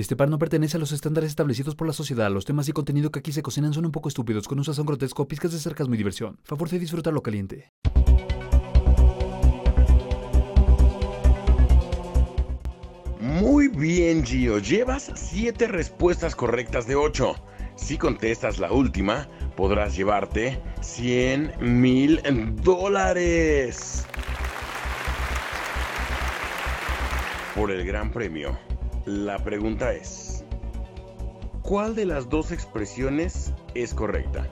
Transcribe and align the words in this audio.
Este 0.00 0.16
par 0.16 0.30
no 0.30 0.38
pertenece 0.38 0.78
a 0.78 0.80
los 0.80 0.92
estándares 0.92 1.28
establecidos 1.28 1.74
por 1.74 1.86
la 1.86 1.92
sociedad. 1.92 2.30
Los 2.30 2.46
temas 2.46 2.66
y 2.70 2.72
contenido 2.72 3.10
que 3.10 3.18
aquí 3.18 3.32
se 3.32 3.42
cocinan 3.42 3.74
son 3.74 3.84
un 3.84 3.92
poco 3.92 4.08
estúpidos, 4.08 4.48
con 4.48 4.56
un 4.56 4.64
sazón 4.64 4.86
grotesco, 4.86 5.28
pizcas 5.28 5.52
de 5.52 5.58
sarcasmo 5.58 5.92
y 5.94 5.98
diversión. 5.98 6.38
Favor 6.42 6.70
de 6.70 6.78
disfrutarlo 6.78 7.22
caliente. 7.22 7.70
Muy 13.20 13.68
bien, 13.68 14.24
Gio. 14.24 14.58
Llevas 14.58 15.12
7 15.14 15.68
respuestas 15.68 16.34
correctas 16.34 16.86
de 16.86 16.96
8. 16.96 17.34
Si 17.76 17.98
contestas 17.98 18.58
la 18.58 18.72
última, 18.72 19.28
podrás 19.54 19.94
llevarte 19.94 20.62
100 20.80 21.52
mil 21.60 22.22
dólares. 22.62 24.06
Por 27.54 27.70
el 27.70 27.84
gran 27.84 28.10
premio, 28.10 28.58
la 29.10 29.38
pregunta 29.38 29.92
es, 29.92 30.44
¿cuál 31.62 31.96
de 31.96 32.06
las 32.06 32.28
dos 32.28 32.52
expresiones 32.52 33.52
es 33.74 33.92
correcta? 33.92 34.46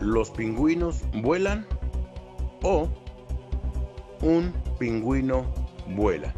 ¿Los 0.00 0.30
pingüinos 0.30 1.02
vuelan 1.12 1.66
o 2.62 2.88
un 4.22 4.54
pingüino 4.78 5.44
vuela? 5.88 6.34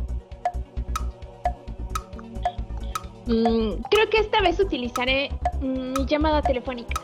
Mm, 3.27 3.81
creo 3.89 4.11
que 4.11 4.19
esta 4.19 4.41
vez 4.41 4.59
utilizaré 4.59 5.31
mm, 5.61 5.93
mi 5.93 6.07
llamada 6.07 6.43
telefónica. 6.43 7.01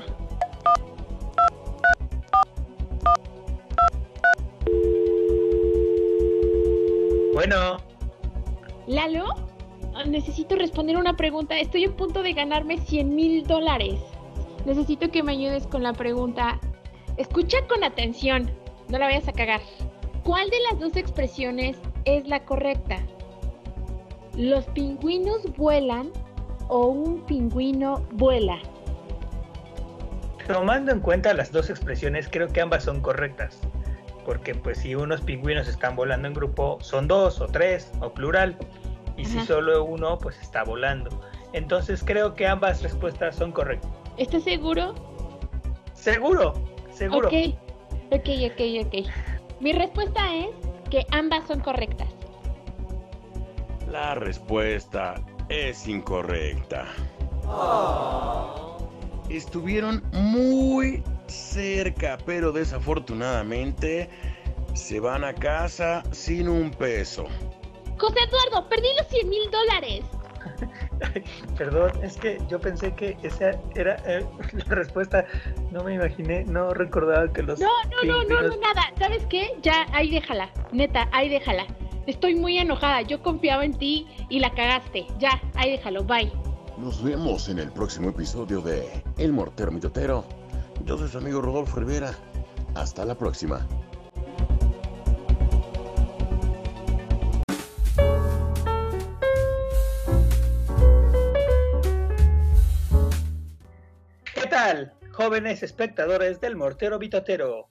Bueno, 7.32 7.78
Lalo, 8.86 9.51
necesito 10.06 10.56
responder 10.56 10.96
una 10.96 11.16
pregunta. 11.16 11.58
Estoy 11.58 11.84
a 11.84 11.96
punto 11.96 12.22
de 12.22 12.32
ganarme 12.32 12.78
100 12.78 13.14
mil 13.14 13.46
dólares. 13.46 14.00
Necesito 14.64 15.10
que 15.10 15.22
me 15.22 15.32
ayudes 15.32 15.66
con 15.66 15.82
la 15.82 15.92
pregunta. 15.92 16.60
Escucha 17.16 17.58
con 17.68 17.84
atención, 17.84 18.50
no 18.88 18.98
la 18.98 19.06
vayas 19.06 19.28
a 19.28 19.32
cagar. 19.32 19.60
¿Cuál 20.22 20.48
de 20.50 20.58
las 20.70 20.80
dos 20.80 20.96
expresiones 20.96 21.76
es 22.04 22.26
la 22.28 22.44
correcta? 22.44 22.98
¿Los 24.36 24.64
pingüinos 24.66 25.42
vuelan 25.56 26.10
o 26.68 26.86
un 26.86 27.22
pingüino 27.26 28.06
vuela? 28.12 28.58
tomando 30.46 30.92
en 30.92 31.00
cuenta 31.00 31.34
las 31.34 31.52
dos 31.52 31.70
expresiones, 31.70 32.28
creo 32.30 32.48
que 32.48 32.60
ambas 32.60 32.84
son 32.84 33.00
correctas. 33.00 33.58
Porque 34.24 34.54
pues 34.54 34.78
si 34.78 34.94
unos 34.94 35.20
pingüinos 35.20 35.68
están 35.68 35.96
volando 35.96 36.28
en 36.28 36.34
grupo, 36.34 36.78
son 36.80 37.08
dos 37.08 37.40
o 37.40 37.46
tres 37.46 37.90
o 38.00 38.12
plural. 38.12 38.56
Y 39.16 39.24
si 39.24 39.40
solo 39.40 39.84
uno, 39.84 40.18
pues 40.18 40.40
está 40.40 40.64
volando. 40.64 41.20
Entonces 41.52 42.02
creo 42.04 42.34
que 42.34 42.46
ambas 42.46 42.82
respuestas 42.82 43.36
son 43.36 43.52
correctas. 43.52 43.90
¿Estás 44.16 44.44
seguro? 44.44 44.94
Seguro, 45.94 46.54
seguro. 46.92 47.28
Ok, 47.28 47.54
ok, 48.10 48.28
ok, 48.50 48.86
ok. 48.86 48.94
Mi 49.60 49.72
respuesta 49.72 50.34
es 50.34 50.48
que 50.90 51.06
ambas 51.10 51.46
son 51.46 51.60
correctas. 51.60 52.08
La 53.90 54.14
respuesta 54.14 55.14
es 55.48 55.86
incorrecta. 55.86 56.86
Estuvieron 59.28 60.02
muy 60.12 61.02
cerca, 61.26 62.18
pero 62.24 62.52
desafortunadamente 62.52 64.08
se 64.74 65.00
van 65.00 65.24
a 65.24 65.34
casa 65.34 66.02
sin 66.10 66.48
un 66.48 66.70
peso. 66.70 67.26
José 68.02 68.18
Eduardo, 68.28 68.68
perdí 68.68 68.88
los 68.98 69.06
100 69.06 69.28
mil 69.28 69.48
dólares. 69.52 70.04
Perdón, 71.56 71.92
es 72.02 72.16
que 72.16 72.36
yo 72.48 72.60
pensé 72.60 72.92
que 72.96 73.16
esa 73.22 73.52
era 73.76 73.94
eh, 74.04 74.26
la 74.66 74.74
respuesta. 74.74 75.24
No 75.70 75.84
me 75.84 75.94
imaginé, 75.94 76.44
no 76.44 76.74
recordaba 76.74 77.32
que 77.32 77.44
los. 77.44 77.60
No, 77.60 77.68
no, 77.90 78.02
no, 78.02 78.24
no, 78.24 78.42
no, 78.42 78.56
nada. 78.56 78.92
¿Sabes 78.98 79.24
qué? 79.26 79.56
Ya, 79.62 79.86
ahí 79.92 80.10
déjala. 80.10 80.50
Neta, 80.72 81.08
ahí 81.12 81.28
déjala. 81.28 81.64
Estoy 82.08 82.34
muy 82.34 82.58
enojada. 82.58 83.02
Yo 83.02 83.22
confiaba 83.22 83.64
en 83.64 83.74
ti 83.74 84.08
y 84.28 84.40
la 84.40 84.52
cagaste. 84.52 85.06
Ya, 85.20 85.40
ahí 85.54 85.70
déjalo. 85.70 86.02
Bye. 86.02 86.32
Nos 86.78 87.04
vemos 87.04 87.48
en 87.48 87.60
el 87.60 87.70
próximo 87.70 88.08
episodio 88.08 88.62
de 88.62 88.84
El 89.16 89.32
Mortero 89.32 89.70
Mitotero. 89.70 90.24
Yo 90.84 90.98
soy 90.98 91.06
su 91.08 91.18
amigo 91.18 91.40
Rodolfo 91.40 91.78
Rivera. 91.78 92.12
Hasta 92.74 93.04
la 93.04 93.14
próxima. 93.14 93.64
Jóvenes 105.12 105.62
espectadores 105.62 106.40
del 106.40 106.56
Mortero 106.56 106.98
Bitotero? 106.98 107.68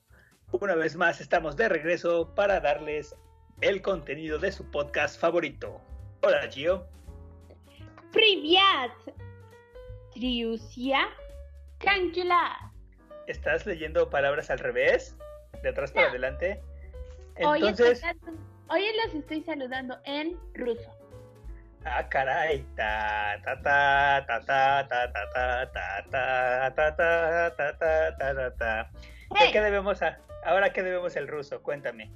Una 0.51 0.75
vez 0.75 0.95
más 0.95 1.21
estamos 1.21 1.55
de 1.55 1.69
regreso 1.69 2.33
para 2.35 2.59
darles 2.59 3.15
el 3.61 3.81
contenido 3.81 4.37
de 4.37 4.51
su 4.51 4.69
podcast 4.69 5.19
favorito. 5.19 5.81
Hola, 6.23 6.47
Gio. 6.49 6.85
Privyat. 8.11 8.91
Triusia. 10.13 11.07
Kankula. 11.79 12.71
¿Estás 13.27 13.65
leyendo 13.65 14.09
palabras 14.09 14.49
al 14.51 14.59
revés? 14.59 15.15
¿De 15.63 15.69
atrás 15.69 15.91
para 15.91 16.09
adelante? 16.09 16.61
Hoy, 17.43 17.59
Entonces, 17.59 18.03
estoy- 18.03 18.35
hoy 18.69 18.83
los 19.05 19.15
estoy 19.15 19.41
saludando 19.43 19.97
en 20.05 20.37
ruso. 20.53 20.91
Ah, 21.85 22.07
caray. 22.09 22.65
Ta, 22.75 23.37
ta, 23.43 23.61
ta, 23.61 24.25
ta, 24.27 24.45
ta, 24.45 24.87
ta, 24.87 25.11
ta, 25.11 25.11
ta, 25.33 25.71
ta, 25.71 26.05
ta, 26.11 26.75
ta, 26.75 26.95
ta, 26.95 27.55
ta, 27.55 27.77
ta, 27.77 28.17
ta, 28.17 28.35
ta, 28.35 28.55
ta. 28.55 28.91
¿De 28.93 29.37
Hey, 29.39 29.49
qué 29.53 29.61
debemos 29.61 30.01
a- 30.01 30.19
ahora 30.45 30.71
qué 30.73 30.83
debemos 30.83 31.15
el 31.15 31.27
ruso? 31.27 31.61
Cuéntame. 31.63 32.11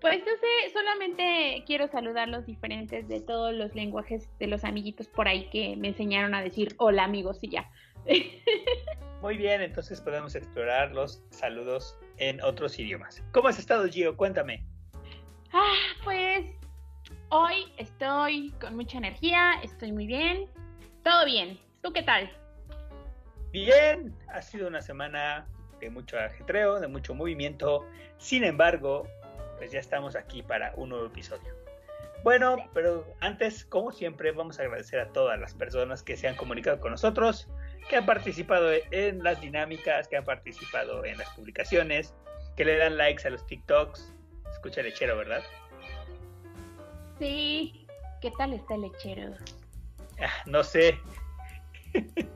Pues 0.00 0.18
no 0.20 0.32
sé, 0.40 0.72
solamente 0.72 1.62
quiero 1.66 1.86
saludar 1.88 2.28
los 2.28 2.46
diferentes 2.46 3.06
de 3.06 3.20
todos 3.20 3.52
los 3.52 3.74
lenguajes 3.74 4.26
de 4.38 4.46
los 4.46 4.64
amiguitos 4.64 5.08
por 5.08 5.28
ahí 5.28 5.50
que 5.50 5.76
me 5.76 5.88
enseñaron 5.88 6.34
a 6.34 6.40
decir 6.42 6.74
hola 6.78 7.04
amigos 7.04 7.38
y 7.42 7.50
ya. 7.50 7.70
Muy 9.20 9.36
bien, 9.36 9.60
entonces 9.60 10.00
podemos 10.00 10.34
explorar 10.34 10.92
los 10.92 11.22
saludos 11.28 11.98
en 12.16 12.42
otros 12.42 12.78
idiomas. 12.78 13.22
¿Cómo 13.32 13.48
has 13.48 13.58
estado, 13.58 13.86
Gio? 13.88 14.16
Cuéntame. 14.16 14.64
Ah, 15.52 15.74
pues 16.04 16.46
hoy 17.30 17.72
estoy 17.78 18.52
con 18.60 18.76
mucha 18.76 18.98
energía, 18.98 19.54
estoy 19.62 19.92
muy 19.92 20.06
bien, 20.06 20.46
todo 21.02 21.24
bien. 21.24 21.58
¿Tú 21.82 21.92
qué 21.92 22.02
tal? 22.02 22.30
Bien, 23.52 24.14
ha 24.28 24.42
sido 24.42 24.68
una 24.68 24.82
semana 24.82 25.46
de 25.80 25.90
mucho 25.90 26.18
ajetreo, 26.18 26.78
de 26.78 26.88
mucho 26.88 27.14
movimiento. 27.14 27.86
Sin 28.18 28.44
embargo, 28.44 29.08
pues 29.58 29.72
ya 29.72 29.80
estamos 29.80 30.14
aquí 30.14 30.42
para 30.42 30.72
un 30.76 30.90
nuevo 30.90 31.06
episodio. 31.06 31.54
Bueno, 32.22 32.56
pero 32.74 33.06
antes, 33.20 33.64
como 33.64 33.92
siempre, 33.92 34.30
vamos 34.32 34.60
a 34.60 34.64
agradecer 34.64 35.00
a 35.00 35.08
todas 35.08 35.40
las 35.40 35.54
personas 35.54 36.02
que 36.02 36.18
se 36.18 36.28
han 36.28 36.36
comunicado 36.36 36.78
con 36.78 36.90
nosotros, 36.90 37.48
que 37.88 37.96
han 37.96 38.04
participado 38.04 38.70
en 38.90 39.22
las 39.22 39.40
dinámicas, 39.40 40.06
que 40.06 40.18
han 40.18 40.24
participado 40.24 41.04
en 41.06 41.16
las 41.16 41.30
publicaciones, 41.30 42.14
que 42.56 42.66
le 42.66 42.76
dan 42.76 42.98
likes 42.98 43.26
a 43.26 43.30
los 43.30 43.46
TikToks. 43.46 44.14
Escucha 44.52 44.82
lechero, 44.82 45.16
¿verdad? 45.16 45.42
Sí, 47.20 47.86
¿qué 48.22 48.32
tal 48.38 48.54
está 48.54 48.76
el 48.76 48.80
lechero? 48.80 49.34
Ah, 50.18 50.42
no 50.46 50.64
sé. 50.64 50.98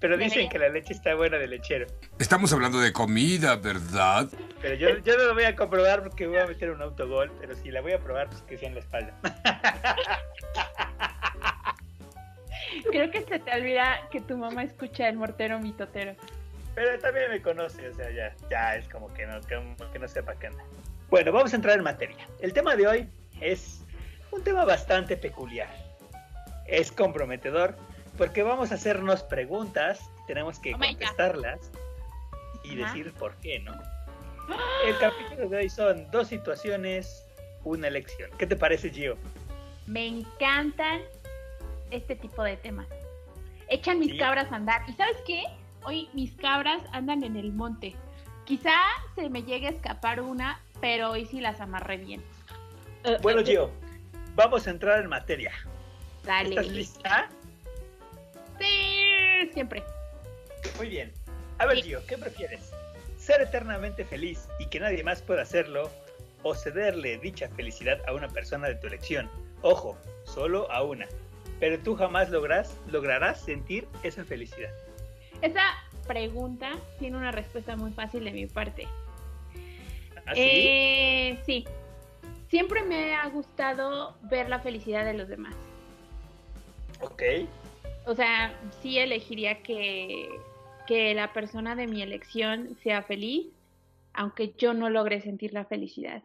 Pero 0.00 0.18
dicen 0.18 0.50
que 0.50 0.58
la 0.58 0.68
leche 0.68 0.92
está 0.92 1.14
buena 1.14 1.38
de 1.38 1.48
lechero. 1.48 1.86
Estamos 2.18 2.52
hablando 2.52 2.78
de 2.78 2.92
comida, 2.92 3.56
¿verdad? 3.56 4.28
Pero 4.60 4.74
yo, 4.74 4.98
yo 4.98 5.16
no 5.16 5.24
lo 5.24 5.34
voy 5.34 5.44
a 5.44 5.56
comprobar 5.56 6.02
porque 6.02 6.26
voy 6.26 6.36
a 6.36 6.46
meter 6.46 6.70
un 6.70 6.82
autogol, 6.82 7.32
pero 7.40 7.54
si 7.54 7.70
la 7.70 7.80
voy 7.80 7.92
a 7.92 7.98
probar, 7.98 8.28
pues 8.28 8.42
que 8.42 8.58
sea 8.58 8.68
en 8.68 8.74
la 8.74 8.80
espalda. 8.80 9.14
Creo 12.90 13.10
que 13.10 13.22
se 13.22 13.38
te 13.38 13.50
olvida 13.50 14.06
que 14.12 14.20
tu 14.20 14.36
mamá 14.36 14.64
escucha 14.64 15.08
el 15.08 15.16
mortero 15.16 15.58
mitotero. 15.58 16.14
Pero 16.74 16.98
también 16.98 17.30
me 17.30 17.40
conoce, 17.40 17.88
o 17.88 17.94
sea, 17.94 18.10
ya, 18.10 18.34
ya 18.50 18.76
es 18.76 18.86
como 18.88 19.10
que 19.14 19.26
no, 19.26 19.40
como 19.40 19.90
que 19.90 19.98
no 19.98 20.06
sepa 20.06 20.34
qué 20.34 20.48
anda. 20.48 20.62
Bueno, 21.08 21.32
vamos 21.32 21.54
a 21.54 21.56
entrar 21.56 21.78
en 21.78 21.84
materia. 21.84 22.28
El 22.40 22.52
tema 22.52 22.76
de 22.76 22.86
hoy 22.86 23.08
es 23.40 23.83
un 24.34 24.42
tema 24.44 24.64
bastante 24.64 25.16
peculiar. 25.16 25.68
Es 26.66 26.90
comprometedor 26.92 27.76
porque 28.18 28.42
vamos 28.42 28.72
a 28.72 28.76
hacernos 28.76 29.22
preguntas, 29.22 30.00
tenemos 30.26 30.58
que 30.58 30.74
Oh 30.74 30.78
contestarlas 30.78 31.70
y 32.64 32.80
Ajá. 32.80 32.92
decir 32.94 33.12
por 33.14 33.34
qué, 33.36 33.58
¿no? 33.60 33.72
El 34.86 34.96
capítulo 34.98 35.48
de 35.48 35.56
hoy 35.58 35.70
son 35.70 36.10
dos 36.10 36.28
situaciones, 36.28 37.24
una 37.64 37.88
elección. 37.88 38.30
¿Qué 38.38 38.46
te 38.46 38.56
parece, 38.56 38.90
Gio? 38.90 39.16
Me 39.86 40.06
encantan 40.06 41.00
este 41.90 42.14
tipo 42.16 42.42
de 42.42 42.56
temas. 42.56 42.86
Echan 43.68 43.98
mis 43.98 44.12
Sí. 44.12 44.18
cabras 44.18 44.50
a 44.52 44.56
andar. 44.56 44.82
¿Y 44.88 44.92
sabes 44.92 45.16
qué? 45.26 45.42
Hoy 45.84 46.08
mis 46.12 46.32
cabras 46.36 46.82
andan 46.92 47.24
en 47.24 47.36
el 47.36 47.52
monte. 47.52 47.94
Quizá 48.44 48.74
se 49.14 49.28
me 49.30 49.42
llegue 49.42 49.68
a 49.68 49.70
escapar 49.70 50.20
una, 50.20 50.60
pero 50.80 51.10
hoy 51.12 51.24
sí 51.26 51.40
las 51.40 51.60
amarré 51.60 51.96
bien. 51.96 52.22
Bueno, 53.22 53.42
Gio, 53.42 53.70
vamos 54.34 54.66
a 54.66 54.70
entrar 54.70 55.00
en 55.00 55.08
materia. 55.08 55.52
Dale. 56.24 56.50
¿Estás 56.50 56.68
lista? 56.68 57.28
Sí, 58.58 59.50
siempre. 59.52 59.82
Muy 60.76 60.88
bien. 60.88 61.12
A 61.58 61.66
ver, 61.66 61.76
Sí. 61.78 61.82
Gio, 61.84 62.06
¿qué 62.06 62.18
prefieres? 62.18 62.72
¿Ser 63.18 63.40
eternamente 63.40 64.04
feliz 64.04 64.48
y 64.58 64.66
que 64.66 64.80
nadie 64.80 65.02
más 65.02 65.22
pueda 65.22 65.42
hacerlo? 65.42 65.90
¿O 66.42 66.54
cederle 66.54 67.18
dicha 67.18 67.48
felicidad 67.48 67.98
a 68.06 68.12
una 68.12 68.28
persona 68.28 68.68
de 68.68 68.74
tu 68.74 68.86
elección? 68.86 69.30
Ojo, 69.62 69.96
solo 70.24 70.70
a 70.70 70.82
una. 70.82 71.06
Pero 71.60 71.78
tú 71.78 71.94
jamás 71.96 72.28
lograrás 72.30 73.40
sentir 73.40 73.88
esa 74.02 74.24
felicidad. 74.24 74.70
Esa 75.40 75.62
pregunta 76.06 76.72
tiene 76.98 77.16
una 77.16 77.30
respuesta 77.32 77.76
muy 77.76 77.92
fácil 77.92 78.24
de 78.24 78.30
mi 78.32 78.46
parte. 78.46 78.86
¿Así? 80.26 80.40
Eh, 80.40 81.38
sí. 81.46 81.64
Siempre 82.54 82.84
me 82.84 83.16
ha 83.16 83.28
gustado 83.30 84.16
ver 84.30 84.48
la 84.48 84.60
felicidad 84.60 85.04
de 85.04 85.14
los 85.14 85.28
demás. 85.28 85.56
Ok. 87.00 87.20
O 88.06 88.14
sea, 88.14 88.56
sí 88.80 88.96
elegiría 88.96 89.60
que, 89.64 90.28
que 90.86 91.14
la 91.14 91.32
persona 91.32 91.74
de 91.74 91.88
mi 91.88 92.00
elección 92.00 92.76
sea 92.76 93.02
feliz, 93.02 93.48
aunque 94.12 94.54
yo 94.56 94.72
no 94.72 94.88
logre 94.88 95.20
sentir 95.20 95.52
la 95.52 95.64
felicidad. 95.64 96.22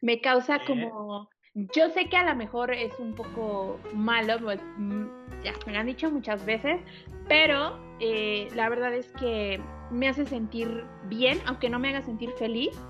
Me 0.00 0.20
causa 0.20 0.58
Bien. 0.58 0.90
como... 0.90 1.28
Yo 1.54 1.90
sé 1.90 2.08
que 2.08 2.16
a 2.16 2.22
lo 2.22 2.36
mejor 2.36 2.72
es 2.72 2.96
un 3.00 3.16
poco 3.16 3.80
malo, 3.92 4.38
pues, 4.40 4.60
mm, 4.76 5.06
ya 5.42 5.54
me 5.66 5.72
lo 5.72 5.80
han 5.80 5.86
dicho 5.86 6.08
muchas 6.08 6.46
veces, 6.46 6.80
pero 7.26 7.80
eh, 7.98 8.46
la 8.54 8.68
verdad 8.68 8.94
es 8.94 9.10
que 9.14 9.60
me 9.90 10.08
hace 10.08 10.24
sentir 10.24 10.84
bien, 11.06 11.40
aunque 11.46 11.68
no 11.68 11.80
me 11.80 11.88
haga 11.88 12.02
sentir 12.02 12.30
feliz, 12.38 12.80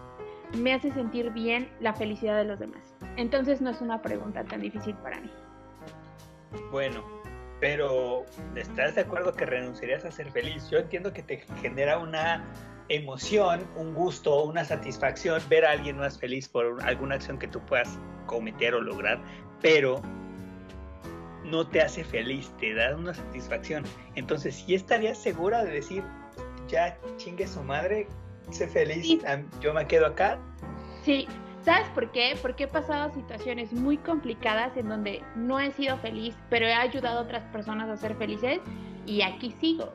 me 0.57 0.75
hace 0.75 0.91
sentir 0.93 1.31
bien 1.31 1.69
la 1.81 1.95
felicidad 1.95 2.37
de 2.37 2.45
los 2.45 2.59
demás. 2.59 2.95
Entonces 3.17 3.61
no 3.61 3.71
es 3.71 3.81
una 3.81 4.03
pregunta 4.03 4.45
tan 4.45 4.61
difícil 4.61 4.95
para 4.97 5.21
mí. 5.21 5.31
Bueno, 6.71 7.05
pero 7.61 8.25
¿estás 8.57 8.95
de 8.95 9.03
acuerdo 9.03 9.35
que 9.35 9.47
renunciarías 9.47 10.05
a 10.05 10.11
ser 10.11 10.31
feliz? 10.31 10.69
Yo 10.71 10.79
entiendo 10.79 11.13
que 11.13 11.23
te 11.23 11.39
genera 11.61 11.99
una 11.99 12.45
emoción, 12.89 13.65
un 13.77 13.95
gusto, 13.95 14.43
una 14.45 14.65
satisfacción 14.65 15.41
ver 15.49 15.65
a 15.65 15.71
alguien 15.73 15.97
más 15.99 16.19
feliz 16.19 16.49
por 16.49 16.67
un- 16.67 16.83
alguna 16.83 17.15
acción 17.17 17.39
que 17.39 17.47
tú 17.47 17.61
puedas 17.61 17.99
cometer 18.27 18.75
o 18.75 18.81
lograr, 18.81 19.21
pero 19.63 20.01
no 21.45 21.67
te 21.67 21.81
hace 21.81 22.03
feliz, 22.03 22.53
te 22.59 22.75
da 22.75 22.97
una 22.97 23.15
satisfacción. 23.15 23.85
Entonces, 24.17 24.57
¿sí 24.57 24.75
estarías 24.75 25.19
segura 25.19 25.63
de 25.65 25.71
decir, 25.71 26.03
ya 26.69 26.97
chingue 27.17 27.47
su 27.47 27.63
madre, 27.63 28.09
sé 28.51 28.69
feliz, 28.69 29.07
Sí. 29.07 29.21
yo 29.61 29.73
me 29.75 29.87
quedo 29.87 30.07
acá? 30.07 30.39
Sí, 31.03 31.27
¿sabes 31.65 31.89
por 31.91 32.11
qué? 32.13 32.37
Porque 32.41 32.65
he 32.65 32.69
pasado 32.69 33.13
situaciones 33.15 33.73
muy 33.73 33.97
complicadas 33.99 34.77
en 34.77 34.89
donde 34.89 35.23
no 35.37 35.59
he 35.61 35.71
sido 35.73 35.97
feliz, 35.99 36.35
pero 36.51 36.67
he 36.67 36.73
ayudado 36.75 37.21
a 37.21 37.23
otras 37.23 37.45
personas 37.53 37.89
a 37.89 37.97
ser 37.97 38.15
felices 38.17 38.61
y 39.07 39.23
aquí 39.23 39.55
sigo. 39.61 39.93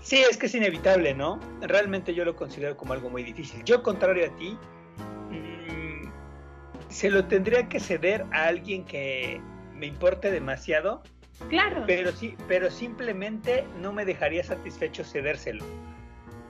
Sí, 0.00 0.16
es 0.28 0.36
que 0.38 0.46
es 0.46 0.54
inevitable, 0.54 1.14
¿no? 1.14 1.38
Realmente 1.60 2.14
yo 2.14 2.24
lo 2.24 2.34
considero 2.34 2.76
como 2.76 2.94
algo 2.94 3.10
muy 3.10 3.22
difícil. 3.22 3.62
Yo, 3.64 3.82
contrario 3.82 4.26
a 4.26 4.36
ti, 4.36 4.56
mm, 5.30 6.08
se 6.88 7.10
lo 7.10 7.26
tendría 7.26 7.68
que 7.68 7.78
ceder 7.80 8.24
a 8.32 8.44
alguien 8.46 8.84
que 8.84 9.40
me 9.74 9.86
importe 9.86 10.30
demasiado, 10.30 11.02
Claro. 11.48 11.84
pero 11.86 12.12
sí, 12.12 12.34
pero 12.48 12.70
simplemente 12.70 13.64
no 13.80 13.92
me 13.92 14.04
dejaría 14.04 14.42
satisfecho 14.42 15.04
cedérselo, 15.04 15.64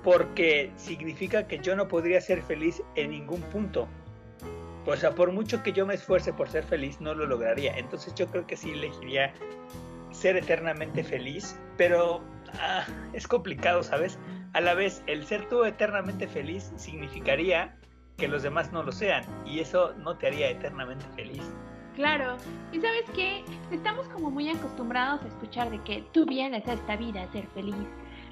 porque 0.02 0.72
significa 0.76 1.46
que 1.46 1.58
yo 1.58 1.76
no 1.76 1.88
podría 1.88 2.20
ser 2.20 2.42
feliz 2.42 2.82
en 2.94 3.10
ningún 3.10 3.40
punto. 3.42 3.88
O 4.86 4.96
sea, 4.96 5.14
por 5.14 5.30
mucho 5.30 5.62
que 5.62 5.72
yo 5.72 5.86
me 5.86 5.94
esfuerce 5.94 6.32
por 6.32 6.48
ser 6.48 6.64
feliz, 6.64 7.00
no 7.00 7.14
lo 7.14 7.26
lograría. 7.26 7.76
Entonces 7.76 8.14
yo 8.14 8.26
creo 8.26 8.46
que 8.46 8.56
sí 8.56 8.70
elegiría 8.70 9.32
ser 10.10 10.36
eternamente 10.36 11.04
feliz, 11.04 11.58
pero 11.76 12.22
ah, 12.60 12.84
es 13.12 13.28
complicado, 13.28 13.82
¿sabes? 13.82 14.18
A 14.52 14.60
la 14.60 14.74
vez, 14.74 15.02
el 15.06 15.24
ser 15.26 15.48
tú 15.48 15.64
eternamente 15.64 16.26
feliz 16.26 16.72
significaría 16.76 17.76
que 18.16 18.26
los 18.26 18.42
demás 18.42 18.72
no 18.72 18.82
lo 18.82 18.92
sean, 18.92 19.24
y 19.46 19.60
eso 19.60 19.94
no 19.94 20.16
te 20.16 20.26
haría 20.26 20.50
eternamente 20.50 21.06
feliz. 21.14 21.42
Claro. 21.94 22.36
Y 22.72 22.80
sabes 22.80 23.04
qué? 23.14 23.44
Estamos 23.70 24.08
como 24.08 24.30
muy 24.30 24.48
acostumbrados 24.50 25.22
a 25.22 25.28
escuchar 25.28 25.70
de 25.70 25.82
que 25.82 26.04
tú 26.12 26.26
vienes 26.26 26.66
a 26.66 26.74
esta 26.74 26.96
vida 26.96 27.22
a 27.22 27.32
ser 27.32 27.46
feliz 27.48 27.76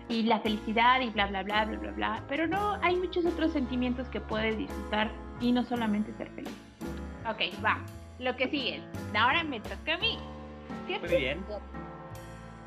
y 0.09 0.23
la 0.23 0.41
felicidad 0.41 1.01
y 1.01 1.11
bla, 1.11 1.27
bla, 1.27 1.43
bla, 1.43 1.65
bla, 1.65 1.79
bla, 1.79 1.91
bla. 1.93 2.23
Pero 2.29 2.47
no, 2.47 2.79
hay 2.83 2.97
muchos 2.97 3.25
otros 3.27 3.53
sentimientos 3.53 4.09
que 4.09 4.21
puedes 4.21 4.57
disfrutar 4.57 5.11
y 5.41 5.53
no 5.53 5.65
solamente 5.65 6.13
ser 6.15 6.31
feliz. 6.31 6.55
Ok, 7.29 7.63
va. 7.65 7.79
Lo 8.19 8.35
que 8.37 8.49
sigue. 8.49 8.83
Ahora 9.17 9.45
me 9.45 9.61
toca 9.61 9.95
a 9.95 9.99
mí. 9.99 10.19
¿Qué 10.87 10.99
Muy 10.99 11.09
bien. 11.09 11.45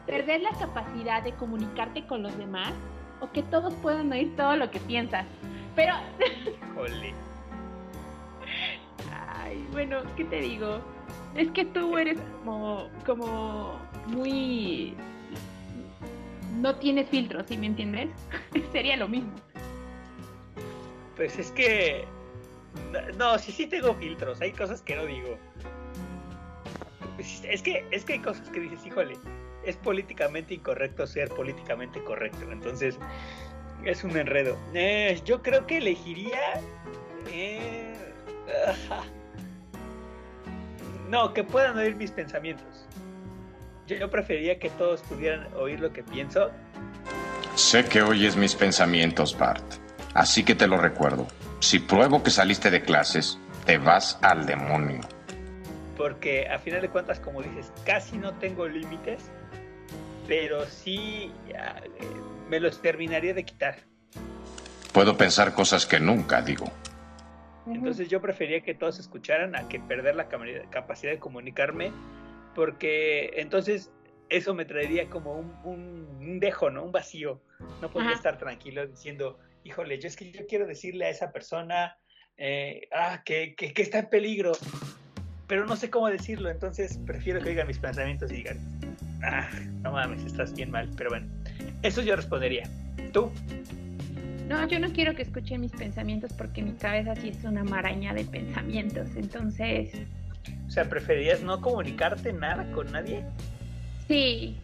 ¿Perder 0.05 0.41
la 0.41 0.51
capacidad 0.51 1.23
de 1.23 1.33
comunicarte 1.33 2.05
con 2.05 2.23
los 2.23 2.37
demás 2.37 2.71
o 3.19 3.31
que 3.31 3.43
todos 3.43 3.73
puedan 3.75 4.11
oír 4.11 4.35
todo 4.35 4.55
lo 4.55 4.69
que 4.71 4.79
piensas? 4.79 5.25
Pero, 5.75 5.93
Jole. 6.75 7.13
ay, 9.11 9.65
bueno, 9.71 9.97
¿qué 10.15 10.25
te 10.25 10.41
digo? 10.41 10.79
Es 11.35 11.49
que 11.51 11.65
tú 11.65 11.97
eres 11.97 12.19
como, 12.43 12.87
como 13.05 13.79
muy... 14.07 14.95
No 16.59 16.75
tienes 16.75 17.09
filtros, 17.09 17.45
¿sí 17.47 17.57
me 17.57 17.67
entiendes? 17.67 18.09
Sería 18.71 18.97
lo 18.97 19.07
mismo. 19.07 19.31
Pues 21.15 21.37
es 21.39 21.51
que. 21.51 22.05
No, 23.17 23.37
sí, 23.37 23.51
sí 23.51 23.67
tengo 23.67 23.93
filtros. 23.95 24.41
Hay 24.41 24.51
cosas 24.51 24.81
que 24.81 24.95
no 24.95 25.05
digo. 25.05 25.37
Pues 27.15 27.43
Es 27.45 27.61
que, 27.61 27.85
es 27.91 28.05
que 28.05 28.13
hay 28.13 28.19
cosas 28.19 28.49
que 28.49 28.61
dices, 28.61 28.85
híjole, 28.85 29.15
es 29.65 29.75
políticamente 29.77 30.53
incorrecto 30.55 31.05
ser 31.05 31.29
políticamente 31.29 32.03
correcto. 32.03 32.51
Entonces, 32.51 32.97
es 33.83 34.03
un 34.03 34.17
enredo. 34.17 34.57
Eh, 34.73 35.19
yo 35.25 35.41
creo 35.41 35.65
que 35.67 35.77
elegiría. 35.77 36.39
eh, 37.31 37.93
no, 41.09 41.33
que 41.33 41.43
puedan 41.43 41.77
oír 41.77 41.95
mis 41.95 42.11
pensamientos. 42.11 42.85
Yo, 43.99 44.09
preferiría 44.09 44.59
que 44.59 44.69
todos 44.69 45.01
pudieran 45.01 45.47
oír 45.55 45.79
lo 45.79 45.91
que 45.91 46.03
pienso. 46.03 46.51
Sé 47.55 47.85
que 47.85 48.01
oyes 48.01 48.35
mis 48.35 48.55
pensamientos, 48.55 49.37
Bart. 49.37 49.63
Así 50.13 50.43
que 50.43 50.55
te 50.55 50.67
lo 50.67 50.77
recuerdo. 50.77 51.27
Si 51.59 51.79
pruebo 51.79 52.23
que 52.23 52.29
saliste 52.29 52.71
de 52.71 52.81
clases, 52.81 53.39
te 53.65 53.77
vas 53.77 54.17
al 54.21 54.45
demonio. 54.45 55.01
porque 55.97 56.47
a 56.47 56.57
final 56.57 56.81
de 56.81 56.89
cuentas, 56.89 57.19
como 57.19 57.43
dices, 57.43 57.71
casi 57.85 58.17
no 58.17 58.33
tengo 58.33 58.67
límites, 58.67 59.29
pero 60.27 60.65
sí 60.65 61.31
ah, 61.55 61.79
eh, 61.85 62.05
me 62.49 62.59
los 62.59 62.81
terminaría 62.81 63.35
de 63.35 63.43
quitar. 63.43 63.75
Puedo 64.93 65.15
pensar 65.15 65.53
cosas 65.53 65.85
que 65.85 65.99
nunca 65.99 66.41
digo. 66.41 66.65
Entonces 67.67 68.09
yo 68.09 68.19
prefería 68.19 68.61
que 68.61 68.73
todos 68.73 68.99
escucharan 68.99 69.55
a 69.55 69.67
que 69.67 69.79
perder 69.79 70.15
la 70.15 70.27
capacidad 70.71 71.11
de 71.11 71.19
comunicarme, 71.19 71.91
porque 72.53 73.31
entonces 73.35 73.91
eso 74.29 74.53
me 74.53 74.65
traería 74.65 75.09
como 75.09 75.33
un, 75.39 75.59
un- 75.63 76.07
un 76.19 76.39
dejo, 76.39 76.69
¿no? 76.69 76.83
Un 76.85 76.91
vacío. 76.91 77.41
No 77.81 77.89
podría 77.89 78.11
Ajá. 78.11 78.17
estar 78.17 78.37
tranquilo 78.37 78.85
diciendo, 78.87 79.39
híjole, 79.63 79.99
yo 79.99 80.07
es 80.07 80.15
que 80.15 80.31
yo 80.31 80.45
quiero 80.47 80.65
decirle 80.67 81.05
a 81.05 81.09
esa 81.09 81.31
persona 81.31 81.97
eh, 82.37 82.87
ah, 82.93 83.21
que, 83.25 83.55
que- 83.55 83.73
que 83.73 83.81
está 83.81 83.99
en 83.99 84.09
peligro, 84.09 84.53
pero 85.47 85.65
no 85.65 85.75
sé 85.75 85.89
cómo 85.89 86.09
decirlo, 86.09 86.49
entonces 86.49 86.97
prefiero 87.05 87.39
que 87.41 87.49
oigan 87.49 87.67
mis 87.67 87.77
pensamientos 87.77 88.31
y 88.31 88.37
digan, 88.37 88.57
ah, 89.23 89.49
no 89.83 89.91
mames, 89.91 90.23
estás 90.25 90.53
bien 90.55 90.71
mal, 90.71 90.89
pero 90.97 91.09
bueno, 91.11 91.27
eso 91.83 92.01
yo 92.01 92.15
respondería. 92.15 92.63
¿Tú? 93.11 93.31
No, 94.47 94.67
yo 94.67 94.79
no 94.79 94.91
quiero 94.91 95.13
que 95.13 95.21
escuchen 95.21 95.61
mis 95.61 95.71
pensamientos 95.71 96.31
porque 96.33 96.61
mi 96.61 96.73
cabeza 96.73 97.15
sí 97.15 97.29
es 97.29 97.43
una 97.43 97.63
maraña 97.63 98.13
de 98.13 98.25
pensamientos. 98.25 99.09
Entonces, 99.15 99.91
O 100.71 100.73
sea, 100.73 100.85
¿preferirías 100.87 101.41
no 101.41 101.59
comunicarte 101.59 102.31
nada 102.31 102.65
con 102.71 102.89
nadie? 102.93 103.25
sí, 104.07 104.57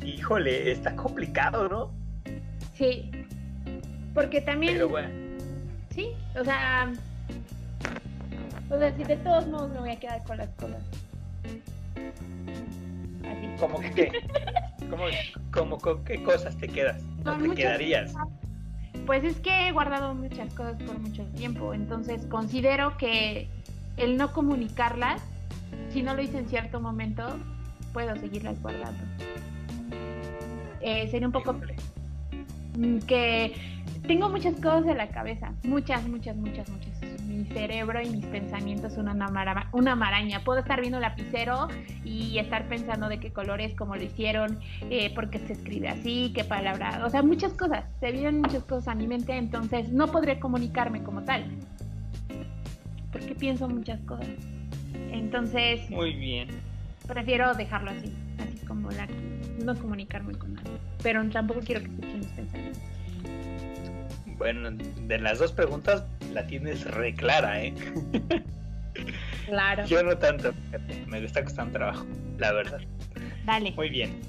Híjole, 0.00 0.70
está 0.70 0.94
complicado, 0.94 1.68
¿no? 1.68 1.90
sí. 2.74 3.10
Porque 4.14 4.40
también, 4.40 4.74
Pero 4.74 4.88
bueno, 4.88 5.08
sí, 5.92 6.12
o 6.38 6.44
sea, 6.44 6.92
o 8.70 8.78
sea, 8.78 8.96
si 8.96 9.02
de 9.02 9.16
todos 9.16 9.48
modos 9.48 9.72
me 9.72 9.80
voy 9.80 9.90
a 9.90 9.98
quedar 9.98 10.22
con 10.22 10.36
las 10.36 10.50
cosas. 10.50 10.82
Así. 13.24 13.48
¿cómo 13.58 13.80
que 13.80 13.90
qué? 13.90 14.12
¿Cómo, 14.88 15.04
cómo 15.52 15.78
con 15.78 16.04
qué 16.04 16.22
cosas 16.22 16.56
te 16.56 16.68
quedas? 16.68 17.02
¿No 17.24 17.36
te 17.36 17.56
quedarías? 17.56 18.12
cosas. 18.12 18.28
Pues 19.04 19.24
es 19.24 19.40
que 19.40 19.66
he 19.66 19.72
guardado 19.72 20.14
muchas 20.14 20.54
cosas 20.54 20.80
por 20.84 20.96
mucho 21.00 21.24
tiempo, 21.36 21.74
entonces 21.74 22.24
considero 22.26 22.96
que 22.98 23.48
el 23.96 24.16
no 24.16 24.32
comunicarlas, 24.32 25.22
si 25.90 26.02
no 26.02 26.14
lo 26.14 26.22
hice 26.22 26.38
en 26.38 26.48
cierto 26.48 26.80
momento, 26.80 27.36
puedo 27.92 28.14
seguirlas 28.16 28.60
guardando. 28.62 29.02
Eh, 30.80 31.08
sería 31.10 31.26
un 31.26 31.32
poco 31.32 31.54
mm, 32.78 32.98
que 33.00 33.54
tengo 34.06 34.28
muchas 34.30 34.54
cosas 34.56 34.86
en 34.86 34.96
la 34.96 35.08
cabeza, 35.08 35.52
muchas, 35.64 36.06
muchas, 36.08 36.36
muchas, 36.36 36.68
muchas, 36.70 37.00
mi 37.26 37.44
cerebro 37.46 38.00
y 38.02 38.08
mis 38.10 38.24
pensamientos 38.26 38.94
son 38.94 39.08
una, 39.08 39.28
mara- 39.28 39.68
una 39.72 39.94
maraña. 39.94 40.42
Puedo 40.42 40.60
estar 40.60 40.80
viendo 40.80 40.98
lapicero 40.98 41.68
y 42.04 42.38
estar 42.38 42.66
pensando 42.68 43.08
de 43.08 43.20
qué 43.20 43.32
colores, 43.32 43.74
cómo 43.76 43.94
lo 43.96 44.02
hicieron, 44.02 44.58
eh, 44.88 45.14
por 45.14 45.28
qué 45.30 45.38
se 45.40 45.52
escribe 45.52 45.88
así, 45.88 46.32
qué 46.34 46.44
palabra, 46.44 47.02
o 47.04 47.10
sea, 47.10 47.22
muchas 47.22 47.52
cosas. 47.52 47.84
Se 48.00 48.10
vienen 48.10 48.40
muchas 48.40 48.64
cosas 48.64 48.88
a 48.88 48.94
mi 48.94 49.06
mente, 49.06 49.36
entonces 49.36 49.92
no 49.92 50.06
podré 50.08 50.40
comunicarme 50.40 51.02
como 51.02 51.22
tal. 51.22 51.44
Pienso 53.40 53.68
muchas 53.68 53.98
cosas. 54.02 54.28
Entonces, 55.10 55.88
Muy 55.90 56.12
bien. 56.12 56.48
prefiero 57.08 57.54
dejarlo 57.54 57.90
así, 57.90 58.12
así 58.38 58.64
como 58.66 58.90
la 58.90 59.08
no 59.64 59.74
comunicarme 59.76 60.34
con 60.34 60.54
nadie. 60.54 60.72
Pero 61.02 61.26
tampoco 61.30 61.60
quiero 61.60 61.80
que 61.80 61.88
escuchen 61.88 62.18
mis 62.18 62.28
pensamientos. 62.28 62.82
Bueno, 64.36 64.70
de 64.70 65.18
las 65.18 65.38
dos 65.38 65.52
preguntas 65.52 66.04
la 66.32 66.46
tienes 66.46 66.84
re 66.84 67.14
clara, 67.14 67.62
¿eh? 67.62 67.74
Claro. 69.46 69.84
Yo 69.86 70.02
no 70.02 70.16
tanto, 70.16 70.52
me 71.06 71.24
está 71.24 71.42
costando 71.44 71.72
trabajo, 71.72 72.06
la 72.38 72.52
verdad. 72.52 72.80
Dale. 73.44 73.72
Muy 73.72 73.90
bien, 73.90 74.20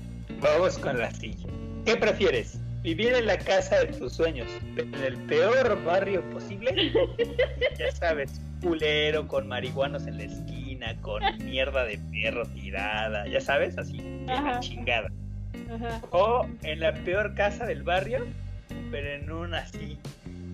vamos 0.41 0.77
con 0.77 0.97
la 0.97 1.11
siguiente. 1.11 1.53
¿Qué 1.85 1.95
prefieres? 1.95 2.59
¿Vivir 2.81 3.13
en 3.13 3.27
la 3.27 3.37
casa 3.37 3.79
de 3.79 3.87
tus 3.93 4.13
sueños, 4.13 4.47
en 4.75 4.93
el 4.95 5.15
peor 5.27 5.83
barrio 5.83 6.21
posible? 6.31 6.91
Ya 7.77 7.91
sabes, 7.91 8.41
culero, 8.61 9.27
con 9.27 9.47
marihuanos 9.47 10.05
en 10.07 10.17
la 10.17 10.23
esquina, 10.23 10.95
con 11.01 11.21
mierda 11.45 11.85
de 11.85 11.99
perro 12.11 12.45
tirada, 12.47 13.27
ya 13.27 13.41
sabes, 13.41 13.77
así, 13.77 13.97
la 14.25 14.59
chingada. 14.59 15.09
Ajá. 15.73 16.01
O 16.11 16.47
en 16.63 16.79
la 16.79 16.93
peor 16.93 17.33
casa 17.35 17.65
del 17.65 17.83
barrio, 17.83 18.25
pero 18.91 19.09
en 19.09 19.31
una 19.31 19.59
así, 19.59 19.97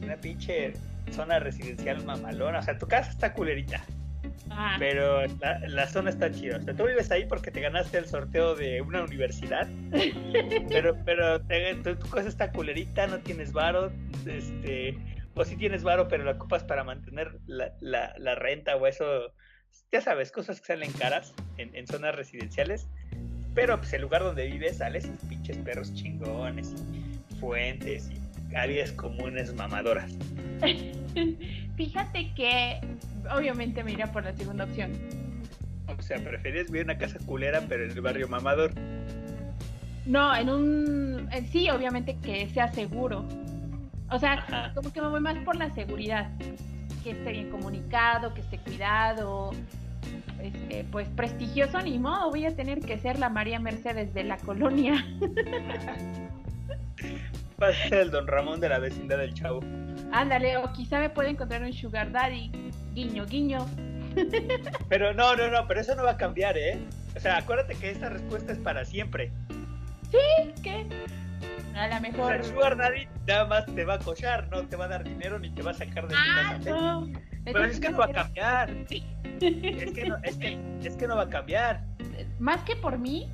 una 0.03 0.15
pinche 0.15 0.73
zona 1.11 1.39
residencial 1.39 2.03
mamalona. 2.05 2.59
O 2.59 2.63
sea, 2.63 2.77
tu 2.77 2.87
casa 2.87 3.09
está 3.11 3.33
culerita, 3.33 3.83
Ah, 4.49 4.77
pero 4.79 5.25
la, 5.39 5.59
la 5.67 5.87
zona 5.87 6.09
está 6.09 6.31
chida. 6.31 6.57
O 6.57 6.61
sea, 6.61 6.73
tú 6.73 6.85
vives 6.85 7.11
ahí 7.11 7.25
porque 7.27 7.51
te 7.51 7.59
ganaste 7.61 7.97
el 7.97 8.05
sorteo 8.05 8.55
de 8.55 8.81
una 8.81 9.03
universidad, 9.03 9.67
pero, 10.69 10.95
pero 11.05 11.41
te- 11.41 11.75
tu, 11.75 11.95
tu 11.95 12.09
casa 12.09 12.29
está 12.29 12.51
culerita, 12.51 13.07
no 13.07 13.19
tienes 13.19 13.51
varo, 13.51 13.91
este, 14.25 14.97
o 15.37 15.45
si 15.45 15.55
tienes 15.55 15.83
varo, 15.83 16.07
pero 16.07 16.23
la 16.23 16.31
ocupas 16.31 16.63
para 16.63 16.83
mantener 16.83 17.37
la, 17.45 17.71
la, 17.79 18.13
la 18.17 18.35
renta 18.35 18.75
o 18.75 18.87
eso. 18.87 19.33
Ya 19.91 20.01
sabes, 20.01 20.31
cosas 20.31 20.59
que 20.59 20.67
salen 20.67 20.91
caras 20.93 21.33
en, 21.57 21.73
en 21.75 21.87
zonas 21.87 22.15
residenciales. 22.15 22.87
Pero 23.53 23.77
pues 23.77 23.93
el 23.93 24.01
lugar 24.01 24.23
donde 24.23 24.45
vives 24.47 24.77
sales 24.77 25.05
y 25.05 25.27
pinches 25.27 25.57
perros 25.57 25.93
chingones 25.93 26.75
y 27.31 27.35
fuentes 27.35 28.09
y 28.11 28.55
áreas 28.55 28.91
comunes 28.91 29.53
mamadoras. 29.53 30.11
Fíjate 31.75 32.33
que 32.35 32.79
obviamente 33.35 33.83
me 33.83 33.91
iría 33.93 34.11
por 34.11 34.23
la 34.23 34.35
segunda 34.35 34.65
opción. 34.65 34.91
O 35.87 36.01
sea, 36.01 36.17
prefieres 36.19 36.67
vivir 36.67 36.81
en 36.81 36.89
una 36.91 36.97
casa 36.97 37.17
culera 37.25 37.61
pero 37.67 37.85
en 37.85 37.91
el 37.91 38.01
barrio 38.01 38.27
mamador. 38.27 38.71
No, 40.05 40.35
en 40.35 40.49
un... 40.49 41.29
eh, 41.31 41.45
Sí, 41.51 41.69
obviamente 41.69 42.15
que 42.23 42.47
sea 42.49 42.71
seguro. 42.71 43.27
O 44.09 44.19
sea, 44.19 44.33
Ajá. 44.33 44.71
como 44.73 44.91
que 44.91 45.01
me 45.01 45.09
voy 45.09 45.19
más 45.19 45.37
por 45.39 45.55
la 45.55 45.69
seguridad. 45.71 46.29
Que 47.03 47.11
esté 47.11 47.31
bien 47.31 47.49
comunicado, 47.49 48.33
que 48.33 48.41
esté 48.41 48.57
cuidado. 48.59 49.51
Este, 50.41 50.85
pues 50.91 51.09
prestigioso 51.09 51.81
ni 51.81 51.97
modo, 51.97 52.29
voy 52.29 52.45
a 52.45 52.55
tener 52.55 52.79
que 52.79 52.97
ser 52.99 53.17
la 53.19 53.29
María 53.29 53.59
Mercedes 53.59 54.13
de 54.13 54.23
la 54.23 54.37
colonia. 54.37 55.03
Vas 57.57 57.75
a 57.75 57.89
ser 57.89 57.99
el 58.01 58.11
don 58.11 58.27
Ramón 58.27 58.59
de 58.59 58.69
la 58.69 58.77
vecindad 58.77 59.17
del 59.17 59.33
chavo. 59.33 59.61
Ándale, 60.11 60.57
o 60.57 60.71
quizá 60.73 60.99
me 60.99 61.09
pueda 61.09 61.29
encontrar 61.29 61.63
un 61.63 61.73
sugar 61.73 62.11
daddy. 62.11 62.51
Guiño, 62.93 63.25
guiño. 63.25 63.65
Pero 64.89 65.13
no, 65.13 65.35
no, 65.35 65.47
no, 65.49 65.67
pero 65.67 65.81
eso 65.81 65.95
no 65.95 66.03
va 66.03 66.11
a 66.11 66.17
cambiar, 66.17 66.57
¿eh? 66.57 66.79
O 67.15 67.19
sea, 67.19 67.37
acuérdate 67.37 67.75
que 67.75 67.89
esta 67.89 68.09
respuesta 68.09 68.51
es 68.51 68.59
para 68.59 68.85
siempre. 68.85 69.31
¿Qué? 70.11 70.85
A 71.75 71.87
lo 71.87 72.01
mejor... 72.01 72.33
el 72.35 72.43
Sugar 72.43 72.75
Daddy 72.77 73.07
nada 73.27 73.45
más 73.45 73.65
te 73.67 73.85
va 73.85 73.95
a 73.95 73.99
cochar, 73.99 74.47
no 74.49 74.63
te 74.67 74.75
va 74.75 74.85
a 74.85 74.87
dar 74.87 75.03
dinero 75.03 75.37
ni 75.39 75.49
te 75.51 75.61
va 75.61 75.71
a 75.71 75.73
sacar 75.75 76.07
de 76.07 76.15
tu 76.15 76.19
Ah, 76.19 76.57
casa. 76.57 76.69
no. 76.69 77.07
Pero 77.45 77.63
es 77.65 77.79
que 77.79 77.89
no 77.89 77.97
va 77.99 78.05
a 78.05 78.11
cambiar. 78.11 78.69
Es 78.89 79.91
que 79.93 80.05
no, 80.07 80.17
es 80.23 80.35
que, 80.37 80.57
es 80.83 80.95
que 80.95 81.07
no 81.07 81.15
va 81.15 81.23
a 81.23 81.29
cambiar. 81.29 81.83
Más 82.39 82.61
que 82.63 82.75
por 82.75 82.97
mí, 82.97 83.29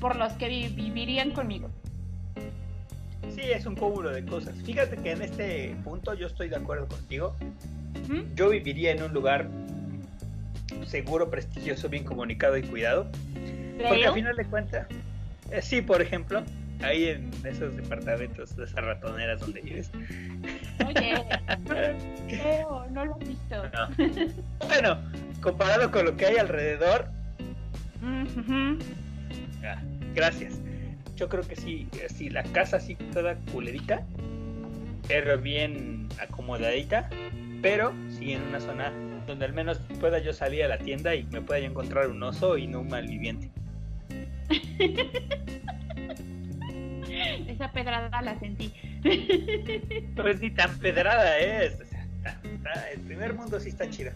por 0.00 0.14
los 0.16 0.32
que 0.34 0.48
vi- 0.48 0.68
vivirían 0.68 1.30
conmigo. 1.32 1.70
Sí, 3.34 3.40
es 3.42 3.66
un 3.66 3.74
cúmulo 3.74 4.10
de 4.10 4.24
cosas. 4.24 4.54
Fíjate 4.64 4.96
que 4.98 5.12
en 5.12 5.22
este 5.22 5.74
punto 5.82 6.14
yo 6.14 6.26
estoy 6.26 6.48
de 6.48 6.56
acuerdo 6.56 6.86
contigo. 6.86 7.34
¿Mm? 8.08 8.34
Yo 8.34 8.50
viviría 8.50 8.92
en 8.92 9.02
un 9.02 9.12
lugar 9.12 9.48
seguro, 10.86 11.30
prestigioso, 11.30 11.88
bien 11.88 12.04
comunicado 12.04 12.56
y 12.56 12.62
cuidado. 12.62 13.10
Porque 13.78 14.06
al 14.06 14.14
final 14.14 14.36
de 14.36 14.44
cuentas, 14.44 14.86
eh, 15.50 15.60
sí, 15.62 15.82
por 15.82 16.00
ejemplo, 16.02 16.42
ahí 16.82 17.08
en 17.08 17.30
esos 17.44 17.76
departamentos, 17.76 18.56
de 18.56 18.64
esas 18.64 18.84
ratoneras 18.84 19.40
donde 19.40 19.60
vives. 19.60 19.90
Oye, 20.86 21.14
no 22.90 23.04
lo 23.04 23.16
he 23.20 23.24
visto. 23.24 23.62
No. 23.68 24.66
Bueno, 24.66 24.98
comparado 25.40 25.90
con 25.90 26.04
lo 26.04 26.16
que 26.16 26.26
hay 26.26 26.36
alrededor, 26.36 27.08
ah, 29.64 29.80
gracias. 30.14 30.60
Yo 31.16 31.28
creo 31.28 31.46
que 31.46 31.56
sí, 31.56 31.88
sí, 32.14 32.28
la 32.28 32.42
casa 32.42 32.76
así 32.76 32.94
toda 33.12 33.36
culerita, 33.52 34.04
pero 35.08 35.38
bien 35.38 36.08
acomodadita, 36.20 37.08
pero 37.62 37.94
sí 38.10 38.32
en 38.32 38.42
una 38.42 38.60
zona 38.60 38.92
donde 39.26 39.46
al 39.46 39.52
menos 39.52 39.80
pueda 39.98 40.18
yo 40.18 40.32
salir 40.32 40.62
a 40.64 40.68
la 40.68 40.78
tienda 40.78 41.14
y 41.14 41.24
me 41.24 41.40
pueda 41.40 41.60
yo 41.60 41.66
encontrar 41.66 42.08
un 42.08 42.22
oso 42.22 42.58
y 42.58 42.66
no 42.66 42.80
un 42.80 42.88
malviviente. 42.88 43.50
Esa 47.48 47.72
pedrada 47.72 48.22
la 48.22 48.38
sentí. 48.38 48.72
Pues 50.16 50.40
ni 50.40 50.50
tan 50.50 50.78
pedrada 50.78 51.38
es. 51.38 51.80
o 51.80 51.84
sea, 51.84 52.04
está- 52.04 52.40
está- 52.48 52.90
el 52.90 53.00
primer 53.00 53.34
mundo 53.34 53.60
sí 53.60 53.68
está 53.70 53.88
chido. 53.90 54.12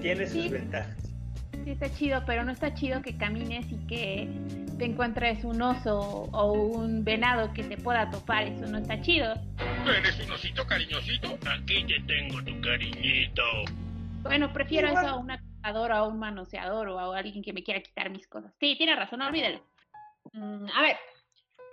Tiene 0.00 0.26
sus 0.26 0.42
Sí. 0.44 0.48
ventajas. 0.48 0.96
Sí, 1.64 1.70
está 1.72 1.90
chido, 1.92 2.22
pero 2.26 2.44
no 2.44 2.52
está 2.52 2.72
chido 2.74 3.02
que 3.02 3.16
camines 3.16 3.66
y 3.70 3.76
que 3.86 4.28
te 4.78 4.84
encuentres 4.84 5.44
un 5.44 5.60
oso 5.60 5.98
o 6.32 6.52
un 6.52 7.04
venado 7.04 7.52
que 7.52 7.64
te 7.64 7.76
pueda 7.76 8.08
topar. 8.10 8.44
Eso 8.46 8.66
no 8.66 8.78
está 8.78 9.00
chido. 9.00 9.34
¿Eres 9.86 10.20
un 10.24 10.30
osito 10.32 10.64
cariñosito? 10.66 11.36
Aquí 11.50 11.84
te 11.84 12.00
tengo 12.06 12.42
tu 12.44 12.60
cariñito. 12.60 13.42
Bueno, 14.22 14.52
prefiero 14.52 14.88
Igual. 14.88 15.04
eso 15.06 15.14
a 15.14 15.18
un 15.18 15.30
acosador 15.32 15.90
o 15.90 15.94
a 15.94 16.06
un 16.08 16.18
manoseador 16.18 16.88
o 16.88 16.98
a 17.12 17.18
alguien 17.18 17.42
que 17.42 17.52
me 17.52 17.62
quiera 17.64 17.80
quitar 17.80 18.08
mis 18.10 18.26
cosas. 18.28 18.52
Sí, 18.60 18.74
tiene 18.76 18.94
razón, 18.94 19.20
olvídalo. 19.22 19.60
Mm, 20.32 20.66
a 20.76 20.82
ver, 20.82 20.96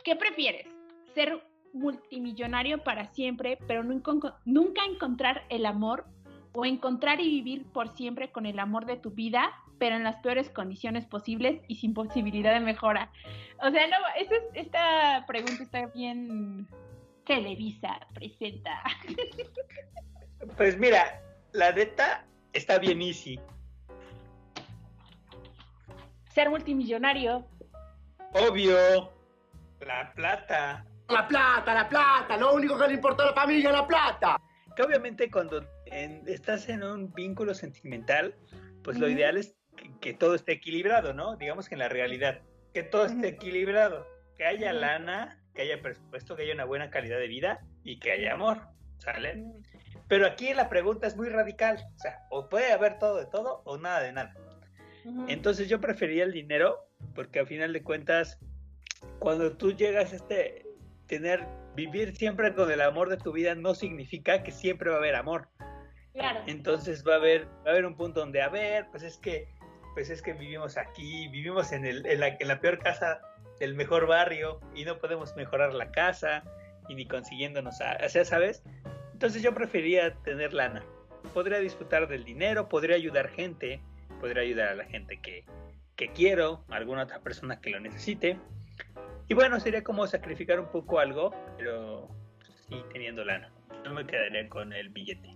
¿qué 0.05 0.15
prefieres? 0.15 0.67
¿Ser 1.13 1.43
multimillonario 1.73 2.81
para 2.83 3.07
siempre, 3.07 3.57
pero 3.67 3.83
nunca, 3.83 4.37
nunca 4.45 4.85
encontrar 4.85 5.43
el 5.49 5.65
amor? 5.65 6.05
¿O 6.53 6.63
encontrar 6.65 7.19
y 7.19 7.29
vivir 7.29 7.65
por 7.73 7.89
siempre 7.89 8.31
con 8.31 8.45
el 8.45 8.59
amor 8.59 8.85
de 8.85 8.95
tu 8.95 9.11
vida, 9.11 9.51
pero 9.77 9.97
en 9.97 10.05
las 10.05 10.15
peores 10.21 10.49
condiciones 10.49 11.05
posibles 11.05 11.61
y 11.67 11.75
sin 11.75 11.93
posibilidad 11.93 12.53
de 12.53 12.61
mejora? 12.61 13.11
O 13.61 13.69
sea, 13.71 13.87
no, 13.87 13.97
esta, 14.17 14.35
es- 14.35 14.43
esta 14.53 15.25
pregunta 15.27 15.63
está 15.63 15.87
bien... 15.87 16.65
Televisa 17.25 17.99
presenta. 18.13 18.81
Pues 20.57 20.77
mira, 20.77 21.19
la 21.53 21.71
neta 21.71 22.23
está 22.53 22.77
bien 22.77 23.01
easy. 23.01 23.39
Ser 26.29 26.51
multimillonario 26.51 27.47
Obvio. 28.33 29.09
La 29.85 30.11
plata. 30.13 30.85
La 31.09 31.27
plata, 31.27 31.73
la 31.73 31.87
plata, 31.87 32.37
lo 32.37 32.53
único 32.53 32.77
que 32.79 32.87
le 32.87 32.93
importa 32.95 33.23
a 33.23 33.27
la 33.27 33.33
familia 33.33 33.69
es 33.69 33.75
la 33.75 33.85
plata. 33.87 34.41
Que 34.75 34.81
obviamente 34.81 35.29
cuando 35.29 35.63
en- 35.85 36.23
estás 36.27 36.67
en 36.69 36.83
un 36.83 37.13
vínculo 37.13 37.53
sentimental, 37.53 38.35
pues 38.83 38.97
lo 38.97 39.07
ideal 39.07 39.37
es 39.37 39.55
que, 39.77 39.91
que 39.99 40.13
todo 40.13 40.35
esté 40.35 40.53
equilibrado, 40.53 41.13
¿no? 41.13 41.35
Digamos 41.37 41.69
que 41.69 41.75
en 41.75 41.79
la 41.79 41.89
realidad, 41.89 42.41
que 42.73 42.83
todo 42.83 43.05
esté 43.05 43.27
equilibrado, 43.29 44.07
que 44.37 44.45
haya 44.45 44.73
lana, 44.73 45.39
que 45.53 45.61
haya 45.61 45.81
presupuesto, 45.81 46.35
que 46.35 46.43
haya 46.43 46.53
una 46.55 46.65
buena 46.65 46.89
calidad 46.89 47.19
de 47.19 47.27
vida 47.27 47.59
y 47.83 47.99
que 47.99 48.11
haya 48.11 48.33
amor, 48.33 48.61
¿sale? 48.97 49.43
Pero 50.07 50.25
aquí 50.25 50.53
la 50.53 50.67
pregunta 50.69 51.07
es 51.07 51.15
muy 51.15 51.29
radical, 51.29 51.77
o 51.95 51.99
sea, 51.99 52.19
o 52.31 52.49
puede 52.49 52.71
haber 52.73 52.97
todo 52.99 53.17
de 53.17 53.27
todo 53.27 53.61
o 53.65 53.77
nada 53.77 54.01
de 54.01 54.11
nada. 54.11 54.33
Entonces 55.27 55.69
yo 55.69 55.79
prefería 55.79 56.23
el 56.23 56.31
dinero 56.31 56.79
porque 57.13 57.39
al 57.39 57.47
final 57.47 57.71
de 57.73 57.83
cuentas, 57.83 58.39
cuando 59.25 59.57
tú 59.57 59.71
llegas 59.71 60.13
a 60.13 60.17
este, 60.17 60.67
tener, 61.07 61.47
vivir 61.75 62.15
siempre 62.15 62.53
con 62.53 62.69
el 62.69 62.79
amor 62.79 63.09
de 63.09 63.17
tu 63.17 63.31
vida 63.31 63.55
no 63.55 63.73
significa 63.73 64.43
que 64.43 64.51
siempre 64.51 64.91
va 64.91 64.97
a 64.97 64.99
haber 64.99 65.15
amor. 65.15 65.47
Claro. 66.13 66.41
Entonces 66.45 67.03
va 67.03 67.13
a 67.13 67.17
haber, 67.17 67.47
va 67.47 67.69
a 67.69 67.69
haber 67.71 67.87
un 67.87 67.95
punto 67.97 68.19
donde, 68.19 68.43
a 68.43 68.49
ver, 68.49 68.85
pues 68.91 69.01
es 69.01 69.17
que, 69.17 69.47
pues 69.95 70.11
es 70.11 70.21
que 70.21 70.33
vivimos 70.33 70.77
aquí, 70.77 71.27
vivimos 71.29 71.71
en, 71.71 71.87
el, 71.87 72.05
en, 72.05 72.19
la, 72.19 72.27
en 72.39 72.47
la 72.47 72.59
peor 72.61 72.77
casa 72.77 73.19
del 73.59 73.73
mejor 73.73 74.05
barrio 74.05 74.59
y 74.75 74.85
no 74.85 74.99
podemos 74.99 75.35
mejorar 75.35 75.73
la 75.73 75.89
casa 75.89 76.43
y 76.87 76.93
ni 76.93 77.07
consiguiéndonos, 77.07 77.81
a- 77.81 77.97
o 78.05 78.09
sea, 78.09 78.25
¿sabes? 78.25 78.61
Entonces 79.13 79.41
yo 79.41 79.55
prefería 79.55 80.13
tener 80.23 80.53
lana. 80.53 80.85
podría 81.33 81.57
disfrutar 81.57 82.07
del 82.07 82.23
dinero, 82.25 82.69
podría 82.69 82.95
ayudar 82.95 83.29
gente, 83.29 83.81
podría 84.21 84.43
ayudar 84.43 84.67
a 84.69 84.75
la 84.75 84.85
gente 84.85 85.19
que, 85.19 85.45
que 85.95 86.09
quiero, 86.09 86.63
a 86.69 86.75
alguna 86.75 87.05
otra 87.05 87.21
persona 87.21 87.59
que 87.59 87.71
lo 87.71 87.79
necesite. 87.79 88.37
Y 89.27 89.33
bueno, 89.33 89.59
sería 89.59 89.83
como 89.83 90.05
sacrificar 90.07 90.59
un 90.59 90.67
poco 90.67 90.99
algo, 90.99 91.33
pero 91.57 92.09
sí 92.67 92.83
teniendo 92.93 93.23
lana. 93.23 93.51
No 93.83 93.93
me 93.93 94.05
quedaría 94.05 94.47
con 94.49 94.71
el 94.73 94.89
billete. 94.89 95.35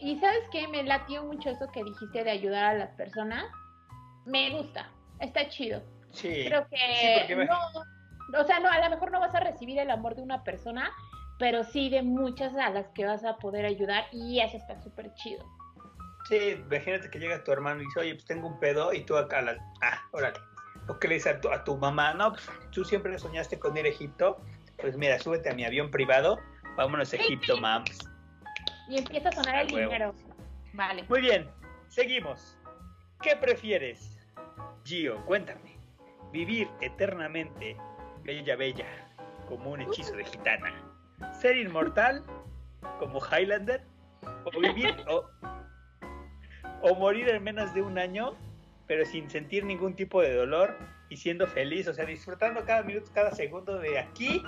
Y 0.00 0.18
sabes 0.18 0.40
qué, 0.50 0.66
me 0.68 0.82
latió 0.82 1.24
mucho 1.24 1.50
eso 1.50 1.70
que 1.72 1.84
dijiste 1.84 2.24
de 2.24 2.30
ayudar 2.30 2.64
a 2.64 2.74
las 2.74 2.90
personas. 2.92 3.44
Me 4.24 4.50
gusta, 4.50 4.90
está 5.20 5.48
chido. 5.48 5.82
Sí. 6.10 6.44
Creo 6.46 6.66
que 6.68 6.76
Sí, 6.76 7.06
porque 7.20 7.36
me- 7.36 7.44
no, 7.46 7.58
o 8.40 8.44
sea, 8.44 8.58
no, 8.58 8.68
a 8.68 8.80
lo 8.80 8.90
mejor 8.90 9.12
no 9.12 9.20
vas 9.20 9.34
a 9.34 9.40
recibir 9.40 9.78
el 9.78 9.90
amor 9.90 10.16
de 10.16 10.22
una 10.22 10.42
persona, 10.42 10.90
pero 11.38 11.62
sí 11.62 11.88
de 11.90 12.02
muchas 12.02 12.54
a 12.56 12.70
las 12.70 12.88
que 12.88 13.04
vas 13.04 13.24
a 13.24 13.36
poder 13.36 13.64
ayudar 13.64 14.04
y 14.10 14.40
eso 14.40 14.56
está 14.56 14.80
súper 14.82 15.14
chido. 15.14 15.44
Sí, 16.28 16.36
imagínate 16.58 17.08
que 17.08 17.20
llega 17.20 17.44
tu 17.44 17.52
hermano 17.52 17.80
y 17.82 17.84
dice, 17.84 18.00
oye, 18.00 18.14
pues 18.14 18.24
tengo 18.24 18.48
un 18.48 18.58
pedo 18.58 18.92
y 18.92 19.04
tú 19.04 19.16
acá, 19.16 19.42
la... 19.42 19.56
ah, 19.82 20.00
órale. 20.10 20.38
O 20.88 20.98
que 20.98 21.08
le 21.08 21.14
dice 21.14 21.30
a 21.30 21.40
tu, 21.40 21.48
a 21.50 21.64
tu 21.64 21.76
mamá, 21.76 22.14
no, 22.14 22.32
pues 22.32 22.48
tú 22.70 22.84
siempre 22.84 23.18
soñaste 23.18 23.58
con 23.58 23.76
ir 23.76 23.86
a 23.86 23.88
Egipto, 23.88 24.40
pues 24.78 24.96
mira, 24.96 25.18
súbete 25.18 25.50
a 25.50 25.54
mi 25.54 25.64
avión 25.64 25.90
privado, 25.90 26.38
vámonos 26.76 27.12
a 27.12 27.16
Egipto, 27.16 27.56
mams. 27.56 28.08
Y 28.88 28.98
empieza 28.98 29.30
a 29.30 29.32
sonar 29.32 29.66
el 29.66 29.74
huevo. 29.74 29.90
dinero. 29.90 30.14
Vale. 30.74 31.04
Muy 31.08 31.20
bien, 31.20 31.50
seguimos. 31.88 32.56
¿Qué 33.22 33.34
prefieres? 33.34 34.18
Gio, 34.84 35.24
cuéntame. 35.24 35.76
¿Vivir 36.32 36.68
eternamente, 36.80 37.76
bella, 38.22 38.56
bella, 38.56 38.86
como 39.48 39.70
un 39.70 39.80
hechizo 39.80 40.14
de 40.14 40.24
gitana? 40.24 40.72
¿Ser 41.32 41.56
inmortal, 41.56 42.22
como 42.98 43.20
Highlander? 43.20 43.82
¿O 44.44 44.60
vivir, 44.60 44.94
o, 45.08 45.24
o 46.82 46.94
morir 46.94 47.28
en 47.28 47.42
menos 47.42 47.72
de 47.74 47.82
un 47.82 47.98
año, 47.98 48.34
pero 48.86 49.04
sin 49.04 49.28
sentir 49.30 49.64
ningún 49.64 49.94
tipo 49.96 50.20
de 50.22 50.34
dolor 50.34 50.78
y 51.08 51.16
siendo 51.16 51.46
feliz? 51.46 51.88
O 51.88 51.94
sea, 51.94 52.04
disfrutando 52.04 52.64
cada 52.64 52.82
minuto, 52.82 53.10
cada 53.12 53.30
segundo 53.32 53.78
de 53.78 53.98
aquí, 53.98 54.42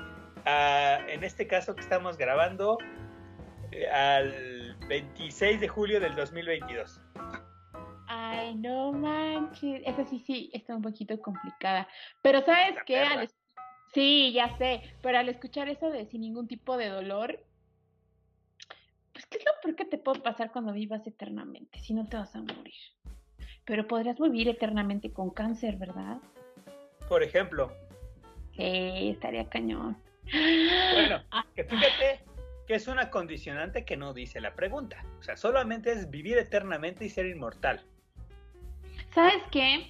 a- 0.45 1.01
en 1.09 1.25
este 1.25 1.47
caso 1.47 1.75
que 1.75 1.81
estamos 1.83 2.17
grabando, 2.17 2.79
eh, 3.73 3.89
al 3.89 4.77
26 4.89 5.61
de 5.61 5.69
julio 5.69 6.01
del 6.01 6.15
2022. 6.15 7.01
Ay, 8.11 8.55
no 8.55 8.93
manches. 8.93 9.83
Esa 9.85 10.05
sí, 10.07 10.23
sí, 10.27 10.51
está 10.55 10.75
un 10.75 10.83
poquito 10.83 11.21
complicada. 11.21 11.87
Pero 12.23 12.41
¿sabes 12.43 12.75
La 12.77 12.85
qué? 12.85 12.99
Al 13.01 13.29
Sí, 13.95 14.33
ya 14.33 14.57
sé. 14.59 14.83
Pero 15.03 15.19
al 15.19 15.29
escuchar 15.29 15.69
eso 15.69 15.91
de 15.91 16.07
sin 16.07 16.21
ningún 16.21 16.47
tipo 16.47 16.77
de 16.77 16.89
dolor, 16.89 17.45
pues 19.13 19.27
¿qué 19.27 19.39
es 19.39 19.45
lo 19.45 19.53
peor 19.63 19.77
que 19.77 19.85
te 19.87 19.99
puede 19.99 20.21
pasar 20.21 20.53
cuando 20.53 20.73
vivas 20.73 21.07
eternamente? 21.07 21.79
Si 21.81 21.95
no 21.95 22.07
te 22.07 22.17
vas 22.17 22.35
a 22.37 22.41
morir. 22.41 22.75
Pero 23.69 23.87
podrías 23.87 24.19
vivir 24.19 24.49
eternamente 24.49 25.13
con 25.13 25.29
cáncer, 25.29 25.77
¿verdad? 25.77 26.17
Por 27.07 27.23
ejemplo, 27.23 27.71
Sí, 28.57 29.11
estaría 29.11 29.49
cañón. 29.49 29.97
Bueno, 30.25 31.23
Ah, 31.31 31.45
que 31.55 31.63
fíjate 31.63 32.21
que 32.67 32.75
es 32.75 32.89
una 32.89 33.09
condicionante 33.11 33.85
que 33.85 33.97
no 33.97 34.13
dice 34.15 34.41
la 34.41 34.55
pregunta. 34.55 35.05
O 35.21 35.23
sea, 35.23 35.37
solamente 35.37 35.93
es 35.93 36.11
vivir 36.11 36.39
eternamente 36.39 37.05
y 37.05 37.09
ser 37.11 37.27
inmortal. 37.27 37.83
¿Sabes 39.15 39.43
qué? 39.53 39.87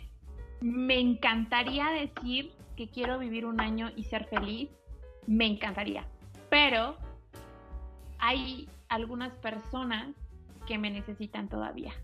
Me 0.61 0.99
encantaría 1.01 1.87
decir 1.91 2.53
que 2.77 2.89
quiero 2.91 3.19
vivir 3.19 3.47
un 3.47 3.61
año 3.61 3.91
y 3.97 4.05
ser 4.05 4.27
feliz. 4.27 4.69
Me 5.27 5.47
encantaría. 5.47 6.05
Pero 6.51 6.97
hay 8.19 8.69
algunas 8.89 9.33
personas 9.37 10.09
que 10.67 10.77
me 10.79 10.91
necesitan 10.91 11.49
todavía. 11.49 11.95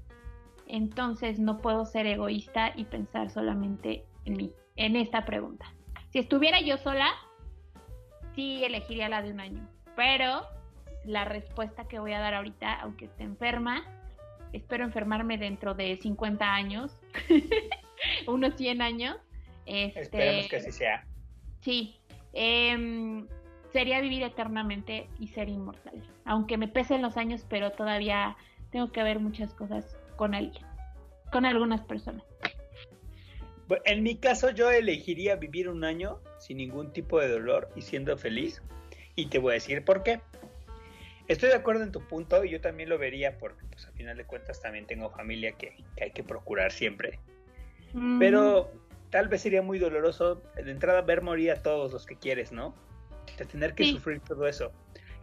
Entonces 0.66 1.38
no 1.38 1.58
puedo 1.58 1.84
ser 1.84 2.06
egoísta 2.06 2.72
y 2.76 2.84
pensar 2.84 3.30
solamente 3.30 4.04
en 4.24 4.36
mí, 4.36 4.52
en 4.76 4.96
esta 4.96 5.24
pregunta. 5.24 5.72
Si 6.10 6.18
estuviera 6.18 6.60
yo 6.60 6.78
sola, 6.78 7.12
sí 8.34 8.64
elegiría 8.64 9.08
la 9.08 9.22
de 9.22 9.30
un 9.30 9.40
año. 9.40 9.68
Pero 9.96 10.42
la 11.04 11.24
respuesta 11.24 11.86
que 11.86 11.98
voy 11.98 12.12
a 12.12 12.20
dar 12.20 12.34
ahorita, 12.34 12.72
aunque 12.80 13.06
esté 13.06 13.24
enferma, 13.24 13.84
espero 14.52 14.84
enfermarme 14.84 15.38
dentro 15.38 15.74
de 15.74 15.96
50 15.96 16.54
años, 16.54 16.98
unos 18.26 18.54
100 18.54 18.82
años. 18.82 19.16
Este, 19.66 20.00
Esperemos 20.00 20.48
que 20.48 20.56
así 20.56 20.72
sea. 20.72 21.06
Sí, 21.60 21.96
em, 22.32 23.26
sería 23.72 24.00
vivir 24.00 24.22
eternamente 24.22 25.08
y 25.18 25.28
ser 25.28 25.48
inmortal. 25.48 26.02
Aunque 26.24 26.56
me 26.56 26.68
pesen 26.68 27.02
los 27.02 27.16
años, 27.16 27.44
pero 27.48 27.72
todavía 27.72 28.36
tengo 28.70 28.92
que 28.92 29.02
ver 29.02 29.20
muchas 29.20 29.54
cosas 29.54 29.96
con 30.16 30.34
alguien, 30.34 30.64
con 31.32 31.44
algunas 31.44 31.80
personas. 31.82 32.22
En 33.84 34.02
mi 34.02 34.16
caso, 34.16 34.50
yo 34.50 34.70
elegiría 34.70 35.36
vivir 35.36 35.68
un 35.68 35.84
año 35.84 36.20
sin 36.38 36.58
ningún 36.58 36.92
tipo 36.92 37.18
de 37.18 37.28
dolor 37.28 37.70
y 37.74 37.82
siendo 37.82 38.16
feliz. 38.18 38.62
Y 39.16 39.26
te 39.26 39.38
voy 39.38 39.52
a 39.52 39.54
decir 39.54 39.84
por 39.84 40.02
qué. 40.02 40.20
Estoy 41.28 41.48
de 41.48 41.54
acuerdo 41.54 41.82
en 41.82 41.90
tu 41.92 42.00
punto 42.06 42.44
y 42.44 42.50
yo 42.50 42.60
también 42.60 42.90
lo 42.90 42.98
vería 42.98 43.38
porque, 43.38 43.64
pues, 43.70 43.86
a 43.86 43.92
final 43.92 44.18
de 44.18 44.26
cuentas, 44.26 44.60
también 44.60 44.86
tengo 44.86 45.08
familia 45.10 45.52
que, 45.52 45.74
que 45.96 46.04
hay 46.04 46.10
que 46.10 46.22
procurar 46.22 46.72
siempre. 46.72 47.18
Mm, 47.94 48.18
Pero 48.18 48.70
tal 49.10 49.28
vez 49.28 49.40
sería 49.40 49.62
muy 49.62 49.78
doloroso 49.78 50.42
de 50.56 50.70
entrada 50.70 51.00
ver 51.00 51.22
morir 51.22 51.52
a 51.52 51.62
todos 51.62 51.92
los 51.92 52.04
que 52.04 52.16
quieres, 52.16 52.52
¿no? 52.52 52.74
De 53.38 53.46
tener 53.46 53.74
que 53.74 53.84
Sí. 53.84 53.92
sufrir 53.92 54.20
todo 54.20 54.46
eso. 54.46 54.72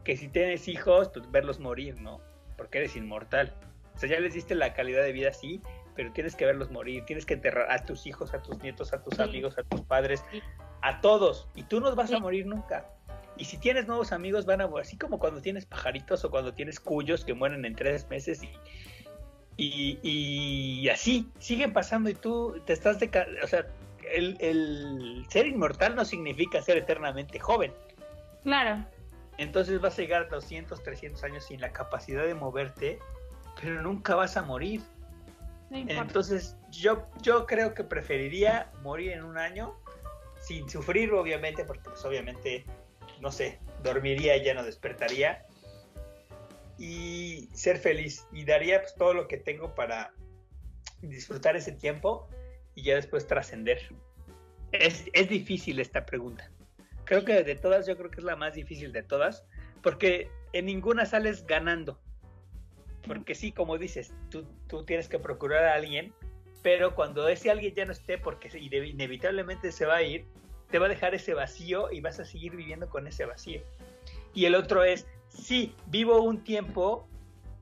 Que 0.04 0.18
si 0.18 0.28
tienes 0.28 0.68
hijos, 0.68 1.10
pues 1.14 1.30
verlos 1.30 1.60
morir, 1.60 2.02
¿no? 2.02 2.20
Porque 2.58 2.80
eres 2.80 2.96
inmortal. 2.96 3.54
O 3.96 4.00
sea, 4.00 4.10
ya 4.10 4.20
les 4.20 4.34
diste 4.34 4.56
la 4.56 4.74
calidad 4.74 5.04
de 5.04 5.12
vida, 5.12 5.34
sí, 5.34 5.62
pero 5.96 6.12
tienes 6.14 6.36
que 6.36 6.46
verlos 6.46 6.72
morir. 6.72 7.04
Tienes 7.06 7.26
que 7.26 7.34
enterrar 7.36 7.72
a 7.72 7.84
tus 7.84 8.08
hijos, 8.08 8.34
a 8.34 8.42
tus 8.42 8.58
nietos, 8.64 8.94
a 8.94 9.04
tus 9.04 9.16
Sí. 9.16 9.22
amigos, 9.22 9.58
a 9.58 9.64
tus 9.64 9.82
padres, 9.82 10.24
Sí. 10.32 10.42
a 10.82 11.02
todos. 11.02 11.48
Y 11.56 11.64
tú 11.64 11.80
no 11.80 11.94
vas 11.96 12.12
a 12.12 12.20
morir 12.20 12.46
nunca. 12.46 12.90
Y 13.38 13.46
si 13.46 13.58
tienes 13.58 13.88
nuevos 13.88 14.12
amigos, 14.12 14.46
van 14.46 14.62
a 14.62 14.68
morir. 14.68 14.86
Así 14.86 14.98
como 14.98 15.20
cuando 15.20 15.42
tienes 15.42 15.66
pajaritos 15.66 16.24
o 16.26 16.32
cuando 16.32 16.54
tienes 16.54 16.80
cuyos 16.80 17.26
que 17.26 17.34
mueren 17.34 17.66
en 17.66 17.76
tres 17.76 18.10
meses 18.10 18.44
y 18.44 18.50
y, 19.58 20.00
y 20.02 20.90
así 20.90 21.30
siguen 21.38 21.74
pasando 21.74 22.10
y 22.10 22.16
tú 22.16 22.62
te 22.66 22.74
estás 22.74 23.00
de 23.00 23.12
o 23.44 23.48
sea 23.48 23.68
el, 24.12 24.38
el 24.40 25.26
ser 25.30 25.46
inmortal 25.46 25.94
no 25.94 26.06
significa 26.06 26.62
ser 26.62 26.78
eternamente 26.78 27.38
joven 27.38 27.72
Claro, 28.44 28.84
entonces 29.38 29.80
vas 29.80 30.00
a 30.00 30.02
llegar 30.02 30.24
a 30.24 30.26
200 30.30 30.82
300 30.82 31.24
años 31.26 31.46
sin 31.46 31.62
la 31.62 31.74
capacidad 31.74 32.26
de 32.26 32.34
moverte 32.34 32.98
pero 33.60 33.82
nunca 33.82 34.16
vas 34.16 34.38
a 34.38 34.44
morir 34.44 34.82
no 35.70 35.78
entonces 35.78 36.56
yo 36.70 37.08
yo 37.22 37.46
creo 37.46 37.74
que 37.74 37.84
preferiría 37.84 38.72
morir 38.84 39.12
en 39.12 39.24
un 39.24 39.38
año 39.38 39.76
sin 40.42 40.70
sufrir 40.70 41.12
obviamente 41.14 41.64
porque 41.66 41.90
pues 41.90 42.04
obviamente 42.06 42.66
no 43.22 43.32
sé 43.32 43.60
dormiría 43.84 44.38
y 44.38 44.44
ya 44.44 44.54
no 44.54 44.64
despertaría 44.64 45.46
y 46.78 47.48
ser 47.54 47.78
feliz 47.78 48.26
y 48.32 48.44
daría 48.44 48.82
pues 48.82 48.96
todo 48.96 49.14
lo 49.14 49.28
que 49.28 49.38
tengo 49.38 49.76
para 49.76 50.14
disfrutar 51.02 51.56
ese 51.56 51.72
tiempo 51.72 52.28
y 52.76 52.84
ya 52.84 52.96
después 52.96 53.28
trascender. 53.28 53.80
Es, 54.72 55.06
es 55.14 55.30
difícil 55.30 55.80
esta 55.80 56.06
pregunta. 56.06 56.50
Creo 57.06 57.24
que 57.26 57.44
de 57.44 57.56
todas, 57.56 57.86
yo 57.86 57.98
creo 57.98 58.10
que 58.10 58.20
es 58.20 58.24
la 58.24 58.36
más 58.36 58.56
difícil 58.56 58.92
de 58.94 59.04
todas, 59.04 59.46
porque 59.84 60.32
en 60.54 60.66
ninguna 60.66 61.06
sales 61.06 61.46
ganando. 61.46 62.00
Porque 63.08 63.36
sí, 63.36 63.52
como 63.52 63.78
dices, 63.78 64.14
tú, 64.30 64.46
tú 64.68 64.84
tienes 64.86 65.08
que 65.10 65.20
procurar 65.20 65.66
a 65.66 65.74
alguien, 65.74 66.14
pero 66.62 66.94
cuando 66.94 67.28
ese 67.28 67.50
alguien 67.50 67.74
ya 67.74 67.86
no 67.86 67.92
esté, 67.92 68.18
porque 68.18 68.50
ine- 68.50 68.90
inevitablemente 68.90 69.72
se 69.72 69.86
va 69.86 69.98
a 69.98 70.04
ir, 70.04 70.26
te 70.70 70.80
va 70.80 70.86
a 70.86 70.90
dejar 70.90 71.16
ese 71.16 71.34
vacío 71.34 71.92
y 71.92 72.02
vas 72.02 72.20
a 72.20 72.26
seguir 72.26 72.56
viviendo 72.56 72.90
con 72.90 73.08
ese 73.08 73.26
vacío. 73.26 73.62
Y 74.34 74.46
el 74.46 74.56
otro 74.56 74.84
es, 74.84 75.08
sí, 75.30 75.76
vivo 75.88 76.22
un 76.22 76.44
tiempo 76.44 77.08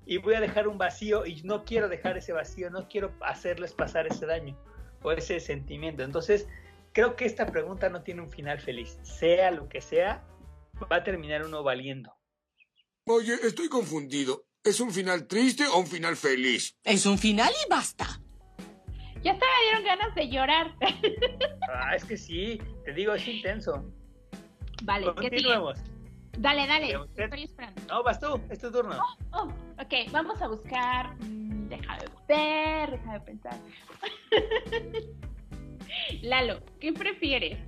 y 0.06 0.18
voy 0.18 0.36
a 0.36 0.42
dejar 0.42 0.68
un 0.68 0.78
vacío 0.78 1.26
y 1.26 1.42
no 1.44 1.64
quiero 1.66 1.88
dejar 1.88 2.18
ese 2.18 2.34
vacío, 2.34 2.70
no 2.70 2.88
quiero 2.88 3.14
hacerles 3.22 3.74
pasar 3.74 4.08
ese 4.08 4.26
daño 4.26 4.58
o 5.02 5.12
ese 5.12 5.40
sentimiento. 5.40 6.04
Entonces, 6.04 6.48
creo 6.92 7.16
que 7.16 7.26
esta 7.26 7.46
pregunta 7.48 7.90
no 7.90 8.04
tiene 8.04 8.22
un 8.22 8.30
final 8.30 8.60
feliz. 8.60 9.00
Sea 9.04 9.52
lo 9.52 9.70
que 9.70 9.82
sea, 9.82 10.24
va 10.92 10.98
a 10.98 11.04
terminar 11.04 11.44
uno 11.46 11.64
valiendo. 11.64 12.14
Oye, 13.06 13.34
estoy 13.42 13.70
confundido. 13.70 14.46
¿Es 14.64 14.80
un 14.80 14.92
final 14.92 15.26
triste 15.28 15.66
o 15.68 15.78
un 15.80 15.88
final 15.88 16.16
feliz? 16.18 16.76
Es 16.84 17.06
un 17.06 17.18
final 17.18 17.50
y 17.66 17.70
basta. 17.70 18.06
Ya 19.24 19.32
hasta 19.34 19.46
me 19.46 19.64
dieron 19.66 19.84
ganas 19.86 20.16
de 20.16 20.30
llorar. 20.30 20.76
Ah, 21.72 21.96
es 21.96 22.04
que 22.04 22.18
sí, 22.18 22.60
te 22.84 22.94
digo, 22.94 23.14
es 23.14 23.28
intenso. 23.28 23.86
vale. 24.84 25.06
Continuemos. 25.14 25.78
Dale, 26.38 26.66
dale. 26.68 26.98
Estoy 27.16 27.44
esperando. 27.44 27.82
No, 27.88 28.04
vas 28.04 28.20
tú, 28.20 28.42
es 28.50 28.60
tu 28.60 28.72
turno. 28.72 29.00
Oh, 29.34 29.44
ok, 29.80 30.12
vamos 30.12 30.42
a 30.42 30.48
buscar. 30.48 31.16
mm, 31.20 31.70
déjame 31.70 32.04
ver, 32.28 32.92
déjame 32.92 33.20
pensar. 33.22 33.56
Lalo, 36.22 36.60
¿qué 36.80 36.92
prefieres? 36.92 37.60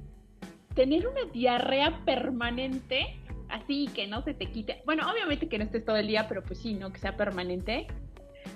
¿Tener 0.76 1.08
una 1.08 1.26
diarrea 1.32 2.04
permanente 2.06 3.21
así 3.52 3.88
que 3.94 4.08
no 4.08 4.24
se 4.24 4.34
te 4.34 4.48
quite. 4.52 4.82
Bueno, 4.86 5.10
obviamente 5.12 5.48
que 5.48 5.58
no 5.58 5.64
estés 5.64 5.86
todo 5.86 5.98
el 5.98 6.08
día, 6.08 6.28
pero 6.28 6.44
pues 6.44 6.60
sí, 6.60 6.74
¿no? 6.74 6.92
Que 6.92 7.00
sea 7.00 7.16
permanente. 7.16 7.88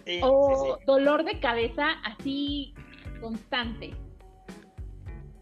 Sí, 0.06 0.20
o 0.24 0.50
sí, 0.50 0.72
sí. 0.80 0.86
dolor 0.86 1.24
de 1.24 1.40
cabeza 1.40 1.92
así 2.04 2.74
constante. 3.22 3.94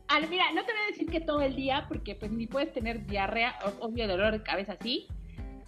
Al, 0.09 0.29
mira, 0.29 0.51
no 0.53 0.63
te 0.65 0.71
voy 0.71 0.81
a 0.83 0.91
decir 0.91 1.09
que 1.09 1.21
todo 1.21 1.41
el 1.41 1.55
día, 1.55 1.85
porque 1.87 2.15
pues 2.15 2.31
ni 2.31 2.45
puedes 2.45 2.71
tener 2.73 3.05
diarrea, 3.05 3.57
obvio 3.79 4.07
dolor 4.07 4.33
de 4.33 4.43
cabeza 4.43 4.73
así, 4.73 5.07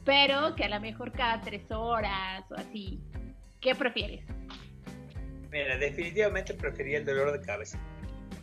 pero 0.03 0.55
que 0.55 0.65
a 0.65 0.69
lo 0.69 0.79
mejor 0.79 1.11
cada 1.11 1.41
tres 1.41 1.63
horas 1.71 2.43
o 2.51 2.55
así. 2.55 2.99
¿Qué 3.59 3.73
prefieres? 3.73 4.23
Mira, 5.51 5.77
definitivamente 5.77 6.53
prefería 6.53 6.99
el 6.99 7.05
dolor 7.05 7.31
de 7.31 7.45
cabeza. 7.45 7.79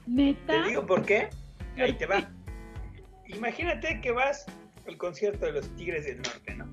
¿Neta? 0.07 0.63
Te 0.63 0.69
digo 0.69 0.85
por 0.85 1.05
qué. 1.05 1.29
Ahí 1.77 1.93
¿Por 1.93 1.99
te 1.99 2.07
va. 2.07 2.31
Imagínate 3.29 4.01
que 4.01 4.11
vas 4.11 4.47
al 4.87 4.97
concierto 4.97 5.47
de 5.47 5.53
los 5.53 5.69
Tigres 5.77 6.07
del 6.07 6.17
Norte, 6.23 6.55
¿no? 6.55 6.73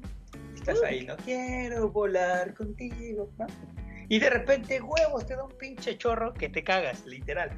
Estás 0.55 0.81
ahí, 0.83 1.05
no 1.05 1.15
quiero 1.17 1.89
volar 1.89 2.53
contigo, 2.53 3.31
¿no? 3.37 3.47
Y 4.09 4.19
de 4.19 4.29
repente, 4.29 4.81
huevos, 4.81 5.25
te 5.27 5.35
da 5.35 5.43
un 5.43 5.55
pinche 5.57 5.97
chorro 5.97 6.33
que 6.33 6.49
te 6.49 6.63
cagas, 6.63 7.05
literal. 7.05 7.51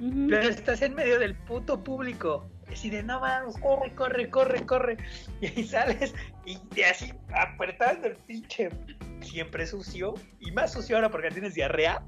Ujú. 0.00 0.26
Pero 0.30 0.48
estás 0.48 0.80
en 0.82 0.94
medio 0.94 1.18
del 1.18 1.34
puto 1.34 1.82
público. 1.84 2.48
Así 2.72 2.88
de, 2.88 3.02
no 3.02 3.20
vamos, 3.20 3.56
corre, 3.58 3.94
corre, 3.94 4.30
corre, 4.30 4.64
corre. 4.64 4.96
Y 5.40 5.46
ahí 5.46 5.64
sales 5.64 6.14
y 6.46 6.58
te 6.74 6.86
así 6.86 7.12
apretando 7.34 8.08
el 8.08 8.16
pinche 8.16 8.70
siempre 9.20 9.66
sucio. 9.66 10.14
Y 10.40 10.50
más 10.52 10.72
sucio 10.72 10.96
ahora 10.96 11.10
porque 11.10 11.30
tienes 11.30 11.54
diarrea. 11.54 12.02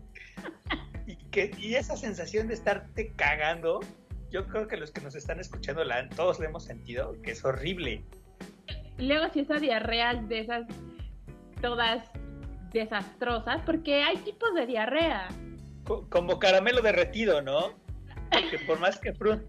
Y, 1.07 1.17
que, 1.31 1.53
y 1.59 1.75
esa 1.75 1.97
sensación 1.97 2.49
de 2.49 2.55
estarte 2.55 3.13
cagando, 3.15 3.81
yo 4.37 4.47
creo 4.47 4.69
que 4.69 4.77
los 4.77 4.91
que 4.91 5.01
nos 5.01 5.15
están 5.15 5.41
escuchando 5.41 5.83
la, 5.83 6.07
todos 6.11 6.39
la 6.39 6.45
hemos 6.45 6.65
sentido, 6.65 7.17
que 7.23 7.31
es 7.31 7.43
horrible. 7.43 8.05
Luego 8.99 9.33
si 9.33 9.41
esa 9.41 9.55
diarrea 9.55 10.13
de 10.13 10.41
esas 10.41 10.67
todas 11.63 12.07
desastrosas, 12.71 13.63
porque 13.65 14.03
hay 14.03 14.19
tipos 14.19 14.55
de 14.55 14.67
diarrea. 14.67 15.29
Co- 15.85 16.07
como 16.11 16.39
caramelo 16.39 16.83
derretido, 16.83 17.41
¿no? 17.41 17.73
Que 18.51 18.59
por 18.67 18.79
más 18.79 18.99
que 18.99 19.15
frun... 19.15 19.47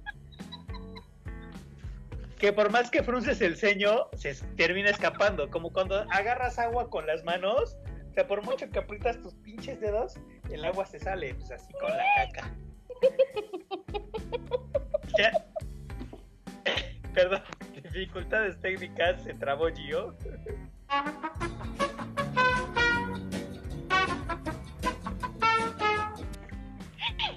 que 2.39 2.53
por 2.53 2.71
más 2.71 2.89
que 2.89 3.03
frunces 3.03 3.41
el 3.41 3.57
ceño, 3.57 4.07
se 4.13 4.35
termina 4.55 4.89
escapando. 4.89 5.49
Como 5.49 5.73
cuando 5.73 6.05
agarras 6.11 6.59
agua 6.59 6.89
con 6.89 7.05
las 7.07 7.25
manos, 7.25 7.75
o 8.09 8.13
sea, 8.13 8.25
por 8.25 8.41
mucho 8.41 8.69
que 8.69 8.79
aprietas 8.79 9.21
tus 9.21 9.33
pinches 9.35 9.81
dedos, 9.81 10.13
el 10.49 10.63
agua 10.63 10.85
se 10.85 10.97
sale, 10.97 11.33
pues 11.35 11.51
así 11.51 11.73
con 11.73 11.89
la 11.91 12.05
caca. 12.15 12.55
Perdón, 17.13 17.41
dificultades 17.83 18.59
técnicas, 18.61 19.21
se 19.23 19.33
trabó 19.33 19.67
Gio. 19.69 20.15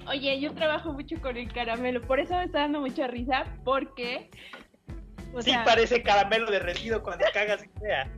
Oye, 0.07 0.39
yo 0.39 0.53
trabajo 0.53 0.93
mucho 0.93 1.19
con 1.21 1.37
el 1.37 1.51
caramelo, 1.51 2.01
por 2.01 2.19
eso 2.19 2.35
me 2.35 2.43
está 2.43 2.59
dando 2.59 2.81
mucha 2.81 3.07
risa, 3.07 3.45
porque... 3.63 4.29
o 5.33 5.41
sí, 5.41 5.49
sea, 5.51 5.63
parece 5.63 6.03
caramelo 6.03 6.51
derretido 6.51 7.01
cuando 7.01 7.25
cagas 7.33 7.65
idea. 7.79 8.11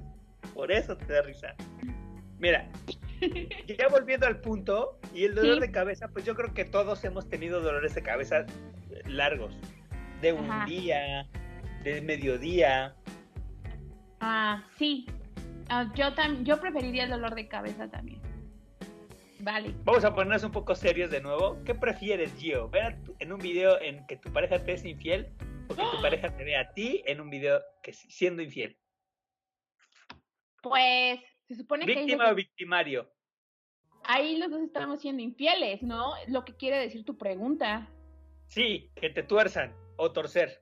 Por 0.54 0.70
eso 0.72 0.98
te 0.98 1.14
da 1.14 1.22
risa. 1.22 1.56
Mira, 2.40 2.68
ya 3.68 3.88
volviendo 3.90 4.28
al 4.28 4.42
punto, 4.42 5.00
y 5.13 5.26
el 5.26 5.36
dolor 5.36 5.56
Sí. 5.56 5.62
de 5.62 5.71
cabeza, 5.71 6.08
pues 6.08 6.26
yo 6.26 6.36
creo 6.36 6.54
que 6.54 6.65
todos 6.65 7.04
hemos 7.04 7.30
tenido 7.30 7.62
dolores 7.62 7.93
de 7.95 8.02
cabeza 8.04 8.45
largos. 9.06 9.56
De 10.21 10.34
un 10.34 10.49
Ajá. 10.49 10.65
día, 10.65 11.28
de 11.84 12.02
mediodía. 12.02 12.95
Ah, 14.21 14.63
sí. 14.78 15.06
Ah, 15.69 15.91
yo, 15.95 16.13
tam 16.13 16.43
yo 16.45 16.60
preferiría 16.60 17.04
el 17.06 17.10
dolor 17.12 17.36
de 17.36 17.47
cabeza 17.47 17.89
también. 17.89 18.21
Vale. 19.39 19.73
Vamos 19.84 20.06
a 20.06 20.13
ponernos 20.15 20.43
un 20.45 20.52
poco 20.52 20.73
serios 20.76 21.12
de 21.12 21.19
nuevo. 21.19 21.62
¿Qué 21.65 21.76
prefieres, 21.76 22.34
Gio? 22.38 22.69
¿Ver 22.69 22.97
en 23.19 23.34
un 23.34 23.39
video 23.39 23.80
en 23.82 24.06
que 24.08 24.15
tu 24.15 24.32
pareja 24.32 24.63
te 24.63 24.71
es 24.73 24.86
infiel 24.86 25.34
o 25.67 25.76
que 25.76 25.84
tu 25.91 26.02
pareja 26.02 26.34
te 26.36 26.45
vea 26.45 26.62
a 26.62 26.73
ti 26.73 27.04
en 27.06 27.19
un 27.19 27.30
video 27.30 27.62
que 27.82 27.91
si- 27.91 28.10
siendo 28.10 28.41
infiel? 28.41 28.78
Pues 30.62 31.19
se 31.47 31.56
supone 31.56 31.86
que 31.86 31.93
¿Víctima 31.93 32.32
o 32.32 32.36
victimario? 32.36 33.12
Ahí 34.06 34.38
los 34.38 34.52
dos 34.52 34.62
estamos 34.62 35.02
siendo 35.02 35.22
infieles, 35.24 35.82
¿no? 35.84 36.13
Lo 36.28 36.46
que 36.46 36.56
quiere 36.56 36.78
decir 36.78 37.06
tu 37.06 37.18
pregunta. 37.18 37.89
Sí, 38.48 38.92
que 38.96 39.10
te 39.10 39.24
tuerzan 39.24 39.74
o 39.98 40.12
torcer. 40.12 40.62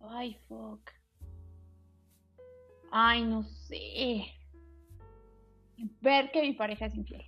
Ay, 0.00 0.38
fuck. 0.48 0.90
Ay, 2.90 3.24
no 3.24 3.42
sé. 3.42 4.24
Ver 6.00 6.30
que 6.30 6.42
mi 6.42 6.52
pareja 6.52 6.86
es 6.86 6.94
infiel. 6.94 7.24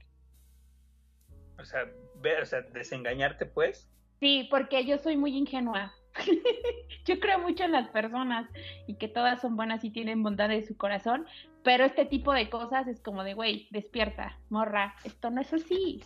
O 1.59 1.65
sea, 1.65 1.85
ver, 2.17 2.43
o 2.43 2.47
sea, 2.47 2.63
desengañarte, 2.63 3.47
pues. 3.47 3.89
Sí, 4.19 4.49
porque 4.51 4.85
yo 4.85 4.99
soy 4.99 5.17
muy 5.17 5.37
ingenua. 5.37 5.95
yo 7.07 7.21
creo 7.21 7.39
mucho 7.39 7.65
en 7.65 7.73
las 7.73 7.89
personas 7.89 8.49
y 8.87 8.95
que 8.95 9.09
todas 9.09 9.41
son 9.41 9.57
buenas 9.57 9.85
y 9.85 9.91
tienen 9.91 10.23
bondad 10.23 10.51
en 10.51 10.67
su 10.67 10.77
corazón, 10.77 11.27
pero 11.63 11.85
este 11.85 12.07
tipo 12.07 12.33
de 12.33 12.51
cosas 12.51 12.89
es 12.89 13.01
como 13.01 13.25
de, 13.25 13.35
güey, 13.35 13.69
despierta, 13.71 14.39
morra, 14.49 14.95
esto 15.05 15.31
no 15.31 15.41
es 15.41 15.53
así. 15.53 16.03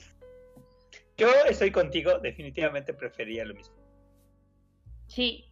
Yo 1.17 1.29
estoy 1.49 1.71
contigo, 1.71 2.19
definitivamente 2.19 2.93
prefería 2.93 3.45
lo 3.45 3.55
mismo. 3.55 3.77
Sí, 5.07 5.45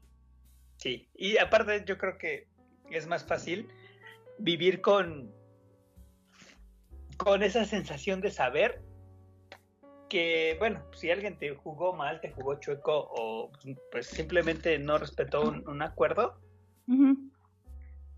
Sí, 0.83 1.09
y 1.15 1.39
aparte 1.39 1.85
yo 1.87 1.97
creo 1.97 2.19
que 2.19 2.49
es 2.91 3.07
más 3.07 3.25
fácil 3.25 3.69
vivir 4.39 4.81
con 4.81 5.33
con 7.17 7.45
esa 7.45 7.65
sensación 7.65 8.21
de 8.21 8.33
saber 8.33 8.83
que, 10.13 10.57
bueno, 10.59 10.85
si 10.93 11.11
alguien 11.11 11.39
te 11.39 11.55
jugó 11.55 11.95
mal, 11.95 12.21
te 12.21 12.31
jugó 12.33 12.61
chueco 12.61 13.09
o 13.17 13.51
pues 13.91 14.09
simplemente 14.09 14.79
no 14.79 14.99
respetó 14.99 15.49
un, 15.49 15.67
un 15.67 15.81
acuerdo, 15.81 16.39
Ujú. 16.87 17.17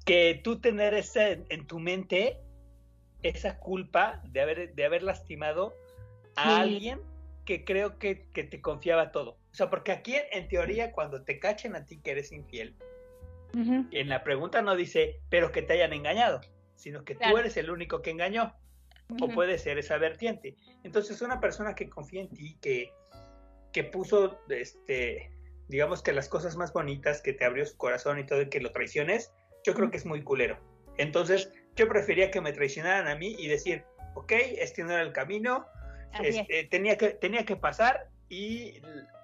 que 0.04 0.40
tú 0.42 0.60
tener 0.60 0.92
esa 0.94 1.28
en 1.30 1.66
tu 1.68 1.78
mente 1.78 2.40
esa 3.22 3.60
culpa 3.60 4.20
de 4.24 4.40
haber, 4.40 4.74
de 4.74 4.84
haber 4.84 5.04
lastimado 5.04 5.72
a 6.34 6.56
Sí. 6.56 6.62
alguien 6.62 7.00
que 7.44 7.64
creo 7.64 7.96
que, 8.00 8.26
que 8.32 8.42
te 8.42 8.60
confiaba 8.60 9.12
todo. 9.12 9.38
O 9.52 9.54
sea, 9.54 9.70
porque 9.70 9.92
aquí 9.92 10.16
en 10.32 10.48
teoría 10.48 10.90
cuando 10.90 11.22
te 11.22 11.38
cachen 11.38 11.76
a 11.76 11.86
ti 11.86 12.00
que 12.00 12.10
eres 12.10 12.32
infiel, 12.32 12.74
Ujú. 13.52 13.86
en 13.92 14.08
la 14.08 14.24
pregunta 14.24 14.62
no 14.62 14.74
dice, 14.74 15.20
pero 15.28 15.52
que 15.52 15.62
te 15.62 15.74
hayan 15.74 15.92
engañado, 15.92 16.40
sino 16.74 17.04
que 17.04 17.14
tú 17.14 17.20
Claro. 17.20 17.38
eres 17.38 17.56
el 17.56 17.70
único 17.70 18.02
que 18.02 18.10
engañó, 18.10 18.52
o 19.10 19.24
Ujú. 19.24 19.34
puede 19.34 19.58
ser 19.58 19.78
esa 19.78 19.98
vertiente. 19.98 20.56
Entonces, 20.82 21.20
una 21.22 21.40
persona 21.40 21.74
que 21.74 21.88
confía 21.88 22.22
en 22.22 22.28
ti, 22.28 22.58
que, 22.60 22.92
que 23.72 23.84
puso, 23.84 24.38
este, 24.48 25.30
digamos 25.68 26.02
que 26.02 26.12
las 26.12 26.28
cosas 26.28 26.56
más 26.56 26.72
bonitas, 26.72 27.22
que 27.22 27.32
te 27.32 27.44
abrió 27.44 27.66
su 27.66 27.76
corazón 27.76 28.18
y 28.18 28.26
todo, 28.26 28.42
y 28.42 28.48
que 28.48 28.60
lo 28.60 28.72
traiciones, 28.72 29.32
yo 29.64 29.74
creo 29.74 29.90
que 29.90 29.96
es 29.96 30.06
muy 30.06 30.22
culero. 30.22 30.58
Entonces, 30.96 31.52
yo 31.76 31.88
prefería 31.88 32.30
que 32.30 32.40
me 32.40 32.52
traicionaran 32.52 33.08
a 33.08 33.16
mí 33.16 33.34
y 33.38 33.48
decir, 33.48 33.84
ok, 34.14 34.32
este 34.58 34.84
no 34.84 34.92
era 34.92 35.02
el 35.02 35.12
camino, 35.12 35.66
este, 36.22 36.64
tenía, 36.64 36.96
que, 36.96 37.10
tenía 37.10 37.44
que 37.44 37.56
pasar 37.56 38.08
y 38.28 38.80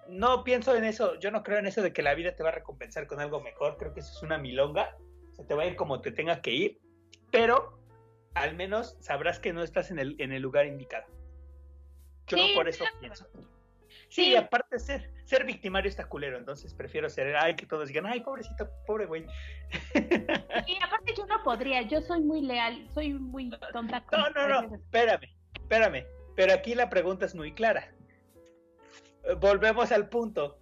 no 0.09 0.43
pienso 0.43 0.75
en 0.75 0.85
eso, 0.85 1.19
yo 1.21 1.31
no 1.31 1.43
creo 1.43 1.59
en 1.59 1.66
eso 1.66 1.83
de 1.83 1.93
que 1.93 2.03
la 2.03 2.14
vida 2.14 2.35
te 2.35 2.43
va 2.43 2.49
a 2.49 2.53
recompensar 2.53 3.07
con 3.07 3.21
algo 3.21 3.40
mejor, 3.40 3.77
creo 3.79 3.95
que 3.95 4.01
eso 4.01 4.12
es 4.16 4.23
una 4.23 4.38
milonga, 4.38 4.97
se 5.37 5.45
te 5.45 5.55
va 5.55 5.62
a 5.62 5.66
ir 5.66 5.77
como 5.77 6.01
te 6.01 6.11
tenga 6.11 6.40
que 6.40 6.51
ir, 6.51 6.81
pero 7.31 7.80
al 8.35 8.55
menos 8.55 8.97
sabrás 9.01 9.38
que 9.38 9.53
no 9.53 9.62
estás 9.62 9.90
en 9.90 9.99
el, 9.99 10.16
en 10.21 10.33
el 10.33 10.43
lugar 10.43 10.66
indicado. 10.66 11.07
Yo 12.27 12.37
Sí, 12.38 12.53
por 12.55 12.69
eso 12.69 12.85
claro. 12.85 12.99
pienso. 13.01 13.27
Sí, 14.09 14.25
Sí. 14.27 14.37
aparte 14.37 14.79
ser, 14.79 15.11
ser 15.25 15.45
victimario 15.45 15.88
está 15.88 16.05
culero, 16.09 16.37
entonces 16.38 16.75
prefiero 16.75 17.09
ser, 17.09 17.37
ay, 17.37 17.55
que 17.57 17.66
todos 17.66 17.88
digan, 17.88 18.07
ay, 18.07 18.21
pobrecito, 18.21 18.69
pobre 18.87 19.07
güey. 19.07 19.27
Y 20.66 20.77
aparte 20.83 21.14
yo 21.16 21.27
no 21.27 21.43
podría, 21.43 21.83
yo 21.83 22.01
soy 22.03 22.21
muy 22.21 22.40
leal, 22.43 22.88
soy 22.95 23.14
muy 23.14 23.51
tonta. 23.73 24.01
con 24.05 24.21
No, 24.21 24.31
no, 24.31 24.62
no, 24.62 24.75
espérame, 24.75 25.29
espérame. 25.55 26.05
Pero 26.37 26.53
aquí 26.55 26.75
la 26.75 26.88
pregunta 26.88 27.27
es 27.27 27.35
muy 27.35 27.53
clara. 27.53 27.93
Eh, 29.25 29.35
Volvemos 29.35 29.93
al 29.93 30.09
punto. 30.09 30.59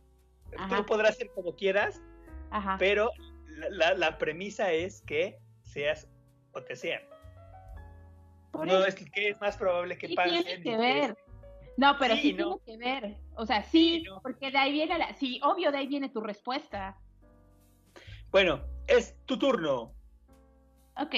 Ajá. 0.57 0.77
Tú 0.79 0.87
podrás 0.87 1.17
ser 1.17 1.31
como 1.35 1.55
quieras, 1.55 2.01
Ajá. 2.51 2.77
pero 2.79 3.11
la, 3.47 3.69
la- 3.71 3.95
la 3.95 4.19
premisa 4.19 4.73
es 4.73 5.03
que 5.03 5.39
seas 5.63 6.09
o 6.53 6.63
te 6.63 6.75
sean. 6.77 7.03
Por 8.59 8.66
no 8.66 8.75
eso 8.79 8.87
es 8.87 8.94
que 9.11 9.29
es 9.31 9.40
más 9.40 9.57
probable 9.57 9.97
que 9.97 10.09
sí 10.09 10.14
pasen. 10.14 10.44
tiene 10.44 10.62
que 10.62 10.77
ver. 10.77 11.16
No, 11.77 11.97
pero 11.99 12.14
sí, 12.16 12.23
Sí, 12.23 12.33
no. 12.35 12.59
tiene 12.64 12.85
que 12.85 12.90
ver. 13.01 13.16
O 13.37 13.47
sea, 13.47 13.62
sí, 13.62 13.99
Sí, 13.99 14.03
no. 14.03 14.21
porque 14.21 14.51
de 14.51 14.59
ahí 14.59 14.73
viene 14.73 14.99
la... 14.99 15.14
Sí, 15.14 15.40
obvio, 15.44 15.71
de 15.71 15.79
ahí 15.79 15.87
viene 15.87 16.09
tu 16.09 16.21
respuesta. 16.21 16.97
Bueno, 18.31 18.61
es 18.88 19.16
tu 19.27 19.38
turno. 19.38 19.94
Ok. 20.97 21.14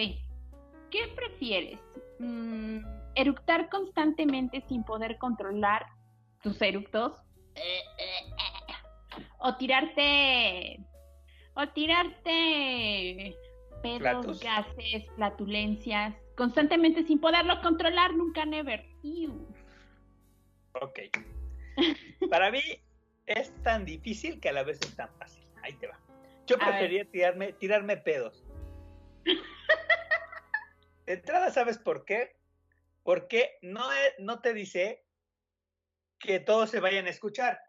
¿Qué 0.90 1.08
prefieres? 1.16 1.78
Mm, 2.18 2.80
¿Eructar 3.14 3.68
constantemente 3.70 4.60
sin 4.68 4.84
poder 4.84 5.16
controlar 5.18 5.86
tus 6.42 6.60
eructos? 6.60 7.16
¿O 9.38 9.56
tirarte 9.56 10.78
O 11.54 11.66
tirarte 11.68 13.34
pedos, 13.82 13.98
Platos. 14.00 14.40
gases, 14.40 15.06
flatulencias, 15.16 16.14
constantemente 16.40 17.04
sin 17.04 17.20
poderlo 17.20 17.60
controlar, 17.60 18.14
nunca, 18.14 18.46
never. 18.46 18.82
Iu. 19.02 19.46
Ok. 20.80 21.00
Para 22.30 22.50
mí 22.50 22.62
es 23.26 23.52
tan 23.62 23.84
difícil 23.84 24.40
que 24.40 24.48
a 24.48 24.52
la 24.54 24.62
vez 24.62 24.78
es 24.80 24.96
tan 24.96 25.10
fácil. 25.18 25.44
Ahí 25.62 25.74
te 25.74 25.86
va. 25.86 26.00
Yo 26.46 26.56
A 26.56 26.64
ver. 26.64 26.68
prefería 26.70 27.04
tirarme, 27.10 27.52
tirarme 27.52 27.98
pedos. 27.98 28.42
De 31.04 31.12
entrada, 31.12 31.50
¿sabes 31.50 31.76
por 31.76 32.06
qué? 32.06 32.34
Porque 33.02 33.58
no, 33.60 33.84
no 34.18 34.40
te 34.40 34.54
dice 34.54 35.04
que 36.18 36.40
todos 36.40 36.70
se 36.70 36.80
vayan 36.80 37.04
a 37.04 37.10
escuchar. 37.10 37.60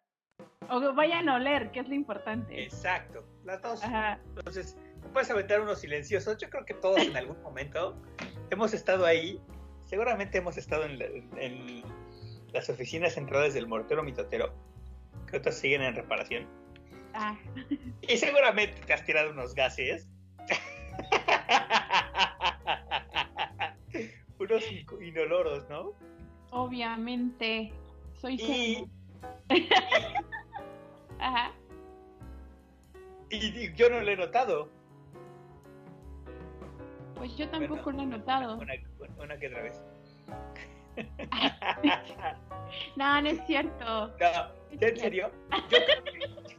O 0.70 0.80
que 0.80 0.88
vayan 0.96 1.28
a 1.28 1.36
oler, 1.36 1.72
que 1.72 1.82
es 1.82 1.90
lo 1.90 1.94
importante. 1.96 2.64
Exacto. 2.64 3.28
Las 3.44 3.62
dos. 3.62 3.84
Ajá. 3.84 4.18
Entonces, 4.30 4.78
puedes 5.12 5.30
aventar 5.30 5.60
unos 5.60 5.82
silenciosos. 5.82 6.38
Yo 6.38 6.50
creo 6.50 6.64
que 6.64 6.76
todos 6.76 7.00
en 7.02 7.18
algún 7.18 7.42
momento 7.42 8.02
hemos 8.52 8.74
estado 8.74 9.06
ahí. 9.06 9.40
Seguramente 9.86 10.38
hemos 10.38 10.58
estado 10.58 10.86
en, 10.86 11.00
la- 11.00 11.06
en 11.42 11.84
las 12.54 12.70
oficinas 12.70 13.14
centrales 13.14 13.54
del 13.54 13.68
mortero 13.68 14.04
mitotero, 14.04 14.54
que 15.30 15.38
otras 15.38 15.58
siguen 15.58 15.82
en 15.82 15.96
reparación. 15.96 16.48
Ah, 17.14 17.38
Y 18.08 18.18
seguramente 18.18 18.80
te 18.86 18.94
has 18.94 19.04
tirado 19.04 19.32
unos 19.32 19.54
gases. 19.56 20.08
unos 24.40 24.72
in- 24.72 24.86
inoloros, 25.04 25.68
¿no? 25.70 25.94
obviamente. 26.52 27.72
Soy 28.20 28.36
Y. 28.36 28.86
Ajá. 31.20 31.52
y- 33.30 33.38
y 33.66 33.74
yo 33.74 33.90
no 33.90 34.00
lo 34.02 34.12
he 34.12 34.18
notado. 34.18 34.70
Pues 37.22 37.38
yo 37.38 37.48
tampoco 37.50 37.84
Bueno, 37.84 38.00
lo 38.00 38.04
he 38.04 38.18
notado. 38.18 38.58
Una, 38.58 38.74
una 39.24 39.38
que 39.38 39.48
otra 39.48 39.62
vez. 39.62 39.80
No, 42.96 43.22
no 43.22 43.28
es 43.30 43.46
cierto. 43.46 44.08
No, 44.18 44.52
¿en 44.72 44.98
serio? 44.98 45.30
Yo 45.52 45.68
creo 45.68 46.04
que, 46.04 46.56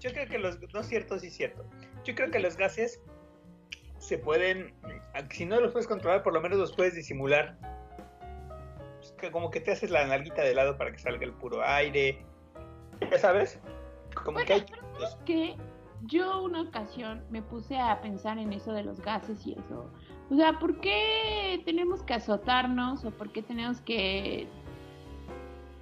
yo 0.00 0.10
creo 0.12 0.26
que 0.28 0.38
los... 0.38 0.58
No 0.72 0.80
es 0.80 0.86
cierto, 0.86 1.18
sí 1.18 1.26
es 1.26 1.36
cierto. 1.36 1.66
Yo 2.04 2.14
creo 2.14 2.30
que 2.30 2.38
los 2.38 2.56
gases 2.56 3.02
se 3.98 4.16
pueden... 4.16 4.72
Si 5.30 5.44
no 5.44 5.60
los 5.60 5.72
puedes 5.72 5.86
controlar, 5.86 6.22
por 6.22 6.32
lo 6.32 6.40
menos 6.40 6.58
los 6.58 6.72
puedes 6.74 6.94
disimular. 6.94 7.58
Es 9.02 9.12
que 9.18 9.30
como 9.30 9.50
que 9.50 9.60
te 9.60 9.72
haces 9.72 9.90
la 9.90 10.06
nalguita 10.06 10.40
de 10.42 10.54
lado 10.54 10.78
para 10.78 10.92
que 10.92 10.98
salga 10.98 11.24
el 11.26 11.32
puro 11.32 11.62
aire. 11.62 12.24
¿Ya 13.10 13.18
sabes? 13.18 13.60
Como 14.14 14.38
que 14.38 14.52
hay... 14.54 14.64
los- 14.98 15.16
que 15.26 15.56
yo 16.06 16.42
una 16.42 16.62
ocasión 16.62 17.24
me 17.30 17.42
puse 17.42 17.78
a 17.78 18.00
pensar 18.00 18.38
en 18.38 18.52
eso 18.52 18.72
de 18.72 18.82
los 18.84 19.00
gases 19.00 19.46
y 19.46 19.52
eso. 19.52 19.90
O 20.30 20.36
sea, 20.36 20.58
¿por 20.58 20.80
qué 20.80 21.62
tenemos 21.64 22.02
que 22.02 22.14
azotarnos 22.14 23.04
o 23.04 23.10
por 23.10 23.30
qué 23.32 23.42
tenemos 23.42 23.80
que... 23.80 24.48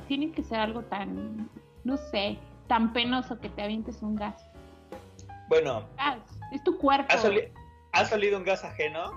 Tiene 0.08 0.32
que 0.32 0.42
ser 0.42 0.58
algo 0.60 0.82
tan, 0.82 1.48
no 1.84 1.96
sé, 1.96 2.38
tan 2.66 2.92
penoso 2.92 3.38
que 3.40 3.48
te 3.48 3.62
avientes 3.62 4.02
un 4.02 4.16
gas. 4.16 4.44
Bueno, 5.48 5.84
Gas, 5.96 6.18
es 6.52 6.62
tu 6.64 6.76
cuerpo. 6.78 7.06
¿has, 7.10 7.24
oli- 7.24 7.52
has 7.92 8.12
olido 8.12 8.38
un 8.38 8.44
gas 8.44 8.64
ajeno? 8.64 9.12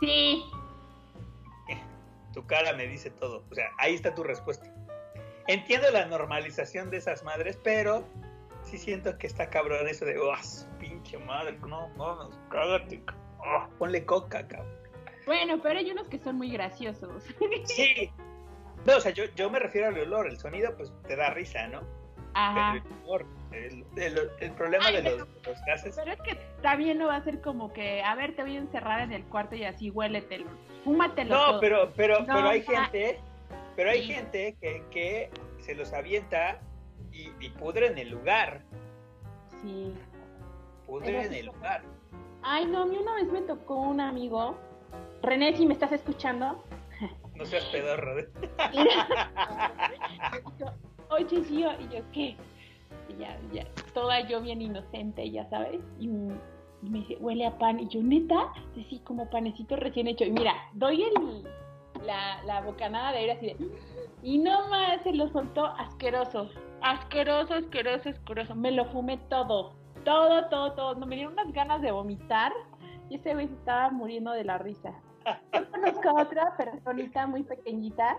Sí, 0.00 0.42
Tu 2.32 2.44
cara 2.46 2.72
me 2.72 2.86
dice 2.88 3.10
todo. 3.10 3.44
O 3.50 3.54
sea, 3.54 3.66
ahí 3.78 3.94
está 3.94 4.14
tu 4.14 4.24
respuesta. 4.24 4.66
Entiendo 5.46 5.88
la 5.92 6.06
normalización 6.06 6.90
de 6.90 6.96
esas 6.96 7.22
madres, 7.22 7.58
pero 7.62 8.04
sí 8.64 8.78
siento 8.78 9.16
que 9.18 9.26
está 9.26 9.48
cabrón 9.50 9.86
eso 9.88 10.04
de, 10.04 10.18
¡oh, 10.18 10.34
su 10.42 10.66
pinche 10.78 11.18
madre! 11.18 11.56
No, 11.66 11.88
no, 11.96 12.30
cágate. 12.50 13.02
oh, 13.38 13.68
ponle 13.78 14.04
coca, 14.04 14.46
cabrón. 14.46 14.72
bueno, 15.26 15.60
pero 15.62 15.78
hay 15.78 15.90
unos 15.90 16.08
que 16.08 16.18
son 16.18 16.36
muy 16.36 16.50
graciosos. 16.50 17.24
Sí. 17.64 18.10
No, 18.86 18.96
o 18.96 19.00
sea, 19.00 19.12
yo, 19.12 19.24
yo 19.34 19.48
me 19.50 19.58
refiero 19.58 19.88
al 19.88 19.98
olor. 19.98 20.26
El 20.26 20.36
sonido, 20.38 20.76
pues, 20.76 20.92
te 21.08 21.16
da 21.16 21.30
risa, 21.30 21.66
¿no? 21.68 21.80
Ajá. 22.34 22.72
Pero 22.82 22.84
el 22.94 23.02
olor, 23.08 23.26
el, 23.52 23.84
el- 23.96 24.30
el 24.40 24.50
problema 24.52 24.84
Ay, 24.86 24.96
de 24.96 25.02
pero- 25.02 25.16
los, 25.46 25.64
gases... 25.66 25.94
Pero 25.96 26.12
es 26.12 26.20
que 26.20 26.34
también 26.60 26.98
no 26.98 27.06
va 27.06 27.16
a 27.16 27.24
ser 27.24 27.40
como 27.40 27.72
que, 27.72 28.02
a 28.02 28.14
ver, 28.14 28.36
te 28.36 28.42
voy 28.42 28.56
a 28.56 28.58
encerrar 28.58 29.00
en 29.00 29.12
el 29.12 29.24
cuarto 29.24 29.54
y 29.54 29.64
así 29.64 29.88
huéletelo. 29.90 30.46
Fúmatelo 30.84 31.34
No, 31.34 31.44
todo. 31.52 31.60
pero, 31.60 31.92
pero, 31.96 32.20
No, 32.20 32.26
pero 32.34 32.48
hay 32.48 32.62
ma- 32.62 32.84
gente, 32.90 33.20
pero 33.76 33.90
hay 33.90 34.02
Sí. 34.02 34.12
gente 34.12 34.56
que, 34.60 34.82
que 34.90 35.30
se 35.60 35.74
los 35.74 35.92
avienta 35.94 36.60
y, 37.14 37.32
y 37.40 37.48
pudren 37.50 37.96
el 37.96 38.10
lugar. 38.10 38.62
Sí. 39.62 39.94
Pudren 40.86 41.22
Pero 41.22 41.32
sí 41.32 41.38
el 41.38 41.46
lugar. 41.46 41.82
Ay, 42.42 42.66
no, 42.66 42.82
a 42.82 42.86
mí 42.86 42.98
una 42.98 43.14
vez 43.14 43.32
me 43.32 43.40
tocó 43.42 43.76
un 43.76 44.00
amigo. 44.00 44.56
René, 45.22 45.56
si 45.56 45.64
me 45.64 45.72
estás 45.72 45.92
escuchando. 45.92 46.62
No 47.34 47.44
seas 47.46 47.64
pedorro. 47.66 48.18
¿eh? 48.18 48.26
Oye, 51.10 51.44
sí, 51.44 51.62
yo, 51.62 51.70
y 51.80 51.88
yo, 51.94 52.02
¿qué? 52.12 52.36
Y 53.08 53.16
ya, 53.18 53.38
ya, 53.52 53.66
toda 53.92 54.20
yo 54.28 54.40
bien 54.40 54.60
inocente, 54.60 55.30
ya 55.30 55.48
sabes. 55.48 55.80
Y, 55.98 56.08
me 56.08 56.98
dice, 56.98 57.16
huele 57.20 57.46
a 57.46 57.58
pan. 57.58 57.80
Y 57.80 57.88
yo, 57.88 58.02
neta, 58.02 58.52
así 58.72 59.00
como 59.04 59.30
panecito 59.30 59.76
recién 59.76 60.06
hecho. 60.06 60.24
Y 60.24 60.32
mira, 60.32 60.54
doy 60.74 61.04
el, 61.04 61.44
la, 62.04 62.42
la 62.44 62.60
bocanada 62.60 63.12
de 63.12 63.18
aire 63.18 63.32
así 63.32 63.46
de. 63.46 63.56
Y 64.22 64.38
no 64.38 64.68
más, 64.68 65.02
se 65.02 65.12
lo 65.12 65.28
soltó 65.30 65.66
asqueroso. 65.66 66.50
Asqueroso, 66.84 67.54
asqueroso, 67.54 68.10
asqueroso. 68.10 68.54
Me 68.54 68.70
lo 68.70 68.84
fumé 68.92 69.16
todo. 69.30 69.74
Todo, 70.04 70.48
todo, 70.50 70.72
todo. 70.74 70.94
No 70.96 71.06
me 71.06 71.16
dieron 71.16 71.32
unas 71.32 71.50
ganas 71.54 71.80
de 71.80 71.90
vomitar. 71.90 72.52
Y 73.08 73.16
ese 73.16 73.32
güey 73.32 73.48
se 73.48 73.54
estaba 73.54 73.90
muriendo 73.90 74.32
de 74.32 74.44
la 74.44 74.58
risa. 74.58 74.92
Yo 75.54 75.70
conozco 75.70 76.08
a 76.10 76.22
otra 76.22 76.54
personita 76.58 77.26
muy 77.26 77.42
pequeñita 77.42 78.18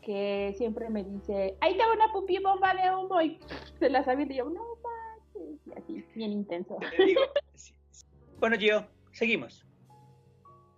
que 0.00 0.54
siempre 0.56 0.88
me 0.88 1.02
dice, 1.02 1.56
ahí 1.60 1.76
tengo 1.76 1.92
una 1.92 2.12
pupi 2.12 2.38
bomba 2.38 2.72
de 2.74 2.94
humo 2.94 3.20
y 3.20 3.40
se 3.80 3.90
la 3.90 4.04
sabía 4.04 4.24
y 4.30 4.36
yo, 4.36 4.48
no 4.48 4.62
manches, 4.84 5.66
y 5.66 5.72
así, 5.76 6.04
bien 6.14 6.30
intenso. 6.30 6.76
Te 6.96 7.04
digo. 7.04 7.20
sí, 7.54 7.74
sí. 7.90 8.06
Bueno, 8.38 8.56
Gio, 8.56 8.86
seguimos. 9.12 9.66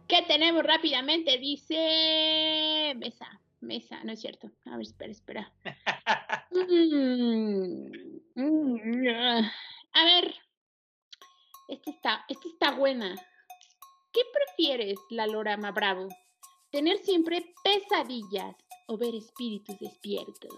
¿Qué 0.09 0.23
tenemos 0.27 0.65
rápidamente? 0.65 1.37
Dice 1.37 2.95
mesa, 2.97 3.39
mesa, 3.61 4.03
no 4.05 4.13
es 4.13 4.21
cierto. 4.21 4.51
A 4.67 4.77
ver, 4.77 4.87
espera, 4.87 5.13
espera. 5.13 5.53
Mm, 6.51 7.91
mm, 8.35 9.07
ah. 9.15 9.53
A 9.93 10.05
ver, 10.05 10.35
esta 11.69 11.91
está, 11.91 12.25
esta 12.29 12.49
está 12.49 12.71
buena. 12.73 13.15
¿Qué 14.13 14.23
prefieres, 14.33 14.97
la 15.11 15.27
Lorama 15.27 15.71
Bravo? 15.73 16.09
¿Tener 16.71 16.99
siempre 16.99 17.45
pesadillas 17.63 18.57
o 18.89 18.97
ver 18.97 19.15
espíritus 19.15 19.79
despiertos? 19.79 20.51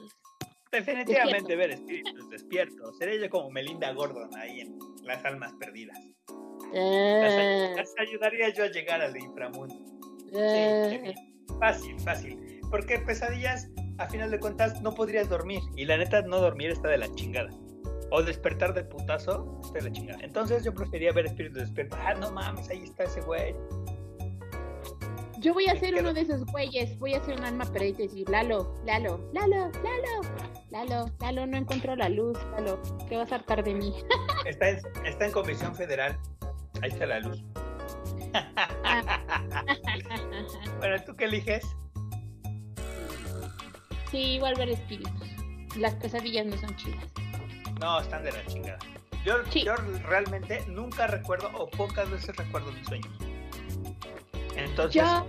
Definitivamente 0.72 1.56
Despierto. 1.56 1.56
ver 1.58 1.70
espíritus 1.72 2.30
despiertos. 2.30 2.96
Seré 2.98 3.20
yo 3.20 3.28
como 3.28 3.50
Melinda 3.50 3.92
Gordon 3.92 4.34
ahí 4.36 4.60
en 4.60 4.78
Las 5.02 5.24
Almas 5.24 5.52
Perdidas. 5.58 5.98
Las, 6.72 7.34
Ah, 7.34 7.72
las 7.76 7.94
ayudaría 7.98 8.54
yo 8.54 8.64
a 8.64 8.68
llegar 8.68 9.02
al 9.02 9.16
inframundo. 9.16 9.74
ah. 10.36 11.12
Fácil, 11.58 11.98
fácil. 12.00 12.59
Porque 12.70 12.98
pesadillas, 12.98 13.68
a 13.98 14.06
final 14.06 14.30
de 14.30 14.38
cuentas, 14.38 14.80
no 14.80 14.94
podrías 14.94 15.28
dormir. 15.28 15.60
Y 15.76 15.84
la 15.84 15.96
neta, 15.96 16.22
no 16.22 16.38
dormir 16.38 16.70
está 16.70 16.88
de 16.88 16.98
la 16.98 17.12
chingada. 17.14 17.50
O 18.10 18.22
despertar 18.22 18.74
de 18.74 18.84
putazo 18.84 19.60
está 19.64 19.78
de 19.78 19.84
la 19.84 19.92
chingada. 19.92 20.18
Entonces 20.22 20.64
yo 20.64 20.74
prefería 20.74 21.12
ver 21.12 21.26
espíritus 21.26 21.62
despiertos. 21.62 21.98
Ah, 22.02 22.14
no 22.14 22.30
mames, 22.32 22.68
ahí 22.70 22.84
está 22.84 23.04
ese 23.04 23.20
güey. 23.22 23.54
Yo 25.40 25.54
voy 25.54 25.66
a 25.68 25.76
ser 25.76 25.94
uno 25.94 26.12
de 26.12 26.20
esos 26.20 26.44
güeyes, 26.44 26.98
voy 26.98 27.14
a 27.14 27.24
ser 27.24 27.38
un 27.38 27.46
alma 27.46 27.64
perdida 27.64 28.00
y 28.00 28.08
decir, 28.08 28.28
Lalo, 28.28 28.74
Lalo, 28.84 29.26
Lalo, 29.32 29.70
Lalo, 29.82 30.20
Lalo, 30.70 31.10
Lalo, 31.18 31.46
no 31.46 31.56
encuentro 31.56 31.96
la 31.96 32.10
luz, 32.10 32.38
Lalo, 32.52 32.78
te 33.08 33.16
vas 33.16 33.32
a 33.32 33.36
hartar 33.36 33.64
de 33.64 33.74
mí. 33.74 33.94
Está 34.44 34.68
en, 34.68 34.80
está 35.06 35.24
en 35.26 35.32
comisión 35.32 35.74
federal. 35.74 36.18
Ahí 36.82 36.90
está 36.90 37.06
la 37.06 37.20
luz. 37.20 37.42
bueno, 40.78 41.02
¿tú 41.04 41.16
qué 41.16 41.24
eliges? 41.24 41.64
Sí, 44.10 44.18
igual 44.34 44.54
ver 44.56 44.70
espíritus. 44.70 45.28
Las 45.76 45.94
pesadillas 45.94 46.46
no 46.46 46.56
son 46.58 46.74
chidas. 46.76 47.04
No, 47.80 48.00
están 48.00 48.22
de 48.24 48.32
la 48.32 48.44
chingada. 48.46 48.78
Yo, 49.24 49.34
Sí. 49.50 49.64
yo 49.64 49.74
realmente 50.08 50.62
nunca 50.68 51.06
recuerdo 51.06 51.50
o 51.54 51.68
pocas 51.70 52.10
veces 52.10 52.34
recuerdo 52.36 52.72
mis 52.72 52.86
sueños. 52.86 53.12
Entonces, 54.56 55.02
Yo 55.02 55.26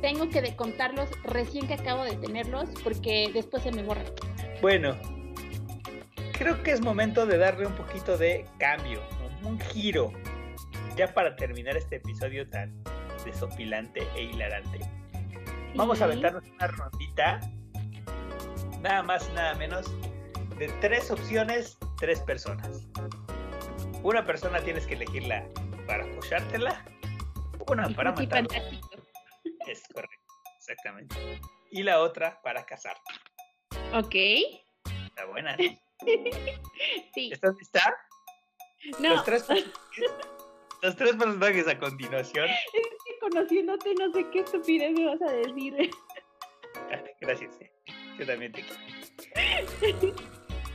tengo 0.00 0.28
que 0.28 0.42
de 0.42 0.54
contarlos 0.56 1.08
recién 1.24 1.66
que 1.66 1.74
acabo 1.74 2.04
de 2.04 2.16
tenerlos 2.16 2.68
porque 2.82 3.30
después 3.32 3.62
se 3.62 3.72
me 3.72 3.82
borran. 3.82 4.04
bueno, 4.60 4.96
creo 6.32 6.62
que 6.62 6.72
es 6.72 6.80
momento 6.80 7.26
de 7.26 7.38
darle 7.38 7.66
un 7.66 7.74
poquito 7.74 8.16
de 8.18 8.44
cambio, 8.58 9.00
un- 9.42 9.46
un 9.52 9.60
giro, 9.60 10.12
ya 10.96 11.12
para 11.12 11.34
terminar 11.36 11.76
este 11.76 11.96
episodio 11.96 12.48
tan 12.48 12.82
desopilante 13.24 14.06
e 14.16 14.24
hilarante. 14.24 14.80
Vamos 15.74 16.00
a 16.00 16.04
aventarnos 16.04 16.42
una 16.48 16.66
rondita, 16.66 17.40
nada 18.82 19.02
más 19.02 19.28
y 19.28 19.32
nada 19.32 19.54
menos, 19.54 19.86
de 20.58 20.68
tres 20.80 21.10
opciones, 21.10 21.78
tres 21.98 22.20
personas. 22.20 22.86
Una 24.02 24.24
persona 24.24 24.60
tienes 24.60 24.86
que 24.86 24.94
elegirla 24.94 25.46
para 25.86 26.04
apoyártela, 26.04 26.84
una 27.68 27.88
para 27.90 28.10
Sí, 28.16 28.22
matar. 28.24 28.46
fantástico. 28.48 28.88
Es 29.66 29.82
correcto, 29.94 30.32
exactamente. 30.58 31.16
Y 31.70 31.82
la 31.82 32.00
otra 32.00 32.40
para 32.42 32.64
casarte. 32.64 33.12
Ok. 33.94 34.14
Está 35.06 35.24
buena. 35.26 35.56
¿no? 35.56 35.64
Sí. 37.14 37.30
¿Estás 37.32 37.54
lista? 37.56 37.96
No, 38.98 39.10
Los 39.10 39.24
tres, 39.24 39.46
los 40.82 40.96
tres 40.96 41.14
personajes 41.14 41.68
a 41.68 41.78
continuación. 41.78 42.48
es 42.50 42.82
que 43.06 43.18
conociéndote 43.20 43.94
no 43.94 44.12
sé 44.12 44.28
qué 44.32 44.40
estupidez 44.40 44.92
me 44.92 45.06
vas 45.06 45.22
a 45.22 45.32
decir. 45.32 45.90
Gracias. 47.20 47.56
Yo 48.18 48.26
también 48.26 48.52
te 48.52 48.62
quiero. 48.62 50.12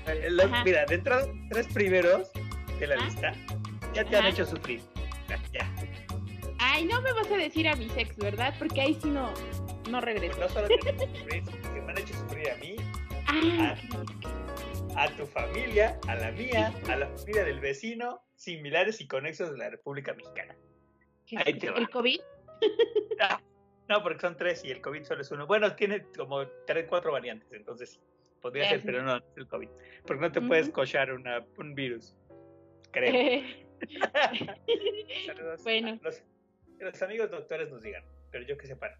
Los- 0.29 0.51
mira, 0.63 0.85
de 0.85 0.95
entrada, 0.95 1.25
los 1.27 1.35
tres 1.49 1.67
primeros 1.73 2.31
de 2.79 2.87
la 2.87 2.95
Ajá. 2.95 3.05
lista 3.05 3.33
ya 3.93 4.05
te 4.05 4.15
han 4.15 4.25
hecho 4.27 4.45
sufrir. 4.45 4.81
Ya, 5.27 5.37
ya. 5.51 5.75
Ay, 6.59 6.85
no 6.85 7.01
me 7.01 7.11
vas 7.11 7.29
a 7.29 7.35
decir 7.37 7.67
a 7.67 7.75
mi 7.75 7.89
ex, 7.97 8.15
¿verdad? 8.17 8.53
Porque 8.57 8.79
ahí 8.81 8.93
sí 9.01 9.09
no, 9.09 9.33
no 9.89 9.99
regreso. 10.01 10.39
No 10.39 10.47
solo 10.49 10.67
te 10.67 10.89
han 10.89 10.95
hecho 10.95 11.07
sufrir, 11.17 11.43
que 11.73 11.81
me 11.81 11.91
han 11.91 11.97
hecho 11.97 12.13
sufrir 12.13 12.49
a 12.51 12.55
mí, 12.57 12.75
Ah, 13.29 13.75
a 14.95 15.09
tu 15.17 15.25
familia, 15.27 15.99
a 16.07 16.15
la 16.15 16.31
mía, 16.31 16.73
a 16.89 16.95
la 16.95 17.07
familia 17.09 17.43
del 17.43 17.59
vecino, 17.59 18.21
similares 18.35 19.01
y 19.01 19.07
conexos 19.07 19.51
de 19.51 19.57
la 19.57 19.69
República 19.69 20.13
Mexicana. 20.13 20.55
¿El 21.29 21.89
COVID? 21.89 22.19
Ah, 23.89 23.93
no, 23.95 24.03
porque 24.03 24.19
son 24.19 24.35
tres 24.35 24.63
y 24.65 24.71
el 24.71 24.81
COVID 24.81 25.03
solo 25.03 25.21
es 25.21 25.31
uno. 25.31 25.47
Bueno, 25.47 25.73
tiene 25.75 26.05
como 26.15 26.45
tres, 26.65 26.87
cuatro 26.89 27.11
variantes, 27.11 27.51
entonces 27.53 27.91
sí, 27.91 27.99
podría 28.41 28.69
ser, 28.69 28.81
pero 28.83 29.01
no, 29.01 29.17
es 29.17 29.23
el 29.37 29.47
COVID. 29.47 29.69
Porque 30.05 30.21
no 30.21 30.31
te 30.31 30.41
puedes 30.41 30.69
cochar 30.69 31.13
una, 31.13 31.45
un 31.57 31.73
virus, 31.73 32.15
creo. 32.91 33.43
Saludos. 35.25 35.63
Bueno. 35.63 35.99
Los, 36.79 37.01
amigos 37.01 37.31
doctores 37.31 37.69
nos 37.71 37.81
digan, 37.81 38.03
pero 38.31 38.45
yo 38.45 38.57
que 38.57 38.67
sepan. 38.67 38.91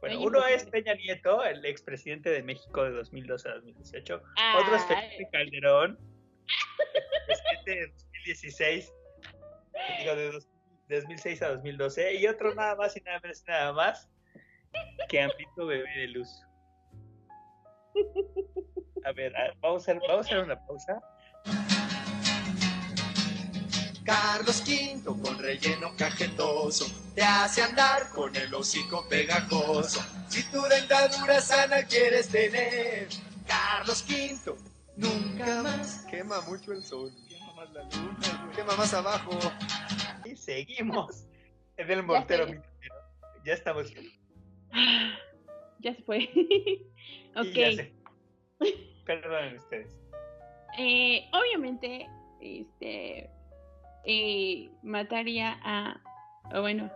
Bueno, 0.00 0.20
uno 0.20 0.40
pues, 0.40 0.62
es 0.62 0.70
Peña 0.70 0.94
Nieto, 0.94 1.42
el 1.42 1.64
expresidente 1.64 2.28
de 2.28 2.42
México 2.42 2.84
de 2.84 2.90
2012 2.90 3.48
a 3.48 3.54
2018. 3.54 4.14
Otro 4.14 4.76
es 4.76 4.82
Ay. 4.90 5.08
Felipe 5.10 5.30
Calderón, 5.32 5.98
presidente 7.26 7.70
de 7.70 7.86
2016, 7.86 8.92
digo, 9.98 10.14
de 10.14 10.32
dos- 10.32 10.48
de 10.88 11.00
2006 11.00 11.42
a 11.42 11.48
2012. 11.48 12.14
Y 12.16 12.26
otro 12.26 12.54
nada 12.54 12.76
más 12.76 12.96
y 12.96 13.00
nada 13.00 13.18
menos 13.20 13.42
y 13.42 13.50
nada 13.50 13.72
más 13.72 14.10
que 15.08 15.22
Amplito 15.22 15.66
Bebé 15.66 15.88
de 15.96 16.08
Luz. 16.08 16.28
A 19.04 19.12
ver, 19.12 19.32
vamos 19.60 19.88
a 19.88 19.92
hacer, 19.92 20.02
vamos 20.08 20.26
a 20.26 20.28
hacer 20.28 20.38
una 20.44 20.66
pausa. 20.66 21.00
Carlos 24.04 24.62
V 24.64 25.20
con 25.20 25.38
relleno 25.38 25.90
cajetoso 25.96 26.86
te 27.14 27.22
hace 27.22 27.62
andar 27.62 28.08
con 28.10 28.34
el 28.36 28.54
hocico 28.54 29.04
pegajoso. 29.08 30.00
Si 30.28 30.44
tu 30.50 30.62
dentadura 30.62 31.40
sana 31.40 31.82
quieres 31.82 32.28
tener, 32.28 33.08
Carlos 33.46 34.04
V 34.08 34.54
nunca 34.96 35.62
más 35.62 36.06
quema 36.08 36.40
mucho 36.42 36.72
el 36.72 36.84
sol, 36.84 37.12
quema 37.28 37.52
más 37.54 37.70
la 37.72 37.82
luna, 37.82 38.52
quema 38.54 38.76
más 38.76 38.94
abajo. 38.94 39.38
Y 40.24 40.36
seguimos 40.36 41.26
en 41.76 41.90
el 41.90 42.02
mortero 42.04 42.46
mitotero. 42.46 42.94
Ya 43.44 43.54
estamos 43.54 43.92
bien. 43.92 44.25
Ya 45.80 45.94
se 45.94 46.02
fue. 46.02 46.18
Y 47.38 47.52
ya 47.52 47.68
ok. 47.68 47.76
sé. 47.76 47.92
Perdonen 49.04 49.56
ustedes. 49.56 50.00
Eh, 50.78 51.28
obviamente, 51.32 52.08
este, 52.40 53.28
eh, 54.04 54.70
mataría 54.82 55.58
a, 55.62 56.00
bueno, 56.60 56.90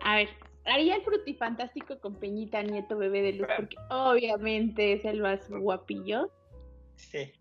a 0.00 0.16
ver, 0.16 0.28
haría 0.64 0.96
el 0.96 1.02
frutifantástico 1.02 1.98
con 1.98 2.14
Peñita 2.20 2.62
Nieto, 2.62 2.96
bebé 2.96 3.22
de 3.22 3.32
luz, 3.32 3.48
porque 3.56 3.76
obviamente 3.90 4.92
es 4.92 5.04
el 5.04 5.20
más 5.20 5.48
guapillo. 5.50 6.30
Sí. 6.94 7.32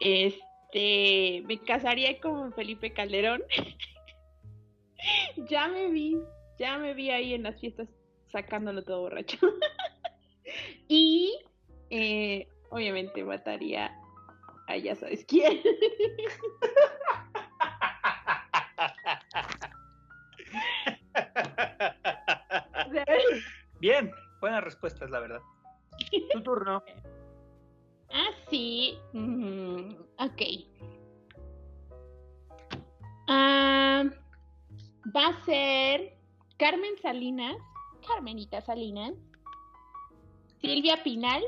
Este, 0.00 1.42
me 1.46 1.58
casaría 1.58 2.20
con 2.20 2.52
Felipe 2.52 2.92
Calderón. 2.92 3.42
ya 5.48 5.68
me 5.68 5.88
vi, 5.88 6.18
ya 6.58 6.78
me 6.78 6.94
vi 6.94 7.10
ahí 7.10 7.34
en 7.34 7.44
las 7.44 7.60
fiestas 7.60 7.88
sacándolo 8.32 8.82
todo 8.82 9.02
borracho. 9.02 9.38
y 10.88 11.38
eh, 11.90 12.48
obviamente 12.70 13.22
mataría 13.22 13.96
a 14.66 14.76
ya 14.76 14.96
sabes 14.96 15.24
quién. 15.26 15.62
Bien, 23.80 24.10
buenas 24.40 24.64
respuestas, 24.64 25.10
la 25.10 25.20
verdad. 25.20 25.40
Tu 26.32 26.42
turno. 26.42 26.82
ah, 28.12 28.30
sí. 28.48 28.98
mm, 29.12 29.90
ok. 30.18 30.42
Ah, 33.28 34.04
va 35.14 35.28
a 35.28 35.44
ser 35.44 36.16
Carmen 36.58 36.96
Salinas, 37.00 37.56
Carmenita 38.06 38.60
Salinas, 38.60 39.12
Silvia 40.60 41.02
Pinal 41.02 41.42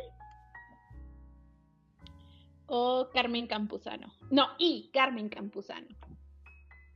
o 2.67 3.09
Carmen 3.13 3.47
Campuzano. 3.47 4.13
No, 4.31 4.49
y 4.59 4.91
Carmen 4.93 5.29
Campuzano. 5.29 5.89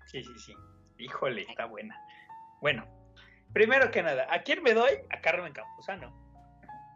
Sí, 0.06 0.22
sí, 0.24 0.38
sí. 0.38 0.54
Híjole, 0.98 1.42
está 1.42 1.66
buena. 1.66 2.00
Bueno, 2.60 2.86
primero 3.52 3.90
que 3.90 4.02
nada, 4.02 4.26
¿a 4.32 4.42
quién 4.42 4.62
me 4.62 4.72
doy? 4.74 4.90
A 5.10 5.20
Carmen 5.20 5.52
Campuzano. 5.52 6.12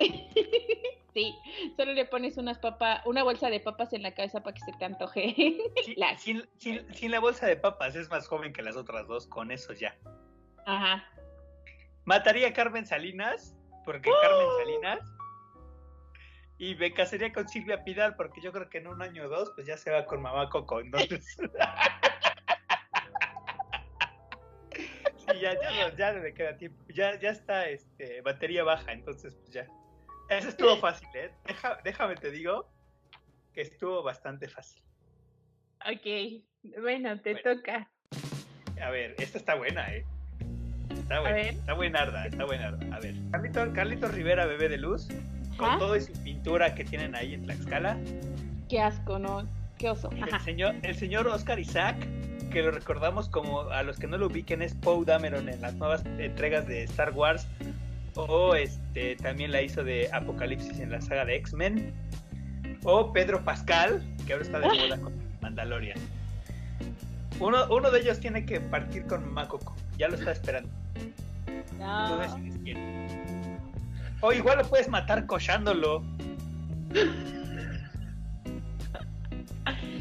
sí, 1.14 1.36
solo 1.76 1.92
le 1.92 2.06
pones 2.06 2.36
unas 2.38 2.58
papas, 2.58 3.02
una 3.06 3.22
bolsa 3.22 3.50
de 3.50 3.60
papas 3.60 3.92
en 3.92 4.02
la 4.02 4.14
cabeza 4.14 4.42
para 4.42 4.54
que 4.54 4.62
se 4.64 4.72
te 4.72 4.84
antoje. 4.84 5.34
Sí, 5.84 5.96
sin, 6.18 6.42
sin- 6.58 6.94
sin 6.94 7.10
la 7.10 7.20
bolsa 7.20 7.46
de 7.46 7.56
papas, 7.56 7.94
es 7.94 8.08
más 8.10 8.26
joven 8.26 8.52
que 8.52 8.62
las 8.62 8.76
otras 8.76 9.06
dos, 9.06 9.26
con 9.26 9.52
eso 9.52 9.72
ya. 9.74 9.96
Ajá. 10.66 11.04
Mataría 12.04 12.48
a 12.48 12.52
Carmen 12.52 12.84
Salinas, 12.86 13.56
porque 13.84 14.10
Carmen 14.20 14.48
Salinas. 14.58 15.00
Y 16.58 16.74
me 16.76 16.92
casaría 16.94 17.32
con 17.32 17.48
Silvia 17.48 17.82
Pidal, 17.82 18.14
porque 18.16 18.40
yo 18.40 18.52
creo 18.52 18.68
que 18.68 18.78
en 18.78 18.86
un 18.86 19.02
año 19.02 19.24
o 19.24 19.28
dos, 19.28 19.50
pues 19.54 19.66
ya 19.66 19.76
se 19.76 19.90
va 19.90 20.04
con 20.06 20.22
mamá 20.22 20.48
Coco. 20.48 20.80
Entonces. 20.80 21.36
sí, 25.16 25.38
ya, 25.40 25.54
ya, 25.60 25.70
no- 25.88 25.96
ya 25.96 26.12
no 26.12 26.22
me 26.22 26.32
queda 26.34 26.56
tiempo. 26.56 26.82
Ya, 26.88 27.18
ya 27.18 27.30
está 27.30 27.68
este, 27.68 28.20
batería 28.22 28.62
baja, 28.64 28.92
entonces, 28.92 29.34
pues 29.36 29.50
ya. 29.50 29.66
Eso 30.28 30.48
estuvo 30.48 30.76
fácil, 30.76 31.08
¿eh? 31.14 31.32
Deja- 31.46 31.78
déjame 31.84 32.14
te 32.16 32.30
digo 32.30 32.70
que 33.52 33.62
estuvo 33.62 34.02
bastante 34.02 34.48
fácil. 34.48 34.82
Ok, 35.84 36.06
bueno, 36.80 37.20
te 37.20 37.32
Bueno. 37.34 37.56
toca. 37.56 37.90
A 38.80 38.90
ver, 38.90 39.14
esta 39.18 39.38
está 39.38 39.54
buena, 39.56 39.92
¿eh? 39.92 40.06
Está 41.12 41.20
buena, 41.20 41.40
está 41.40 41.74
buenarda, 41.74 42.26
está 42.26 42.44
buenarda. 42.44 42.96
A 42.96 43.00
ver, 43.00 43.14
Carlito, 43.30 43.72
Carlito 43.74 44.08
Rivera, 44.08 44.46
bebé 44.46 44.68
de 44.70 44.78
luz, 44.78 45.08
con 45.58 45.68
Ajá. 45.68 45.78
todo 45.78 45.96
y 45.96 46.00
su 46.00 46.12
pintura 46.22 46.74
que 46.74 46.84
tienen 46.84 47.14
ahí 47.14 47.34
en 47.34 47.42
Tlaxcala. 47.42 47.98
Qué 48.68 48.80
asco, 48.80 49.18
¿no? 49.18 49.46
Qué 49.78 49.90
oso. 49.90 50.10
El 50.10 50.40
señor, 50.40 50.74
el 50.82 50.94
señor 50.94 51.26
Oscar 51.26 51.58
Isaac, 51.58 51.96
que 52.50 52.62
lo 52.62 52.70
recordamos 52.70 53.28
como 53.28 53.62
a 53.70 53.82
los 53.82 53.98
que 53.98 54.06
no 54.06 54.16
lo 54.16 54.28
ubiquen, 54.28 54.62
es 54.62 54.74
Poe 54.74 55.04
Dameron 55.04 55.48
en 55.48 55.60
las 55.60 55.74
nuevas 55.74 56.02
entregas 56.18 56.66
de 56.66 56.84
Star 56.84 57.12
Wars. 57.12 57.46
O 58.14 58.54
este 58.54 59.16
también 59.16 59.52
la 59.52 59.62
hizo 59.62 59.84
de 59.84 60.08
Apocalipsis 60.12 60.80
en 60.80 60.90
la 60.90 61.00
saga 61.00 61.24
de 61.24 61.36
X-Men. 61.36 61.92
O 62.84 63.12
Pedro 63.12 63.44
Pascal, 63.44 64.02
que 64.26 64.32
ahora 64.32 64.44
está 64.44 64.60
de 64.60 64.66
moda 64.66 64.98
con 65.00 65.12
Mandalorian. 65.40 65.98
Uno, 67.38 67.66
uno 67.70 67.90
de 67.90 68.00
ellos 68.00 68.20
tiene 68.20 68.44
que 68.46 68.60
partir 68.60 69.04
con 69.06 69.26
Mamá 69.26 69.48
Coco. 69.48 69.76
Ya 69.98 70.08
lo 70.08 70.14
está 70.14 70.32
esperando. 70.32 70.81
No. 71.78 72.20
O 74.20 74.32
igual 74.32 74.58
lo 74.58 74.64
puedes 74.68 74.88
matar 74.88 75.26
cochándolo. 75.26 76.02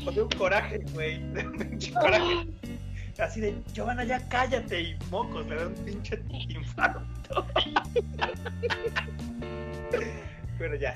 O 0.05 0.11
de 0.11 0.21
un 0.21 0.29
coraje, 0.29 0.79
güey. 0.93 1.19
De 1.33 1.47
un 1.47 1.57
pinche 1.57 1.91
coraje. 1.93 2.47
Así 3.19 3.39
de, 3.39 3.55
Giovanna, 3.73 4.03
ya 4.03 4.19
cállate 4.29 4.81
y 4.81 4.95
mocos, 5.11 5.45
le 5.47 5.55
da 5.55 5.67
un 5.67 5.73
pinche 5.75 6.19
infarto. 6.49 7.03
Pero 10.57 10.75
ya. 10.75 10.93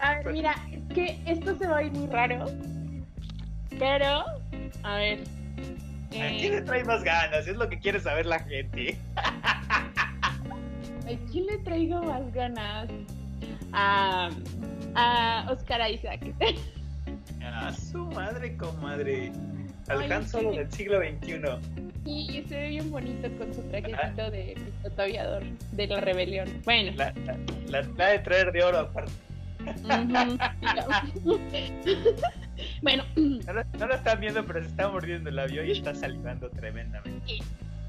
A 0.00 0.14
ver, 0.16 0.32
mira, 0.32 0.54
es 0.72 0.82
que 0.94 1.20
esto 1.26 1.56
se 1.56 1.66
va 1.68 1.78
a 1.78 1.82
ir 1.84 1.92
muy 1.92 2.06
raro. 2.08 2.46
Pero, 3.78 4.24
a 4.82 4.96
ver. 4.96 5.20
¿A 6.08 6.10
quién 6.10 6.52
le 6.52 6.56
Eh, 6.58 6.62
trae 6.62 6.84
más 6.84 7.04
ganas? 7.04 7.46
Es 7.46 7.56
lo 7.56 7.68
que 7.68 7.78
quiere 7.78 8.00
saber 8.00 8.26
la 8.26 8.40
gente. 8.40 8.98
¿A 11.08 11.30
quién 11.30 11.46
le 11.46 11.58
traigo 11.58 12.02
más 12.02 12.32
ganas? 12.32 12.88
A, 13.72 14.30
a 14.94 15.46
Oscar 15.50 15.90
Isaac. 15.90 16.20
A 17.42 17.72
su 17.72 18.04
madre, 18.06 18.56
comadre. 18.56 19.32
Al 19.88 20.02
Ay, 20.02 20.12
Han 20.12 20.28
sí. 20.28 20.38
Del 20.54 20.70
siglo 20.70 20.98
XXI. 21.00 21.40
Y 22.04 22.42
se 22.48 22.56
ve 22.56 22.68
bien 22.68 22.90
bonito 22.90 23.28
con 23.38 23.52
su 23.54 23.62
trajecito 23.62 24.30
de 24.30 24.54
piloto 24.82 25.02
aviador 25.02 25.42
de 25.72 25.86
la 25.86 26.00
rebelión. 26.00 26.48
Bueno. 26.64 26.92
La, 26.96 27.12
la, 27.24 27.36
la- 27.68 27.82
la 27.96 28.06
de 28.08 28.18
traer 28.20 28.52
de 28.52 28.62
oro 28.64 28.78
aparte. 28.78 29.12
bueno, 32.82 33.04
No 33.16 33.52
lo, 33.52 33.64
no 33.78 33.86
lo 33.86 33.94
están 33.94 34.20
viendo, 34.20 34.44
pero 34.46 34.60
se 34.62 34.68
está 34.68 34.88
mordiendo 34.88 35.28
el 35.30 35.36
labio 35.36 35.64
y 35.64 35.72
está 35.72 35.94
salivando 35.94 36.48
tremendamente. 36.50 37.38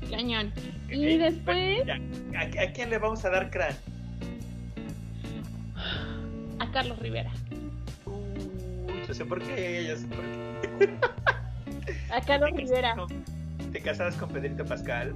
Cañón. 0.09 0.51
Y 0.89 1.17
después. 1.17 1.81
¿A, 2.35 2.41
a 2.41 2.71
quién 2.73 2.89
le 2.89 2.97
vamos 2.97 3.23
a 3.25 3.29
dar 3.29 3.49
crán? 3.49 3.73
a 6.59 6.71
Carlos 6.71 6.99
Rivera. 6.99 7.31
Uy, 8.05 9.01
yo 9.07 9.13
sé 9.13 9.25
por 9.25 9.41
qué, 9.41 9.85
yo 9.87 9.95
sé 9.97 10.07
por 10.07 10.19
qué. 10.79 10.89
A 12.13 12.21
Carlos 12.21 12.51
Te 12.55 12.57
Rivera. 12.61 12.95
con- 12.95 13.71
Te 13.71 13.81
casabas 13.81 14.15
con 14.15 14.29
Pedrito 14.29 14.65
Pascal. 14.65 15.15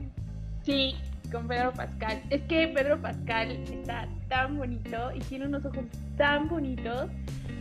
Sí, 0.64 0.96
con 1.32 1.48
Pedro 1.48 1.74
Pascal. 1.74 2.22
Es 2.30 2.42
que 2.44 2.68
Pedro 2.68 3.02
Pascal 3.02 3.52
está 3.52 4.08
tan 4.30 4.58
bonito 4.58 5.12
y 5.16 5.20
tiene 5.20 5.48
unos 5.48 5.66
ojos 5.66 5.86
tan 6.18 6.48
bonitos. 6.48 7.10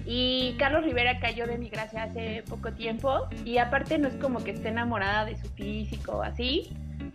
Y 0.04 0.54
Carlos 0.58 0.84
Rivera 0.84 1.18
cayó 1.18 1.46
de 1.46 1.56
mi 1.58 1.68
gracia 1.70 2.04
hace 2.04 2.44
poco 2.48 2.72
tiempo. 2.72 3.26
Y 3.44 3.58
aparte 3.58 3.98
no 3.98 4.08
es 4.08 4.14
como 4.16 4.44
que 4.44 4.50
esté 4.52 4.68
enamorada 4.68 5.24
de 5.24 5.36
su 5.36 5.48
físico 5.50 6.22
así. 6.22 6.70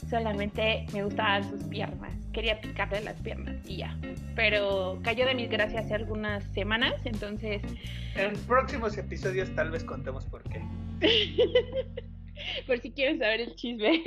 Solamente 0.10 0.86
me 0.94 1.04
gustaban 1.04 1.50
sus 1.50 1.64
piernas. 1.66 2.14
Quería 2.32 2.62
picarle 2.62 3.02
las 3.02 3.20
piernas 3.22 3.56
y 3.66 3.78
ya. 3.78 3.98
Pero 4.36 5.00
cayó 5.04 5.26
de 5.26 5.36
mi 5.36 5.48
gracia 5.48 5.80
hace 5.80 5.96
algunas 5.96 6.44
semanas. 6.54 6.94
Entonces, 7.06 7.62
En 8.16 8.38
próximos 8.46 8.98
episodios 8.98 9.54
tal 9.56 9.72
vez 9.72 9.84
contemos 9.84 10.26
por 10.26 10.44
qué. 10.44 10.62
por 12.68 12.80
si 12.80 12.92
quieren 12.92 13.20
saber 13.20 13.42
el 13.42 13.56
chisme. 13.56 14.04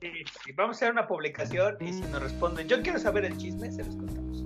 Sí, 0.00 0.10
sí, 0.44 0.52
vamos 0.52 0.76
a 0.76 0.78
hacer 0.78 0.92
una 0.92 1.06
publicación 1.06 1.76
y 1.80 1.92
si 1.92 2.00
nos 2.02 2.22
responden, 2.22 2.68
yo 2.68 2.82
quiero 2.82 2.98
saber 2.98 3.24
el 3.24 3.36
chisme, 3.36 3.70
se 3.70 3.84
los 3.84 3.96
contamos. 3.96 4.44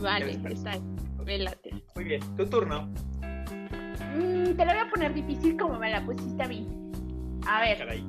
vale, 0.00 0.26
¿Qué 0.26 0.48
les 0.48 0.58
está. 0.58 0.78
Velate. 1.24 1.70
Muy 1.96 2.04
bien, 2.04 2.36
tu 2.36 2.46
turno. 2.46 2.86
Mm, 4.14 4.54
te 4.56 4.64
lo 4.64 4.72
voy 4.72 4.80
a 4.80 4.90
poner 4.90 5.12
difícil 5.12 5.56
como 5.56 5.78
me 5.78 5.90
la 5.90 6.04
pusiste 6.04 6.42
a 6.42 6.48
mí. 6.48 6.68
A 7.46 7.60
ver. 7.60 7.78
Caray. 7.78 8.04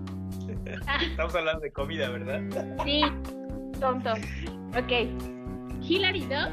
Estamos 1.01 1.35
hablando 1.35 1.61
de 1.61 1.71
comida, 1.71 2.09
¿verdad? 2.09 2.41
Sí, 2.83 3.01
tonto. 3.79 4.13
Ok. 4.77 5.09
Hilary 5.81 6.21
Duff, 6.21 6.51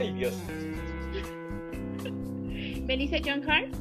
Ay, 0.00 0.12
Dios. 0.14 0.42
Melissa 2.86 3.16
John 3.24 3.42
Hart 3.48 3.74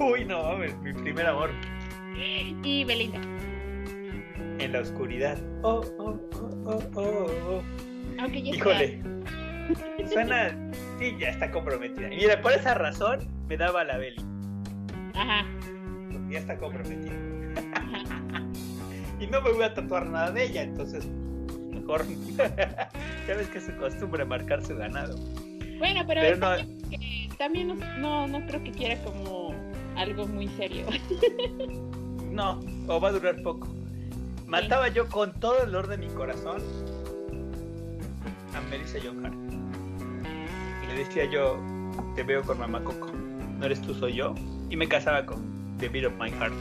Uy, 0.00 0.24
no, 0.24 0.42
mames, 0.42 0.76
mi 0.80 0.92
primer 0.92 1.26
amor. 1.26 1.50
y 2.62 2.84
Belinda. 2.84 3.20
En 4.58 4.72
la 4.72 4.80
oscuridad. 4.80 5.38
Oh, 5.62 5.80
oh, 5.98 6.20
oh, 6.34 6.50
oh, 6.66 6.82
oh, 6.96 7.26
oh. 7.48 7.62
Aunque 8.20 8.42
ya 8.42 8.54
Híjole. 8.54 9.02
Suena. 10.12 10.50
Sí, 10.98 11.16
ya 11.18 11.30
está 11.30 11.50
comprometida. 11.50 12.12
Y 12.12 12.16
mira, 12.18 12.42
por 12.42 12.52
esa 12.52 12.74
razón 12.74 13.26
me 13.48 13.56
daba 13.56 13.84
la 13.84 13.96
Beli. 13.96 14.22
Ajá. 15.14 15.46
Ya 16.30 16.38
está 16.38 16.56
comprometida. 16.56 17.12
y 19.20 19.26
no 19.26 19.42
me 19.42 19.52
voy 19.52 19.64
a 19.64 19.74
tatuar 19.74 20.06
nada 20.06 20.30
de 20.30 20.44
ella, 20.44 20.62
entonces 20.62 21.06
mejor. 21.70 22.04
ya 23.26 23.34
ves 23.34 23.48
que 23.48 23.58
es 23.58 23.66
su 23.66 23.76
costumbre 23.76 24.24
marcar 24.24 24.64
su 24.64 24.76
ganado. 24.76 25.16
Bueno, 25.78 26.02
pero, 26.06 26.20
Pero 26.20 26.36
no- 26.36 26.56
que 26.90 27.28
también 27.38 27.68
no, 27.68 27.74
no, 27.98 28.26
no 28.26 28.46
creo 28.46 28.62
que 28.62 28.70
quiera 28.70 29.02
como 29.02 29.54
algo 29.96 30.26
muy 30.26 30.48
serio. 30.48 30.86
No, 32.30 32.60
o 32.86 33.00
va 33.00 33.08
a 33.08 33.12
durar 33.12 33.42
poco. 33.42 33.66
Mataba 34.46 34.86
yo 34.86 35.08
con 35.08 35.32
todo 35.32 35.64
el 35.64 35.72
dolor 35.72 35.88
de 35.88 35.98
mi 35.98 36.06
corazón 36.06 36.62
a 38.54 38.60
Melissa 38.70 38.98
John 39.04 39.26
Hart. 39.26 39.34
Y 40.84 40.86
le 40.86 40.94
decía 41.04 41.24
yo, 41.24 41.58
te 42.14 42.22
veo 42.22 42.42
con 42.42 42.60
mamá 42.60 42.84
Coco. 42.84 43.10
No 43.58 43.66
eres 43.66 43.82
tú, 43.82 43.94
soy 43.94 44.14
yo. 44.14 44.36
Y 44.70 44.76
me 44.76 44.86
casaba 44.86 45.26
con 45.26 45.40
The 45.80 45.88
Beat 45.88 46.06
of 46.06 46.14
My 46.18 46.30
Heart. 46.30 46.54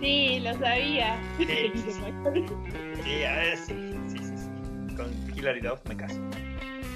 Sí, 0.00 0.40
lo 0.40 0.54
sabía. 0.58 1.18
Sí, 1.38 1.46
sí, 1.74 1.90
sí. 1.92 3.24
A 3.24 3.32
ver, 3.36 3.56
sí, 3.56 3.94
sí, 4.08 4.18
sí. 4.18 4.94
Con 4.96 5.08
Hilary 5.36 5.60
Duff 5.60 5.80
me 5.88 5.96
caso. 5.96 6.20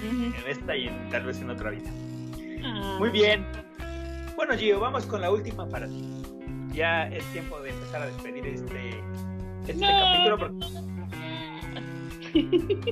En 0.03 0.33
esta 0.47 0.75
y 0.75 0.87
en- 0.87 1.09
tal 1.09 1.25
vez 1.25 1.39
en 1.41 1.49
otra 1.49 1.69
vida. 1.71 1.89
Ah. 2.63 2.97
Muy 2.99 3.09
bien. 3.09 3.45
Bueno, 4.35 4.55
Gio, 4.57 4.79
vamos 4.79 5.05
con 5.05 5.21
la 5.21 5.31
última 5.31 5.67
para 5.69 5.87
ti. 5.87 6.03
Ya 6.73 7.07
es 7.07 7.23
tiempo 7.31 7.59
de 7.61 7.69
empezar 7.69 8.01
a 8.01 8.07
despedir 8.07 8.45
este, 8.47 8.89
este 9.67 9.73
No. 9.75 9.87
capítulo. 9.87 10.37
porque- 10.39 10.83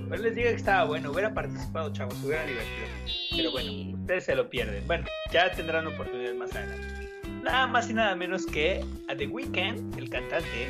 Pues 0.08 0.22
les 0.22 0.36
digo 0.36 0.50
que 0.50 0.56
estaba 0.56 0.84
bueno, 0.86 1.12
hubiera 1.12 1.34
participado, 1.34 1.92
chavos, 1.92 2.16
hubiera 2.24 2.46
divertido. 2.46 2.88
Pero 3.36 3.52
bueno, 3.52 3.98
ustedes 4.00 4.26
se 4.26 4.36
lo 4.36 4.50
pierden. 4.50 4.86
Bueno, 4.88 5.06
ya 5.32 5.52
tendrán 5.52 5.88
oportunidades 5.88 6.38
más 6.38 6.56
adelante. 6.56 7.10
Nada 7.44 7.68
más 7.68 7.90
y 7.90 7.94
nada 7.94 8.16
menos 8.16 8.46
que 8.46 8.84
a 9.10 9.16
The 9.16 9.28
Weeknd, 9.28 9.98
el 9.98 10.10
cantante, 10.10 10.68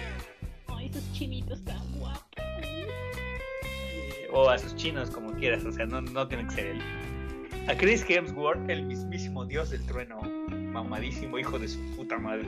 Ay, 0.67 0.87
esos 0.87 1.11
chinitos 1.13 1.63
tan 1.65 1.79
guapos. 1.99 2.21
eh, 2.37 4.27
o 4.31 4.49
a 4.49 4.57
sus 4.57 4.75
chinos, 4.75 5.09
como 5.09 5.33
quieras, 5.33 5.65
o 5.65 5.71
sea, 5.71 5.85
no, 5.85 6.01
no 6.01 6.27
tiene 6.27 6.45
que 6.45 6.51
ser 6.51 6.65
él. 6.67 6.81
A 7.67 7.75
Chris 7.75 8.05
Hemsworth, 8.07 8.69
el 8.69 8.83
mismísimo 8.83 9.45
dios 9.45 9.69
del 9.69 9.85
trueno, 9.85 10.21
mamadísimo 10.49 11.37
hijo 11.37 11.59
de 11.59 11.67
su 11.67 11.79
puta 11.95 12.17
madre. 12.17 12.47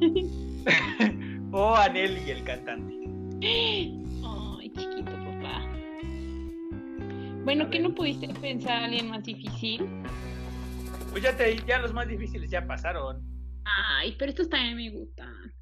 o 1.52 1.74
a 1.74 1.88
Nelly, 1.88 2.30
el 2.30 2.44
cantante. 2.44 2.94
Ay, 3.42 4.72
chiquito 4.76 5.10
papá. 5.10 5.68
Bueno, 7.44 7.68
¿qué 7.70 7.80
no 7.80 7.92
pudiste 7.94 8.28
pensar 8.40 8.72
a 8.72 8.84
alguien 8.84 9.10
más 9.10 9.24
difícil? 9.24 9.84
Pues 11.10 11.24
ya, 11.24 11.36
te, 11.36 11.56
ya 11.66 11.78
los 11.80 11.92
más 11.92 12.08
difíciles 12.08 12.50
ya 12.50 12.66
pasaron. 12.66 13.31
Ay, 13.76 14.14
pero 14.18 14.30
estos 14.30 14.48
también 14.48 14.76
me 14.76 14.90
gustan. 14.90 15.52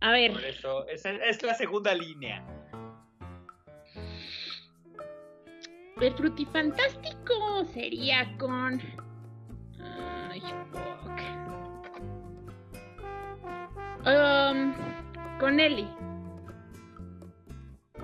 A 0.00 0.10
ver, 0.10 0.32
Por 0.32 0.44
eso, 0.44 0.86
es 0.88 1.42
la 1.42 1.54
segunda 1.54 1.94
línea. 1.94 2.44
el 6.00 6.12
frutifantástico 6.14 7.64
sería 7.72 8.36
con. 8.38 8.80
Ay, 9.80 10.42
fuck. 10.70 11.20
Um, 14.06 14.74
con 15.40 15.58
Ellie. 15.58 15.88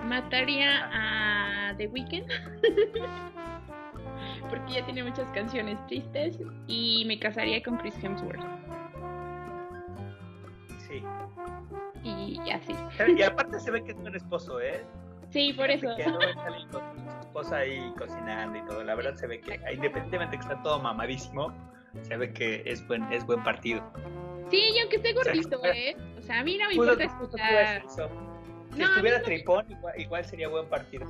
Mataría 0.03 0.89
a 0.91 1.75
The 1.77 1.87
Weeknd. 1.87 2.27
Porque 4.49 4.73
ya 4.73 4.83
tiene 4.85 5.03
muchas 5.03 5.27
canciones 5.33 5.77
tristes. 5.87 6.39
Y 6.67 7.05
me 7.05 7.19
casaría 7.19 7.61
con 7.61 7.77
Chris 7.77 7.93
Hemsworth. 8.03 8.41
Sí. 10.93 11.03
Y 12.03 12.51
así. 12.51 12.75
Y 13.17 13.21
aparte 13.23 13.59
se 13.59 13.71
ve 13.71 13.83
que 13.83 13.91
es 13.91 13.97
buen 13.97 14.15
esposo, 14.15 14.59
¿eh? 14.59 14.83
Sí, 15.29 15.53
por 15.53 15.69
eso. 15.69 15.87
Que 15.97 16.05
no 16.05 16.19
con 16.71 16.81
su 16.99 17.19
esposa 17.21 17.57
ahí 17.57 17.93
cocinando 17.97 18.59
y 18.59 18.61
todo. 18.65 18.83
La 18.83 18.95
verdad 18.95 19.15
se 19.15 19.25
ve 19.27 19.39
que, 19.39 19.55
independientemente 19.73 20.37
de 20.37 20.43
que 20.43 20.49
está 20.49 20.61
todo 20.61 20.79
mamadísimo, 20.79 21.51
se 22.01 22.17
ve 22.17 22.31
que 22.33 22.63
es 22.65 22.85
buen, 22.87 23.11
es 23.11 23.25
buen 23.25 23.41
partido. 23.43 23.83
Sí, 24.51 24.61
y 24.75 24.79
aunque 24.79 24.97
esté 24.97 25.13
gordito, 25.13 25.63
¿eh? 25.65 25.95
O 26.19 26.21
sea, 26.21 26.39
a 26.39 26.43
mí 26.43 26.57
no 26.57 26.67
me 26.67 26.75
importa 26.75 27.03
escuchar. 27.03 27.83
Si 28.73 28.79
No, 28.79 28.85
estuviera 28.87 29.17
no- 29.19 29.23
tripón, 29.23 29.65
igual, 29.69 29.99
igual 29.99 30.25
sería 30.25 30.47
buen 30.49 30.67
partido. 30.67 31.05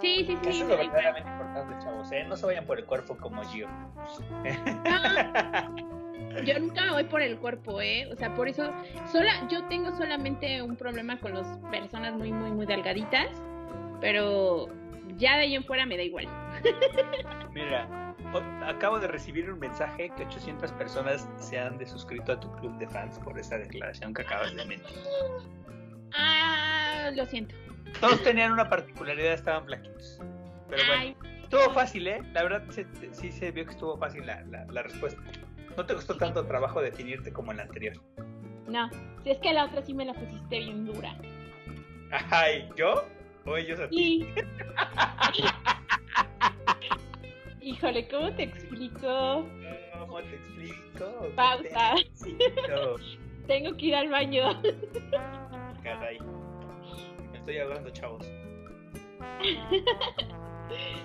Sí, 0.00 0.24
sí, 0.26 0.38
sí. 0.42 0.48
Eso 0.50 0.62
es 0.64 0.68
lo 0.68 0.76
verdaderamente 0.76 1.28
importante, 1.30 1.84
chavos. 1.84 2.12
¿eh? 2.12 2.24
No 2.28 2.36
se 2.36 2.46
vayan 2.46 2.66
por 2.66 2.78
el 2.78 2.84
cuerpo 2.84 3.16
como 3.16 3.42
Gio. 3.44 3.68
Yo 6.44 6.58
nunca 6.58 6.92
voy 6.92 7.04
por 7.04 7.22
el 7.22 7.38
cuerpo, 7.38 7.80
¿eh? 7.80 8.08
O 8.12 8.16
sea, 8.16 8.34
por 8.34 8.48
eso, 8.48 8.72
sola, 9.10 9.46
yo 9.48 9.64
tengo 9.68 9.92
solamente 9.96 10.60
un 10.62 10.76
problema 10.76 11.18
con 11.20 11.34
las 11.34 11.46
personas 11.70 12.14
muy, 12.14 12.32
muy, 12.32 12.50
muy 12.50 12.66
delgaditas, 12.66 13.28
pero 14.00 14.66
ya 15.16 15.36
de 15.36 15.42
ahí 15.44 15.54
en 15.54 15.64
fuera 15.64 15.86
me 15.86 15.96
da 15.96 16.02
igual. 16.02 16.26
Mira, 17.52 18.14
acabo 18.66 18.98
de 18.98 19.06
recibir 19.06 19.48
un 19.50 19.60
mensaje 19.60 20.10
que 20.16 20.24
800 20.24 20.72
personas 20.72 21.28
se 21.38 21.58
han 21.58 21.78
desuscrito 21.78 22.32
a 22.32 22.40
tu 22.40 22.50
club 22.56 22.76
de 22.78 22.88
fans 22.88 23.18
por 23.20 23.38
esa 23.38 23.56
declaración 23.56 24.12
que 24.12 24.22
acabas 24.22 24.54
de 24.56 24.64
mentir. 24.64 24.98
Ah, 26.14 27.10
lo 27.14 27.26
siento. 27.26 27.54
Todos 28.00 28.22
tenían 28.22 28.52
una 28.52 28.68
particularidad, 28.68 29.32
estaban 29.34 29.64
flaquitos. 29.66 30.20
Pero 30.68 30.82
bueno, 30.86 31.14
estuvo 31.42 31.70
fácil, 31.72 32.06
¿eh? 32.08 32.22
La 32.32 32.42
verdad 32.42 32.62
se- 32.70 32.86
sí 33.12 33.30
se 33.32 33.50
vio 33.50 33.64
que 33.64 33.72
estuvo 33.72 33.96
fácil 33.96 34.26
la, 34.26 34.42
la- 34.44 34.64
la 34.66 34.82
respuesta. 34.82 35.20
No 35.76 35.84
te 35.86 35.94
costó 35.94 36.16
tanto 36.16 36.44
trabajo 36.46 36.80
definirte 36.80 37.32
como 37.32 37.50
en 37.52 37.58
la 37.58 37.62
anterior. 37.64 37.94
no, 38.68 38.88
si 39.22 39.30
es 39.30 39.38
que 39.38 39.52
la 39.52 39.64
otra 39.66 39.82
sí 39.82 39.92
me 39.94 40.04
la 40.04 40.14
pusiste 40.14 40.58
bien 40.58 40.84
dura. 40.86 41.14
Ay, 42.30 42.68
¿yo? 42.76 43.04
¿O 43.44 43.56
ellos 43.56 43.78
a 43.80 43.88
ti? 43.88 44.26
Sí. 44.26 45.44
Híjole, 47.60 48.06
¿cómo 48.08 48.32
te 48.34 48.42
explico? 48.44 49.46
¿Cómo 49.98 50.18
te 50.22 50.34
explico? 50.36 51.28
Pausa. 51.34 51.94
Te 51.94 52.00
explico. 52.02 52.96
Tengo 53.46 53.76
que 53.76 53.86
ir 53.86 53.94
al 53.94 54.08
baño. 54.08 54.60
Caray. 55.84 56.18
Me 57.30 57.38
estoy 57.38 57.58
hablando, 57.58 57.90
chavos. 57.90 58.26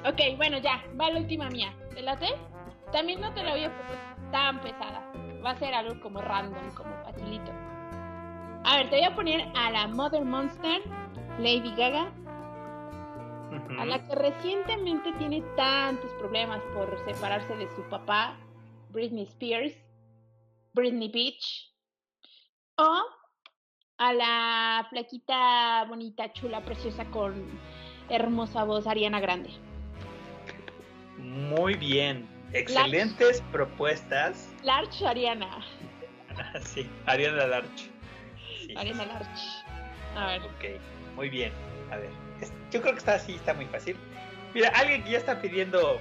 ok, 0.06 0.38
bueno, 0.38 0.58
ya. 0.60 0.84
Va 1.00 1.12
la 1.12 1.20
última 1.20 1.50
mía. 1.50 1.76
¿Te 1.94 2.02
late? 2.02 2.30
También 2.94 3.20
no 3.20 3.34
te 3.34 3.44
la 3.44 3.52
voy 3.52 3.66
a 3.66 3.78
poner 3.78 3.98
tan 4.32 4.62
pesada. 4.62 5.12
Va 5.46 5.52
a 5.52 5.60
ser 5.60 5.74
algo 5.74 6.00
como 6.02 6.22
random, 6.22 6.74
como 6.74 6.96
facilito. 7.04 7.52
A 8.64 8.78
ver, 8.78 8.90
te 8.90 8.96
voy 8.98 9.06
a 9.06 9.16
poner 9.16 9.48
a 9.56 9.72
la 9.72 9.88
Mother 9.88 10.24
Monster, 10.24 10.82
Lady 11.40 11.74
Gaga, 11.76 12.12
a 13.80 13.86
la 13.86 14.06
que 14.06 14.16
recientemente 14.16 15.14
tiene 15.14 15.42
tantos 15.56 16.12
problemas 16.14 16.62
por 16.74 16.98
separarse 17.06 17.56
de 17.56 17.68
su 17.76 17.82
papá, 17.90 18.38
Britney 18.90 19.24
Spears, 19.24 19.74
Britney 20.74 21.10
Beach, 21.10 21.74
o 22.78 23.04
a 24.00 24.14
la 24.14 24.88
flaquita 24.90 25.84
bonita, 25.88 26.32
chula, 26.32 26.62
preciosa, 26.62 27.06
con 27.06 27.46
hermosa 28.10 28.64
voz, 28.64 28.88
Ariana 28.88 29.20
Grande. 29.20 29.50
Muy 31.18 31.76
bien, 31.76 32.28
excelentes 32.54 33.42
propuestas. 33.52 34.50
Larch 34.64 35.04
Ariana. 35.04 35.64
sí, 36.62 36.90
Ariana 37.06 37.46
Larch. 37.46 37.90
Ariana 38.78 39.06
Larch. 39.06 39.40
A 40.16 40.28
ver. 40.28 40.42
Ok, 40.44 40.82
muy 41.16 41.30
bien. 41.30 41.52
A 41.92 41.98
ver, 41.98 42.10
yo 42.72 42.82
creo 42.82 42.94
que 42.94 43.00
está 43.00 43.16
así, 43.16 43.36
está 43.36 43.54
muy 43.54 43.66
fácil. 43.66 43.98
Mira, 44.54 44.70
alguien 44.70 45.04
que 45.04 45.12
ya 45.12 45.18
está 45.18 45.42
pidiendo 45.42 46.00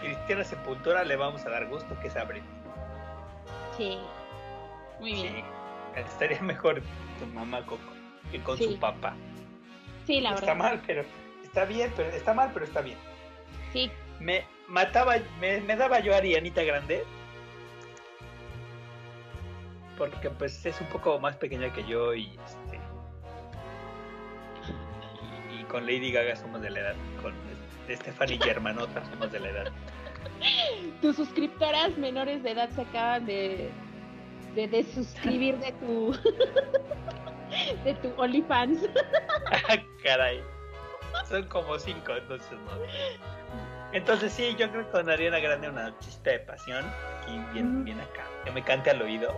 Cristiana 0.00 0.44
Sepultura, 0.44 1.02
le 1.02 1.16
vamos 1.16 1.44
a 1.44 1.50
dar 1.50 1.66
gusto 1.66 1.98
que 2.00 2.10
se 2.10 2.18
abre. 2.20 2.42
Sí, 3.76 3.98
muy 5.00 5.14
bien. 5.14 5.34
Sí. 5.34 5.59
Estaría 5.96 6.40
mejor 6.40 6.82
tu 7.18 7.26
mamá 7.34 7.64
Coco 7.66 8.00
que 8.30 8.40
con 8.40 8.56
su 8.56 8.78
papá. 8.78 9.14
Sí, 10.06 10.20
la 10.20 10.30
verdad. 10.30 10.48
Está 10.48 10.54
mal, 10.54 10.82
pero 10.86 11.04
está 11.42 11.64
bien, 11.64 11.92
pero 11.96 12.08
está 12.10 12.34
mal, 12.34 12.50
pero 12.52 12.64
está 12.64 12.80
bien. 12.80 12.98
Sí. 13.72 13.90
Me 14.18 14.44
mataba, 14.68 15.16
me, 15.40 15.60
me 15.60 15.76
daba 15.76 16.00
yo 16.00 16.14
a 16.14 16.18
Arianita 16.18 16.62
Grande. 16.62 17.04
Porque 19.98 20.30
pues 20.30 20.64
es 20.64 20.80
un 20.80 20.86
poco 20.88 21.18
más 21.18 21.36
pequeña 21.36 21.72
que 21.72 21.84
yo 21.84 22.14
y 22.14 22.38
este, 22.46 22.80
y, 25.60 25.64
con 25.64 25.84
Lady 25.84 26.10
Gaga 26.10 26.36
somos 26.36 26.62
de 26.62 26.70
la 26.70 26.80
edad. 26.80 26.94
Con 27.22 27.34
Stephanie 27.88 28.38
y 28.44 28.48
hermanota 28.48 29.04
somos 29.10 29.30
de 29.30 29.40
la 29.40 29.48
edad. 29.50 29.72
Tus 31.02 31.16
suscriptoras 31.16 31.98
menores 31.98 32.42
de 32.42 32.52
edad 32.52 32.70
se 32.70 32.82
acaban 32.82 33.26
de 33.26 33.70
de, 34.54 34.68
de 34.68 34.84
suscribir 34.84 35.58
de 35.58 35.72
tu 35.72 36.12
de 37.84 37.94
tu 37.94 38.12
OnlyFans. 38.20 38.80
Caray. 40.02 40.42
Son 41.28 41.44
como 41.48 41.78
cinco, 41.78 42.16
entonces 42.16 42.52
no. 42.52 42.72
Entonces 43.92 44.32
sí, 44.32 44.54
yo 44.58 44.70
creo 44.70 44.84
que 44.86 44.90
con 44.92 45.10
Ariana 45.10 45.40
Grande 45.40 45.68
una 45.68 45.96
chiste 45.98 46.30
de 46.30 46.38
pasión, 46.40 46.84
aquí 47.20 47.40
bien, 47.52 47.84
bien 47.84 48.00
acá, 48.00 48.24
que 48.44 48.52
me 48.52 48.62
cante 48.62 48.90
al 48.90 49.02
oído. 49.02 49.34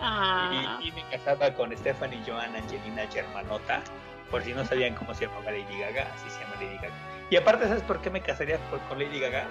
Ah. 0.00 0.78
Y, 0.82 0.92
me 0.92 1.02
casaba 1.10 1.52
con 1.54 1.76
Stephanie 1.76 2.20
Joan 2.26 2.54
Angelina 2.54 3.06
Germanota, 3.10 3.82
por 4.30 4.42
si 4.42 4.52
no 4.52 4.64
sabían 4.64 4.94
cómo 4.94 5.14
se 5.14 5.26
llamaba 5.26 5.50
Lady 5.50 5.78
Gaga, 5.80 6.10
así 6.14 6.28
se 6.30 6.40
llama 6.40 6.56
Lady 6.56 6.76
Gaga. 6.76 6.94
Y 7.30 7.36
aparte, 7.36 7.68
¿sabes 7.68 7.82
por 7.82 8.00
qué 8.00 8.10
me 8.10 8.20
casaría 8.20 8.58
con 8.88 8.98
Lady 8.98 9.20
Gaga? 9.20 9.46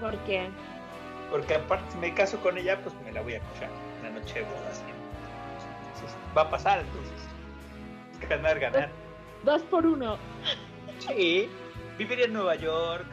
¿Por 0.00 0.16
qué? 0.18 0.48
Porque 1.34 1.56
aparte, 1.56 1.90
si 1.90 1.98
me 1.98 2.14
caso 2.14 2.38
con 2.38 2.56
ella, 2.56 2.80
pues 2.80 2.94
me 3.04 3.10
la 3.10 3.20
voy 3.20 3.32
a 3.32 3.38
escuchar 3.38 3.68
la 4.04 4.10
noche 4.10 4.34
de 4.34 4.42
bodas. 4.42 4.84
Entonces, 4.86 6.16
va 6.36 6.42
a 6.42 6.48
pasar, 6.48 6.78
entonces. 6.78 7.28
Ganar, 8.28 8.60
ganar. 8.60 8.88
Dos, 9.42 9.62
por 9.62 9.84
uno. 9.84 10.16
Sí, 11.00 11.50
viviría 11.98 12.26
en 12.26 12.34
Nueva 12.34 12.54
York. 12.54 13.06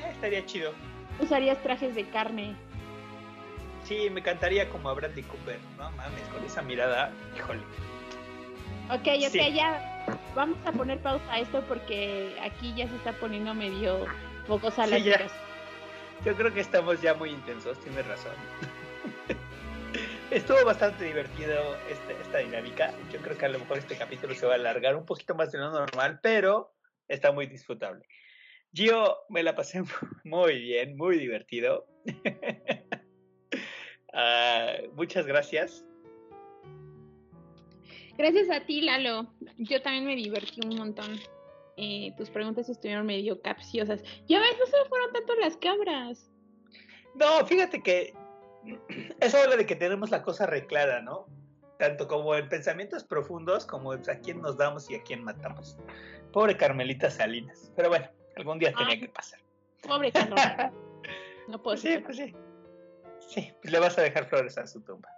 Eh, 0.00 0.10
estaría 0.10 0.44
chido. 0.44 0.72
Usarías 1.20 1.62
trajes 1.62 1.94
de 1.94 2.04
carne. 2.08 2.56
Sí, 3.84 4.10
me 4.10 4.24
cantaría 4.24 4.68
como 4.70 4.88
a 4.88 4.94
Bradley 4.94 5.22
Cooper. 5.22 5.60
No 5.78 5.88
mames, 5.92 6.22
con 6.34 6.44
esa 6.44 6.62
mirada, 6.62 7.12
híjole. 7.36 7.62
Ok, 8.90 9.06
ok, 9.24 9.54
ya. 9.54 10.04
Vamos 10.34 10.58
a 10.66 10.72
poner 10.72 10.98
pausa 10.98 11.32
a 11.32 11.38
esto 11.38 11.62
porque 11.68 12.36
aquí 12.42 12.74
ya 12.74 12.88
se 12.88 12.96
está 12.96 13.12
poniendo 13.12 13.54
medio 13.54 14.04
pocos 14.48 14.76
a 14.80 14.86
sí, 14.86 15.12
yo 16.24 16.36
creo 16.36 16.52
que 16.52 16.60
estamos 16.60 17.00
ya 17.00 17.14
muy 17.14 17.30
intensos, 17.30 17.78
tienes 17.80 18.06
razón. 18.06 18.34
Estuvo 20.30 20.64
bastante 20.64 21.04
divertido 21.04 21.76
este, 21.88 22.12
esta 22.20 22.38
dinámica. 22.38 22.94
Yo 23.12 23.20
creo 23.20 23.36
que 23.36 23.46
a 23.46 23.48
lo 23.48 23.58
mejor 23.58 23.78
este 23.78 23.96
capítulo 23.96 24.34
se 24.34 24.46
va 24.46 24.52
a 24.52 24.56
alargar 24.56 24.94
un 24.96 25.04
poquito 25.04 25.34
más 25.34 25.50
de 25.50 25.58
lo 25.58 25.70
normal, 25.70 26.20
pero 26.22 26.74
está 27.08 27.32
muy 27.32 27.46
disfrutable. 27.46 28.06
Yo 28.72 29.16
me 29.28 29.42
la 29.42 29.56
pasé 29.56 29.82
muy 30.24 30.60
bien, 30.60 30.96
muy 30.96 31.18
divertido. 31.18 31.86
uh, 34.12 34.92
muchas 34.94 35.26
gracias. 35.26 35.84
Gracias 38.16 38.50
a 38.50 38.66
ti, 38.66 38.82
Lalo. 38.82 39.32
Yo 39.56 39.80
también 39.80 40.04
me 40.04 40.14
divertí 40.14 40.60
un 40.64 40.76
montón. 40.76 41.18
Eh, 41.82 42.12
tus 42.18 42.28
preguntas 42.28 42.68
estuvieron 42.68 43.06
medio 43.06 43.40
capciosas. 43.40 44.02
Ya 44.28 44.38
ves, 44.38 44.54
no 44.58 44.66
se 44.66 44.88
fueron 44.90 45.12
tanto 45.14 45.34
las 45.36 45.56
cabras. 45.56 46.30
No, 47.14 47.46
fíjate 47.46 47.82
que 47.82 48.12
eso 49.20 49.38
habla 49.38 49.56
de 49.56 49.64
que 49.64 49.76
tenemos 49.76 50.10
la 50.10 50.22
cosa 50.22 50.44
reclara, 50.44 51.00
¿no? 51.00 51.26
Tanto 51.78 52.06
como 52.06 52.34
en 52.34 52.50
pensamientos 52.50 53.02
profundos, 53.02 53.64
como 53.64 53.92
a 53.92 53.98
quién 54.22 54.42
nos 54.42 54.58
damos 54.58 54.90
y 54.90 54.96
a 54.96 55.02
quién 55.02 55.24
matamos. 55.24 55.78
Pobre 56.34 56.54
Carmelita 56.54 57.10
Salinas. 57.10 57.72
Pero 57.74 57.88
bueno, 57.88 58.06
algún 58.36 58.58
día 58.58 58.74
tenía 58.74 59.00
que 59.00 59.08
pasar. 59.08 59.40
Pobre 59.82 60.12
Carmelita. 60.12 60.70
no 61.48 61.62
puedo 61.62 61.78
Sí, 61.78 61.96
pues 62.04 62.18
sí. 62.18 62.36
Sí, 63.26 63.54
pues 63.62 63.72
le 63.72 63.78
vas 63.78 63.96
a 63.96 64.02
dejar 64.02 64.26
flores 64.28 64.58
a 64.58 64.66
su 64.66 64.82
tumba. 64.82 65.08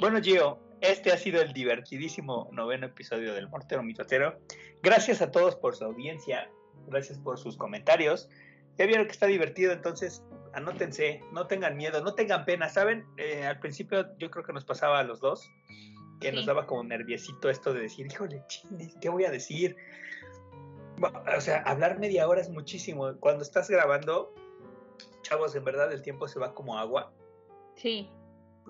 Bueno, 0.00 0.20
Gio, 0.20 0.58
este 0.80 1.12
ha 1.12 1.16
sido 1.16 1.40
el 1.40 1.52
divertidísimo 1.52 2.48
noveno 2.52 2.86
episodio 2.86 3.34
del 3.34 3.48
Mortero 3.48 3.82
Mitotero. 3.82 4.38
Gracias 4.82 5.22
a 5.22 5.30
todos 5.30 5.56
por 5.56 5.74
su 5.74 5.84
audiencia, 5.84 6.50
gracias 6.86 7.18
por 7.18 7.38
sus 7.38 7.56
comentarios. 7.56 8.28
Ya 8.78 8.86
vieron 8.86 9.06
que 9.06 9.12
está 9.12 9.26
divertido, 9.26 9.72
entonces 9.72 10.22
anótense, 10.52 11.20
no 11.32 11.46
tengan 11.46 11.76
miedo, 11.76 12.02
no 12.02 12.14
tengan 12.14 12.44
pena, 12.44 12.68
¿saben? 12.68 13.06
Eh, 13.16 13.44
al 13.44 13.58
principio 13.58 14.06
yo 14.18 14.30
creo 14.30 14.44
que 14.44 14.52
nos 14.52 14.64
pasaba 14.64 14.98
a 15.00 15.02
los 15.02 15.20
dos, 15.20 15.48
que 16.20 16.32
nos 16.32 16.46
daba 16.46 16.66
como 16.66 16.84
nerviosito 16.84 17.50
esto 17.50 17.72
de 17.72 17.80
decir, 17.80 18.06
híjole, 18.06 18.42
chines, 18.48 18.96
¿qué 19.00 19.08
voy 19.08 19.24
a 19.24 19.30
decir? 19.30 19.76
O 21.36 21.40
sea, 21.40 21.62
hablar 21.62 21.98
media 21.98 22.26
hora 22.26 22.40
es 22.40 22.48
muchísimo. 22.48 23.16
Cuando 23.20 23.42
estás 23.42 23.68
grabando, 23.68 24.34
chavos, 25.22 25.54
en 25.54 25.64
verdad 25.64 25.92
el 25.92 26.02
tiempo 26.02 26.26
se 26.26 26.38
va 26.38 26.54
como 26.54 26.78
agua. 26.78 27.12
Sí 27.76 28.08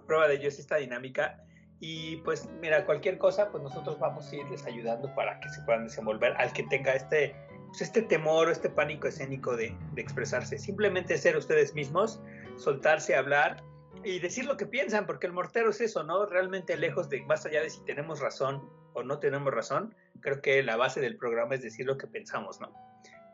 prueba 0.06 0.28
de 0.28 0.36
ello 0.36 0.48
es 0.48 0.58
esta 0.58 0.76
dinámica. 0.76 1.42
Y 1.80 2.16
pues 2.18 2.48
mira, 2.60 2.86
cualquier 2.86 3.18
cosa, 3.18 3.50
pues 3.50 3.62
nosotros 3.62 3.98
vamos 3.98 4.30
a 4.30 4.36
irles 4.36 4.64
ayudando 4.64 5.14
para 5.14 5.38
que 5.40 5.48
se 5.50 5.60
puedan 5.62 5.84
desenvolver 5.84 6.34
al 6.38 6.52
que 6.52 6.62
tenga 6.64 6.92
este, 6.92 7.36
pues 7.68 7.82
este 7.82 8.02
temor 8.02 8.48
o 8.48 8.50
este 8.50 8.70
pánico 8.70 9.08
escénico 9.08 9.56
de, 9.56 9.76
de 9.92 10.02
expresarse. 10.02 10.58
Simplemente 10.58 11.18
ser 11.18 11.36
ustedes 11.36 11.74
mismos, 11.74 12.20
soltarse, 12.56 13.14
hablar 13.14 13.62
y 14.04 14.18
decir 14.20 14.46
lo 14.46 14.56
que 14.56 14.66
piensan, 14.66 15.06
porque 15.06 15.26
el 15.26 15.32
mortero 15.32 15.70
es 15.70 15.80
eso, 15.80 16.02
¿no? 16.04 16.26
Realmente 16.26 16.76
lejos 16.76 17.08
de, 17.08 17.22
más 17.22 17.44
allá 17.44 17.60
de 17.60 17.70
si 17.70 17.84
tenemos 17.84 18.20
razón 18.20 18.62
o 18.94 19.02
no 19.02 19.18
tenemos 19.18 19.52
razón, 19.52 19.94
creo 20.20 20.40
que 20.40 20.62
la 20.62 20.76
base 20.76 21.00
del 21.00 21.16
programa 21.16 21.54
es 21.54 21.62
decir 21.62 21.86
lo 21.86 21.98
que 21.98 22.06
pensamos, 22.06 22.60
¿no? 22.60 22.72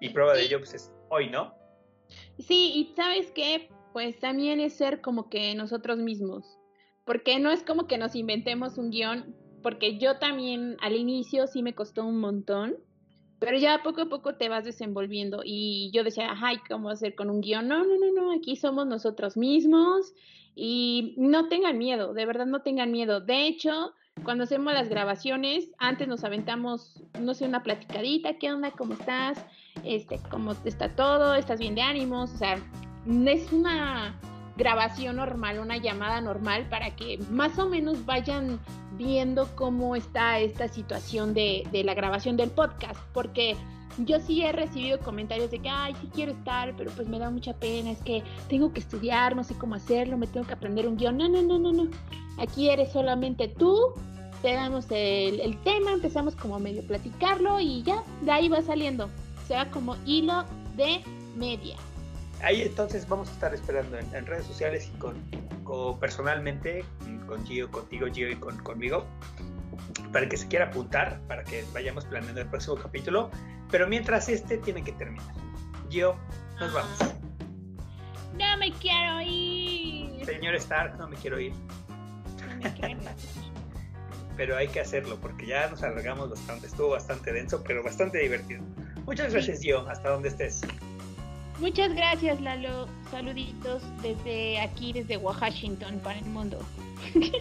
Y 0.00 0.10
prueba 0.10 0.34
de 0.34 0.42
ello, 0.42 0.58
pues 0.58 0.74
es 0.74 0.92
hoy, 1.10 1.30
¿no? 1.30 1.54
Sí, 2.38 2.72
y 2.74 2.94
sabes 2.96 3.30
qué, 3.32 3.70
pues 3.92 4.18
también 4.18 4.60
es 4.60 4.74
ser 4.74 5.00
como 5.00 5.28
que 5.28 5.54
nosotros 5.54 5.98
mismos, 5.98 6.58
porque 7.04 7.38
no 7.38 7.50
es 7.50 7.62
como 7.62 7.86
que 7.86 7.98
nos 7.98 8.14
inventemos 8.14 8.78
un 8.78 8.90
guion, 8.90 9.34
porque 9.62 9.98
yo 9.98 10.18
también 10.18 10.76
al 10.80 10.96
inicio 10.96 11.46
sí 11.46 11.62
me 11.62 11.74
costó 11.74 12.04
un 12.04 12.18
montón, 12.18 12.76
pero 13.38 13.58
ya 13.58 13.82
poco 13.82 14.02
a 14.02 14.08
poco 14.08 14.36
te 14.36 14.48
vas 14.48 14.64
desenvolviendo 14.64 15.42
y 15.44 15.90
yo 15.92 16.04
decía, 16.04 16.32
ay, 16.40 16.58
¿cómo 16.68 16.90
hacer 16.90 17.14
con 17.14 17.28
un 17.28 17.40
guion? 17.40 17.66
No, 17.66 17.84
no, 17.84 17.98
no, 17.98 18.12
no, 18.12 18.32
aquí 18.32 18.56
somos 18.56 18.86
nosotros 18.86 19.36
mismos 19.36 20.14
y 20.54 21.14
no 21.16 21.48
tengan 21.48 21.78
miedo, 21.78 22.14
de 22.14 22.26
verdad 22.26 22.46
no 22.46 22.62
tengan 22.62 22.92
miedo. 22.92 23.20
De 23.20 23.46
hecho, 23.46 23.94
cuando 24.24 24.44
hacemos 24.44 24.72
las 24.74 24.88
grabaciones, 24.88 25.72
antes 25.78 26.06
nos 26.06 26.22
aventamos, 26.22 27.02
no 27.18 27.34
sé, 27.34 27.46
una 27.46 27.62
platicadita, 27.62 28.38
¿qué 28.38 28.52
onda? 28.52 28.70
¿Cómo 28.70 28.92
estás? 28.94 29.44
Este, 29.84 30.20
¿cómo 30.30 30.52
está 30.64 30.94
todo? 30.94 31.34
¿Estás 31.34 31.58
bien 31.58 31.74
de 31.74 31.82
ánimos? 31.82 32.32
O 32.34 32.36
sea, 32.36 32.56
es 33.26 33.52
una 33.52 34.20
grabación 34.56 35.16
normal, 35.16 35.58
una 35.58 35.76
llamada 35.76 36.20
normal 36.20 36.66
para 36.68 36.94
que 36.94 37.18
más 37.30 37.58
o 37.58 37.68
menos 37.68 38.04
vayan 38.04 38.60
viendo 38.96 39.48
cómo 39.56 39.96
está 39.96 40.38
esta 40.38 40.68
situación 40.68 41.34
de, 41.34 41.66
la 41.84 41.94
grabación 41.94 42.36
del 42.36 42.50
podcast, 42.50 43.00
porque 43.12 43.56
yo 43.98 44.20
sí 44.20 44.42
he 44.42 44.52
recibido 44.52 44.98
comentarios 45.00 45.50
de 45.50 45.58
que, 45.58 45.68
ay, 45.68 45.94
sí 46.00 46.08
quiero 46.14 46.32
estar, 46.32 46.74
pero 46.76 46.90
pues 46.92 47.08
me 47.08 47.18
da 47.18 47.30
mucha 47.30 47.54
pena, 47.54 47.90
es 47.90 47.98
que 48.02 48.22
tengo 48.48 48.72
que 48.72 48.80
estudiar, 48.80 49.36
no 49.36 49.44
sé 49.44 49.54
cómo 49.54 49.74
hacerlo, 49.74 50.16
me 50.16 50.26
tengo 50.26 50.46
que 50.46 50.54
aprender 50.54 50.86
un 50.86 50.96
guion. 50.96 51.16
No, 51.16 51.28
no, 51.28 51.42
no, 51.42 51.58
no, 51.58 51.72
no. 51.72 51.88
Aquí 52.38 52.70
eres 52.70 52.92
solamente 52.92 53.48
tú, 53.48 53.76
te 54.40 54.54
damos 54.54 54.86
el, 54.90 55.40
el 55.40 55.56
tema, 55.62 55.92
empezamos 55.92 56.34
como 56.36 56.58
medio 56.58 56.82
platicarlo 56.86 57.60
y 57.60 57.82
ya, 57.82 58.02
de 58.22 58.30
ahí 58.30 58.48
va 58.48 58.62
saliendo. 58.62 59.06
O 59.42 59.46
sea, 59.46 59.70
como 59.70 59.96
hilo 60.06 60.44
de 60.76 61.02
media. 61.36 61.76
Ahí 62.42 62.62
entonces 62.62 63.08
vamos 63.08 63.28
a 63.28 63.32
estar 63.32 63.54
esperando 63.54 63.98
en, 63.98 64.14
en 64.14 64.26
redes 64.26 64.46
sociales 64.46 64.90
y 64.92 64.98
con, 64.98 65.14
con- 65.64 65.98
personalmente 66.00 66.84
con 67.26 67.44
Gio, 67.46 67.70
contigo 67.70 68.06
Gio 68.12 68.28
y 68.30 68.36
con, 68.36 68.56
conmigo 68.58 69.04
para 70.12 70.28
que 70.28 70.36
se 70.36 70.46
quiera 70.48 70.66
apuntar, 70.66 71.20
para 71.28 71.44
que 71.44 71.64
vayamos 71.72 72.04
planeando 72.04 72.40
el 72.40 72.46
próximo 72.48 72.76
capítulo. 72.76 73.30
Pero 73.70 73.86
mientras 73.88 74.28
este 74.28 74.58
tiene 74.58 74.84
que 74.84 74.92
terminar. 74.92 75.34
Gio, 75.88 76.16
nos 76.60 76.72
vamos. 76.74 76.98
No 78.36 78.56
me 78.58 78.72
quiero 78.72 79.20
ir. 79.22 80.24
Señor 80.26 80.54
Stark, 80.56 80.98
no 80.98 81.08
me 81.08 81.16
quiero 81.16 81.38
ir, 81.40 81.52
No 82.48 82.56
me 82.62 82.72
quiero 82.74 83.00
ir. 83.00 83.08
pero 84.36 84.56
hay 84.56 84.68
que 84.68 84.80
hacerlo 84.80 85.16
porque 85.20 85.46
ya 85.46 85.68
nos 85.68 85.82
alargamos 85.82 86.30
bastante. 86.30 86.66
Estuvo 86.66 86.90
bastante 86.90 87.32
denso, 87.32 87.62
pero 87.64 87.82
bastante 87.82 88.18
divertido. 88.18 88.62
Muchas 89.06 89.32
gracias, 89.32 89.60
Gio, 89.60 89.88
hasta 89.88 90.10
donde 90.10 90.28
estés. 90.28 90.60
Muchas 91.62 91.94
gracias, 91.94 92.40
Lalo. 92.40 92.88
Saluditos 93.12 93.84
desde 94.02 94.60
aquí, 94.60 94.92
desde 94.92 95.16
Washington, 95.16 96.00
para 96.02 96.18
el 96.18 96.24
mundo. 96.24 96.58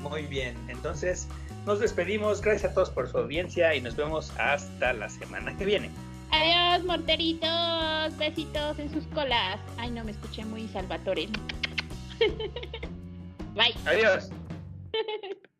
Muy 0.00 0.22
bien, 0.22 0.56
entonces 0.68 1.26
nos 1.66 1.80
despedimos. 1.80 2.40
Gracias 2.40 2.70
a 2.70 2.74
todos 2.74 2.90
por 2.90 3.10
su 3.10 3.18
audiencia 3.18 3.74
y 3.74 3.80
nos 3.80 3.96
vemos 3.96 4.32
hasta 4.38 4.92
la 4.92 5.08
semana 5.08 5.56
que 5.56 5.64
viene. 5.64 5.90
Adiós, 6.30 6.86
morteritos. 6.86 8.16
Besitos 8.18 8.78
en 8.78 8.92
sus 8.92 9.04
colas. 9.06 9.58
Ay, 9.78 9.90
no, 9.90 10.04
me 10.04 10.12
escuché 10.12 10.44
muy 10.44 10.68
Salvatore. 10.68 11.26
Bye. 13.56 13.74
Adiós. 13.84 14.30